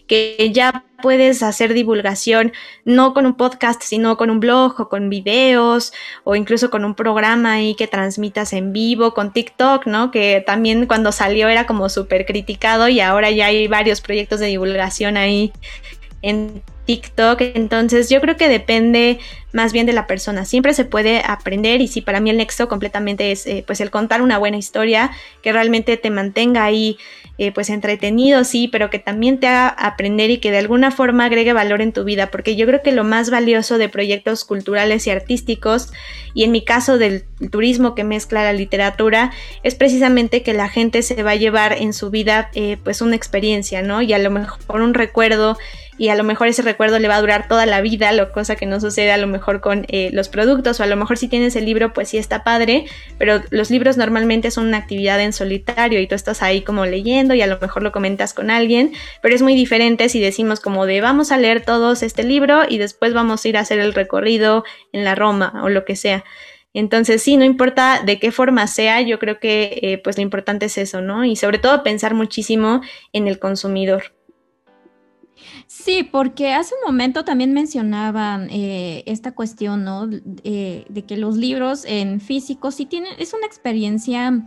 que 0.08 0.50
ya 0.52 0.84
puedes 1.00 1.42
hacer 1.44 1.74
divulgación 1.74 2.52
no 2.84 3.14
con 3.14 3.26
un 3.26 3.36
podcast, 3.36 3.82
sino 3.82 4.16
con 4.16 4.30
un 4.30 4.40
blog 4.40 4.80
o 4.80 4.88
con 4.88 5.08
videos 5.10 5.92
o 6.24 6.34
incluso 6.34 6.70
con 6.70 6.84
un 6.84 6.94
programa 6.94 7.52
ahí 7.52 7.74
que 7.76 7.86
transmitas 7.86 8.52
en 8.52 8.72
vivo, 8.72 9.14
con 9.14 9.32
TikTok, 9.32 9.86
¿no? 9.86 10.10
Que 10.10 10.42
también 10.44 10.86
cuando 10.86 11.12
salió 11.12 11.48
era 11.48 11.66
como 11.66 11.88
súper 11.88 12.26
criticado 12.26 12.88
y 12.88 13.00
ahora 13.00 13.30
ya 13.30 13.46
hay 13.46 13.68
varios 13.68 14.00
proyectos 14.00 14.40
de 14.40 14.46
divulgación 14.46 15.16
ahí 15.16 15.52
en 16.22 16.62
TikTok. 16.88 17.42
Entonces 17.54 18.08
yo 18.08 18.22
creo 18.22 18.38
que 18.38 18.48
depende 18.48 19.18
más 19.52 19.74
bien 19.74 19.84
de 19.84 19.92
la 19.92 20.06
persona. 20.06 20.46
Siempre 20.46 20.72
se 20.72 20.86
puede 20.86 21.22
aprender 21.22 21.82
y 21.82 21.88
sí, 21.88 22.00
para 22.00 22.18
mí 22.18 22.30
el 22.30 22.38
nexo 22.38 22.66
completamente 22.66 23.30
es 23.30 23.46
eh, 23.46 23.62
pues 23.66 23.82
el 23.82 23.90
contar 23.90 24.22
una 24.22 24.38
buena 24.38 24.56
historia 24.56 25.10
que 25.42 25.52
realmente 25.52 25.98
te 25.98 26.10
mantenga 26.10 26.64
ahí 26.64 26.96
eh, 27.36 27.52
pues 27.52 27.68
entretenido, 27.68 28.42
sí, 28.42 28.68
pero 28.68 28.88
que 28.88 28.98
también 28.98 29.38
te 29.38 29.48
haga 29.48 29.68
aprender 29.68 30.30
y 30.30 30.38
que 30.38 30.50
de 30.50 30.58
alguna 30.58 30.90
forma 30.90 31.26
agregue 31.26 31.52
valor 31.52 31.82
en 31.82 31.92
tu 31.92 32.02
vida, 32.04 32.32
porque 32.32 32.56
yo 32.56 32.66
creo 32.66 32.82
que 32.82 32.90
lo 32.90 33.04
más 33.04 33.30
valioso 33.30 33.78
de 33.78 33.88
proyectos 33.88 34.44
culturales 34.44 35.06
y 35.06 35.10
artísticos, 35.10 35.92
y 36.34 36.42
en 36.42 36.50
mi 36.50 36.64
caso 36.64 36.98
del 36.98 37.26
turismo 37.52 37.94
que 37.94 38.02
mezcla 38.02 38.42
la 38.42 38.52
literatura, 38.52 39.30
es 39.62 39.76
precisamente 39.76 40.42
que 40.42 40.52
la 40.52 40.68
gente 40.68 41.02
se 41.02 41.22
va 41.22 41.32
a 41.32 41.36
llevar 41.36 41.74
en 41.74 41.92
su 41.92 42.10
vida 42.10 42.50
eh, 42.54 42.76
pues 42.82 43.02
una 43.02 43.14
experiencia, 43.14 43.82
¿no? 43.82 44.02
Y 44.02 44.12
a 44.14 44.18
lo 44.18 44.30
mejor 44.30 44.80
un 44.80 44.94
recuerdo 44.94 45.56
y 45.98 46.08
a 46.08 46.14
lo 46.14 46.24
mejor 46.24 46.46
ese 46.46 46.62
recuerdo 46.62 46.98
le 46.98 47.08
va 47.08 47.16
a 47.16 47.20
durar 47.20 47.48
toda 47.48 47.66
la 47.66 47.80
vida, 47.80 48.12
lo 48.12 48.32
cosa 48.32 48.56
que 48.56 48.66
no 48.66 48.80
sucede 48.80 49.10
a 49.10 49.18
lo 49.18 49.26
mejor 49.26 49.60
con 49.60 49.84
eh, 49.88 50.10
los 50.12 50.28
productos 50.28 50.78
o 50.78 50.84
a 50.84 50.86
lo 50.86 50.96
mejor 50.96 51.18
si 51.18 51.28
tienes 51.28 51.56
el 51.56 51.64
libro 51.64 51.92
pues 51.92 52.08
sí 52.08 52.18
está 52.18 52.44
padre, 52.44 52.86
pero 53.18 53.42
los 53.50 53.70
libros 53.70 53.96
normalmente 53.96 54.50
son 54.50 54.68
una 54.68 54.78
actividad 54.78 55.20
en 55.20 55.32
solitario 55.32 56.00
y 56.00 56.06
tú 56.06 56.14
estás 56.14 56.42
ahí 56.42 56.62
como 56.62 56.86
leyendo 56.86 57.34
y 57.34 57.42
a 57.42 57.46
lo 57.48 57.58
mejor 57.58 57.82
lo 57.82 57.92
comentas 57.92 58.32
con 58.32 58.50
alguien, 58.50 58.92
pero 59.20 59.34
es 59.34 59.42
muy 59.42 59.54
diferente 59.54 60.08
si 60.08 60.20
decimos 60.20 60.60
como 60.60 60.86
de 60.86 61.00
vamos 61.00 61.32
a 61.32 61.36
leer 61.36 61.64
todos 61.64 62.02
este 62.02 62.22
libro 62.22 62.62
y 62.68 62.78
después 62.78 63.12
vamos 63.12 63.44
a 63.44 63.48
ir 63.48 63.56
a 63.56 63.60
hacer 63.60 63.80
el 63.80 63.92
recorrido 63.92 64.64
en 64.92 65.04
la 65.04 65.16
Roma 65.16 65.60
o 65.64 65.68
lo 65.68 65.84
que 65.84 65.96
sea. 65.96 66.24
Entonces, 66.74 67.22
sí, 67.22 67.36
no 67.36 67.44
importa 67.44 68.02
de 68.04 68.20
qué 68.20 68.30
forma 68.30 68.66
sea, 68.66 69.00
yo 69.00 69.18
creo 69.18 69.40
que 69.40 69.80
eh, 69.82 69.98
pues 69.98 70.16
lo 70.16 70.22
importante 70.22 70.66
es 70.66 70.78
eso, 70.78 71.00
¿no? 71.00 71.24
Y 71.24 71.34
sobre 71.34 71.58
todo 71.58 71.82
pensar 71.82 72.14
muchísimo 72.14 72.82
en 73.12 73.26
el 73.26 73.38
consumidor. 73.38 74.17
Sí, 75.88 76.02
porque 76.02 76.52
hace 76.52 76.74
un 76.74 76.92
momento 76.92 77.24
también 77.24 77.54
mencionaban 77.54 78.50
eh, 78.50 79.04
esta 79.06 79.32
cuestión, 79.32 79.84
¿no? 79.84 80.06
Eh, 80.44 80.84
de 80.90 81.06
que 81.06 81.16
los 81.16 81.38
libros 81.38 81.86
en 81.86 82.20
físico 82.20 82.72
sí 82.72 82.84
tienen, 82.84 83.14
es 83.18 83.32
una 83.32 83.46
experiencia 83.46 84.44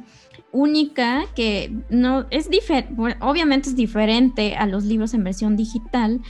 única 0.51 1.23
que 1.35 1.75
no 1.89 2.27
es 2.29 2.47
diferente, 2.51 2.93
obviamente 3.21 3.69
es 3.69 3.75
diferente 3.75 4.55
a 4.55 4.67
los 4.67 4.83
libros 4.83 5.15
en 5.15 5.23
versión 5.23 5.55
digital, 5.55 6.21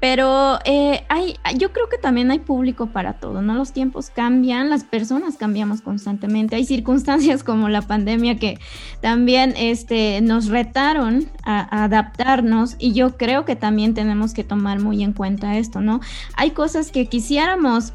pero 0.00 0.60
eh, 0.64 1.04
hay, 1.08 1.36
yo 1.56 1.72
creo 1.72 1.88
que 1.88 1.98
también 1.98 2.30
hay 2.30 2.38
público 2.38 2.86
para 2.86 3.14
todo, 3.14 3.42
¿no? 3.42 3.54
Los 3.54 3.72
tiempos 3.72 4.10
cambian, 4.10 4.70
las 4.70 4.84
personas 4.84 5.36
cambiamos 5.36 5.80
constantemente. 5.80 6.54
Hay 6.54 6.64
circunstancias 6.64 7.42
como 7.42 7.68
la 7.68 7.82
pandemia 7.82 8.36
que 8.36 8.58
también 9.00 9.54
este, 9.56 10.20
nos 10.20 10.46
retaron 10.46 11.28
a, 11.42 11.84
adaptarnos 11.84 12.76
y 12.78 12.92
yo 12.92 13.16
creo 13.16 13.44
que 13.44 13.56
también 13.56 13.94
tenemos 13.94 14.34
que 14.34 14.44
tomar 14.44 14.80
muy 14.80 15.02
en 15.02 15.12
cuenta 15.12 15.58
esto, 15.58 15.80
¿no? 15.80 16.00
Hay 16.36 16.52
cosas 16.52 16.92
que 16.92 17.06
quisiéramos 17.06 17.92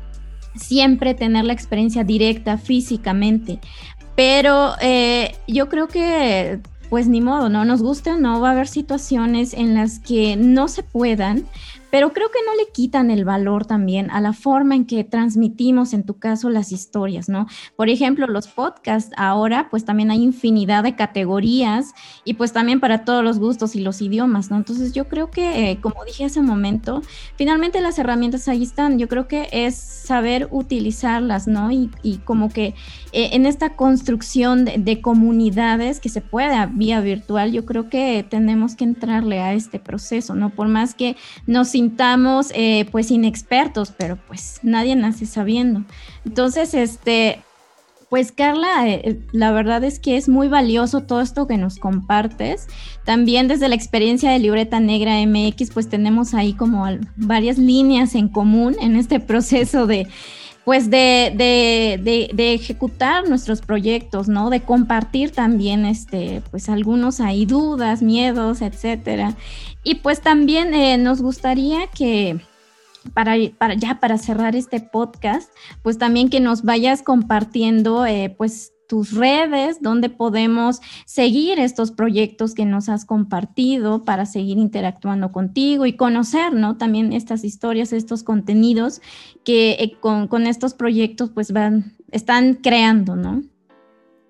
siempre 0.55 1.13
tener 1.13 1.45
la 1.45 1.53
experiencia 1.53 2.03
directa 2.03 2.57
físicamente. 2.57 3.59
Pero 4.15 4.73
eh, 4.81 5.35
yo 5.47 5.69
creo 5.69 5.87
que 5.87 6.59
pues 6.93 7.07
ni 7.07 7.21
modo, 7.21 7.49
no 7.49 7.65
nos 7.65 7.81
guste 7.81 8.11
o 8.11 8.17
no, 8.17 8.39
va 8.39 8.49
a 8.49 8.51
haber 8.51 8.67
situaciones 8.67 9.55
en 9.55 9.73
las 9.73 9.97
que 9.97 10.35
no 10.35 10.67
se 10.67 10.83
puedan, 10.83 11.47
pero 11.93 12.11
creo 12.11 12.31
que 12.31 12.39
no 12.43 12.55
le 12.55 12.71
quitan 12.71 13.11
el 13.11 13.23
valor 13.23 13.67
también 13.67 14.09
a 14.09 14.19
la 14.19 14.33
forma 14.33 14.73
en 14.73 14.85
que 14.85 15.03
transmitimos, 15.03 15.93
en 15.93 16.03
tu 16.03 16.17
caso, 16.17 16.49
las 16.49 16.71
historias, 16.71 17.29
¿no? 17.29 17.45
Por 17.75 17.87
ejemplo, 17.87 18.25
los 18.25 18.47
podcasts 18.47 19.13
ahora, 19.15 19.67
pues 19.69 19.85
también 19.85 20.09
hay 20.09 20.23
infinidad 20.23 20.81
de 20.81 20.95
categorías 20.95 21.93
y 22.25 22.33
pues 22.33 22.51
también 22.51 22.79
para 22.79 23.05
todos 23.05 23.23
los 23.23 23.37
gustos 23.37 23.75
y 23.75 23.81
los 23.81 24.01
idiomas, 24.01 24.49
¿no? 24.49 24.57
Entonces 24.57 24.93
yo 24.93 25.07
creo 25.07 25.29
que, 25.29 25.69
eh, 25.69 25.81
como 25.81 26.03
dije 26.03 26.25
hace 26.25 26.39
un 26.39 26.47
momento, 26.47 27.03
finalmente 27.35 27.79
las 27.79 27.99
herramientas 27.99 28.47
ahí 28.47 28.63
están, 28.63 28.97
yo 28.97 29.07
creo 29.07 29.27
que 29.27 29.47
es 29.51 29.75
saber 29.75 30.47
utilizarlas, 30.49 31.47
¿no? 31.47 31.69
Y, 31.71 31.91
como 32.25 32.49
que 32.49 32.73
eh, 33.11 33.29
en 33.33 33.45
esta 33.45 33.75
construcción 33.75 34.65
de, 34.65 34.79
de 34.79 34.99
comunidades 34.99 35.99
que 35.99 36.09
se 36.09 36.21
pueda 36.21 36.65
vía 36.65 37.01
virtual, 37.01 37.51
yo 37.51 37.65
creo 37.65 37.87
que 37.87 38.25
tenemos 38.27 38.75
que 38.75 38.83
entrarle 38.83 39.41
a 39.41 39.53
este 39.53 39.77
proceso, 39.77 40.33
¿no? 40.33 40.49
Por 40.49 40.69
más 40.69 40.95
que 40.95 41.17
nos 41.45 41.75
sintamos 41.83 42.51
eh, 42.55 42.85
pues 42.91 43.11
inexpertos, 43.11 43.93
pero 43.97 44.17
pues 44.27 44.59
nadie 44.63 44.95
nace 44.95 45.25
sabiendo. 45.25 45.83
Entonces, 46.23 46.73
este, 46.73 47.41
pues 48.09 48.31
Carla, 48.31 48.87
eh, 48.87 49.01
eh, 49.03 49.19
la 49.33 49.51
verdad 49.51 49.83
es 49.83 49.99
que 49.99 50.15
es 50.15 50.29
muy 50.29 50.47
valioso 50.47 51.01
todo 51.01 51.19
esto 51.19 51.45
que 51.45 51.57
nos 51.57 51.79
compartes. 51.79 52.67
También 53.03 53.49
desde 53.49 53.67
la 53.67 53.75
experiencia 53.75 54.31
de 54.31 54.39
Libreta 54.39 54.79
Negra 54.79 55.19
MX, 55.25 55.71
pues 55.73 55.89
tenemos 55.89 56.33
ahí 56.33 56.53
como 56.53 56.87
varias 57.17 57.57
líneas 57.57 58.15
en 58.15 58.29
común 58.29 58.77
en 58.79 58.95
este 58.95 59.19
proceso 59.31 59.85
de 59.85 60.07
pues 60.65 60.89
de, 60.89 61.33
de, 61.35 62.29
de, 62.33 62.53
ejecutar 62.53 63.27
nuestros 63.27 63.61
proyectos, 63.61 64.29
¿no? 64.29 64.49
De 64.49 64.61
compartir 64.61 65.31
también, 65.31 65.85
este, 65.85 66.41
pues 66.51 66.69
algunos 66.69 67.19
hay 67.19 67.45
dudas, 67.45 68.01
miedos, 68.01 68.61
etcétera. 68.61 69.35
Y 69.83 69.95
pues 69.95 70.21
también 70.21 70.73
eh, 70.73 70.97
nos 70.97 71.21
gustaría 71.21 71.87
que, 71.87 72.39
para, 73.13 73.35
para, 73.57 73.73
ya 73.73 73.99
para 73.99 74.17
cerrar 74.17 74.55
este 74.55 74.79
podcast, 74.79 75.51
pues 75.81 75.97
también 75.97 76.29
que 76.29 76.39
nos 76.39 76.63
vayas 76.63 77.03
compartiendo, 77.03 78.05
eh, 78.05 78.33
pues 78.37 78.71
tus 78.87 79.13
redes, 79.13 79.81
donde 79.81 80.09
podemos 80.09 80.81
seguir 81.05 81.59
estos 81.59 81.91
proyectos 81.91 82.53
que 82.53 82.65
nos 82.65 82.89
has 82.89 83.05
compartido 83.05 84.03
para 84.03 84.25
seguir 84.25 84.57
interactuando 84.57 85.31
contigo 85.31 85.85
y 85.85 85.93
conocer, 85.93 86.53
¿no? 86.53 86.77
También 86.77 87.13
estas 87.13 87.43
historias, 87.43 87.93
estos 87.93 88.23
contenidos 88.23 89.01
que 89.43 89.71
eh, 89.71 89.97
con, 89.99 90.47
estos 90.47 90.73
proyectos 90.73 91.29
pues 91.29 91.51
van, 91.51 91.95
están 92.11 92.55
creando, 92.55 93.15
¿no? 93.15 93.43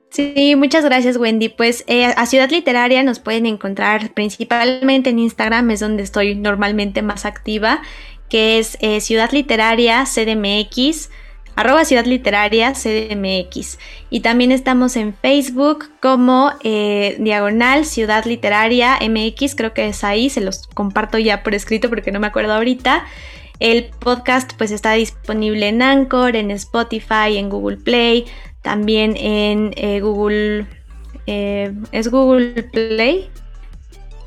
Sí, 0.10 0.54
muchas 0.56 0.86
gracias 0.86 1.18
Wendy. 1.18 1.50
Pues 1.50 1.84
eh, 1.88 2.06
a 2.06 2.26
Ciudad 2.28 2.52
Literaria 2.52 3.02
nos 3.02 3.18
pueden 3.20 3.48
encontrar 3.48 4.14
principalmente 4.14 5.10
en 5.10 5.18
Instagram, 5.18 5.72
es 5.72 5.80
donde 5.80 6.04
estoy 6.04 6.36
normalmente 6.36 7.02
más 7.02 7.26
activa, 7.26 7.82
que 8.30 8.60
es 8.60 8.78
eh, 8.82 9.02
Ciudad 9.02 9.32
Literaria 9.32 10.06
CDMX 10.06 11.10
arroba 11.56 11.86
Ciudad 11.86 12.06
Literaria 12.06 12.74
CDMX. 12.74 13.80
Y 14.10 14.22
también 14.22 14.52
estamos 14.52 14.96
en 14.96 15.14
Facebook 15.14 15.90
como 16.02 16.52
eh, 16.64 17.16
Diagonal 17.20 17.86
Ciudad 17.86 18.26
Literaria 18.26 19.00
MX, 19.02 19.56
creo 19.56 19.74
que 19.74 19.88
es 19.88 20.04
ahí, 20.04 20.30
se 20.30 20.42
los 20.42 20.68
comparto 20.68 21.18
ya 21.18 21.44
por 21.44 21.56
escrito 21.56 21.90
porque 21.90 22.12
no 22.12 22.20
me 22.20 22.28
acuerdo 22.28 22.54
ahorita. 22.54 23.06
El 23.60 23.92
podcast 24.00 24.54
pues 24.58 24.72
está 24.72 24.94
disponible 24.94 25.68
en 25.68 25.82
Anchor, 25.82 26.36
en 26.36 26.52
Spotify, 26.52 27.38
en 27.38 27.50
Google 27.50 27.78
Play, 27.78 28.26
también 28.62 29.16
en 29.18 29.74
eh, 29.76 30.00
Google... 30.02 30.68
Eh, 31.26 31.74
¿Es 31.94 32.10
Google 32.10 32.64
Play? 32.64 33.30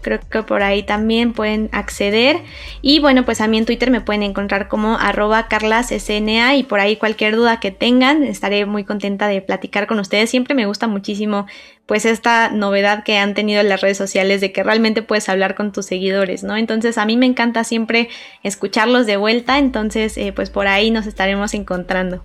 Creo 0.07 0.21
que 0.21 0.45
por 0.45 0.63
ahí 0.63 0.85
también 0.85 1.33
pueden 1.33 1.69
acceder. 1.73 2.43
Y 2.81 3.01
bueno, 3.01 3.25
pues 3.25 3.41
a 3.41 3.49
mí 3.49 3.59
en 3.59 3.67
Twitter 3.67 3.91
me 3.91 4.01
pueden 4.01 4.23
encontrar 4.23 4.69
como 4.69 4.97
arroba 4.97 5.49
carlassna 5.49 6.55
y 6.55 6.63
por 6.63 6.79
ahí 6.79 6.95
cualquier 6.97 7.35
duda 7.35 7.59
que 7.59 7.73
tengan, 7.73 8.23
estaré 8.23 8.67
muy 8.67 8.85
contenta 8.85 9.27
de 9.27 9.41
platicar 9.43 9.89
con 9.89 9.99
ustedes. 9.99 10.31
Siempre 10.31 10.55
me 10.55 10.67
gusta 10.67 10.87
muchísimo 10.87 11.47
pues 11.87 12.05
esta 12.05 12.51
novedad 12.51 13.03
que 13.03 13.19
han 13.19 13.35
tenido 13.35 13.61
en 13.61 13.69
las 13.69 13.81
redes 13.81 13.99
sociales 13.99 14.41
de 14.41 14.53
que 14.53 14.63
realmente 14.63 15.03
puedes 15.03 15.29
hablar 15.29 15.57
con 15.57 15.73
tus 15.73 15.87
seguidores, 15.87 16.45
¿no? 16.45 16.57
Entonces 16.57 16.99
a 16.99 17.05
mí 17.05 17.17
me 17.17 17.27
encanta 17.27 17.65
siempre 17.65 18.09
escucharlos 18.45 19.07
de 19.07 19.17
vuelta, 19.17 19.59
entonces 19.59 20.17
eh, 20.19 20.33
pues 20.33 20.51
por 20.51 20.69
ahí 20.69 20.93
nos 20.93 21.09
estaremos 21.09 21.53
encontrando. 21.53 22.25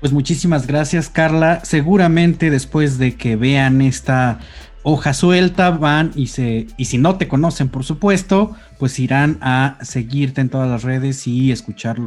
Pues 0.00 0.12
muchísimas 0.12 0.66
gracias 0.66 1.08
Carla. 1.08 1.60
Seguramente 1.64 2.50
después 2.50 2.98
de 2.98 3.14
que 3.14 3.36
vean 3.36 3.80
esta 3.80 4.40
hoja 4.82 5.12
suelta, 5.14 5.70
van 5.70 6.12
y 6.14 6.28
se, 6.28 6.66
y 6.76 6.86
si 6.86 6.98
no 6.98 7.16
te 7.16 7.28
conocen, 7.28 7.68
por 7.68 7.84
supuesto, 7.84 8.54
pues 8.78 8.98
irán 8.98 9.38
a 9.40 9.78
seguirte 9.82 10.40
en 10.40 10.48
todas 10.48 10.68
las 10.68 10.82
redes 10.82 11.26
y 11.26 11.52
escuchar 11.52 11.98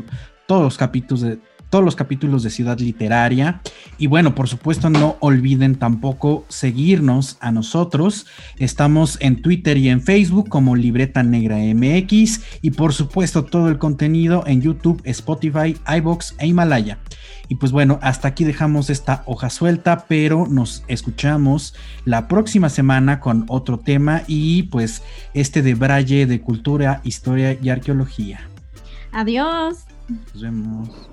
todos 0.47 0.63
los 0.63 0.77
capítulos 0.77 1.21
de 1.21 1.39
todos 1.73 1.83
los 1.83 1.95
capítulos 1.95 2.43
de 2.43 2.51
Ciudad 2.51 2.77
Literaria. 2.77 3.59
Y 3.97 4.05
bueno, 4.05 4.35
por 4.35 4.47
supuesto, 4.47 4.91
no 4.91 5.17
olviden 5.21 5.73
tampoco 5.73 6.45
seguirnos 6.47 7.37
a 7.39 7.51
nosotros. 7.51 8.27
Estamos 8.59 9.17
en 9.21 9.41
Twitter 9.41 9.79
y 9.79 9.89
en 9.89 10.03
Facebook 10.03 10.49
como 10.49 10.75
Libreta 10.75 11.23
Negra 11.23 11.57
MX. 11.57 12.41
Y 12.61 12.69
por 12.69 12.93
supuesto, 12.93 13.45
todo 13.45 13.69
el 13.69 13.79
contenido 13.79 14.43
en 14.45 14.61
YouTube, 14.61 15.01
Spotify, 15.03 15.75
iBox 15.97 16.35
e 16.37 16.45
Himalaya. 16.45 16.99
Y 17.47 17.55
pues 17.55 17.71
bueno, 17.71 17.97
hasta 18.03 18.27
aquí 18.27 18.43
dejamos 18.43 18.91
esta 18.91 19.23
hoja 19.25 19.49
suelta, 19.49 20.05
pero 20.07 20.45
nos 20.47 20.83
escuchamos 20.87 21.73
la 22.05 22.27
próxima 22.27 22.69
semana 22.69 23.19
con 23.19 23.45
otro 23.47 23.79
tema 23.79 24.21
y 24.27 24.61
pues 24.61 25.01
este 25.33 25.63
de 25.63 25.73
Braille 25.73 26.27
de 26.27 26.39
Cultura, 26.39 27.01
Historia 27.03 27.57
y 27.59 27.69
Arqueología. 27.69 28.47
Adiós. 29.11 29.85
Nos 30.07 30.39
vemos. 30.39 31.12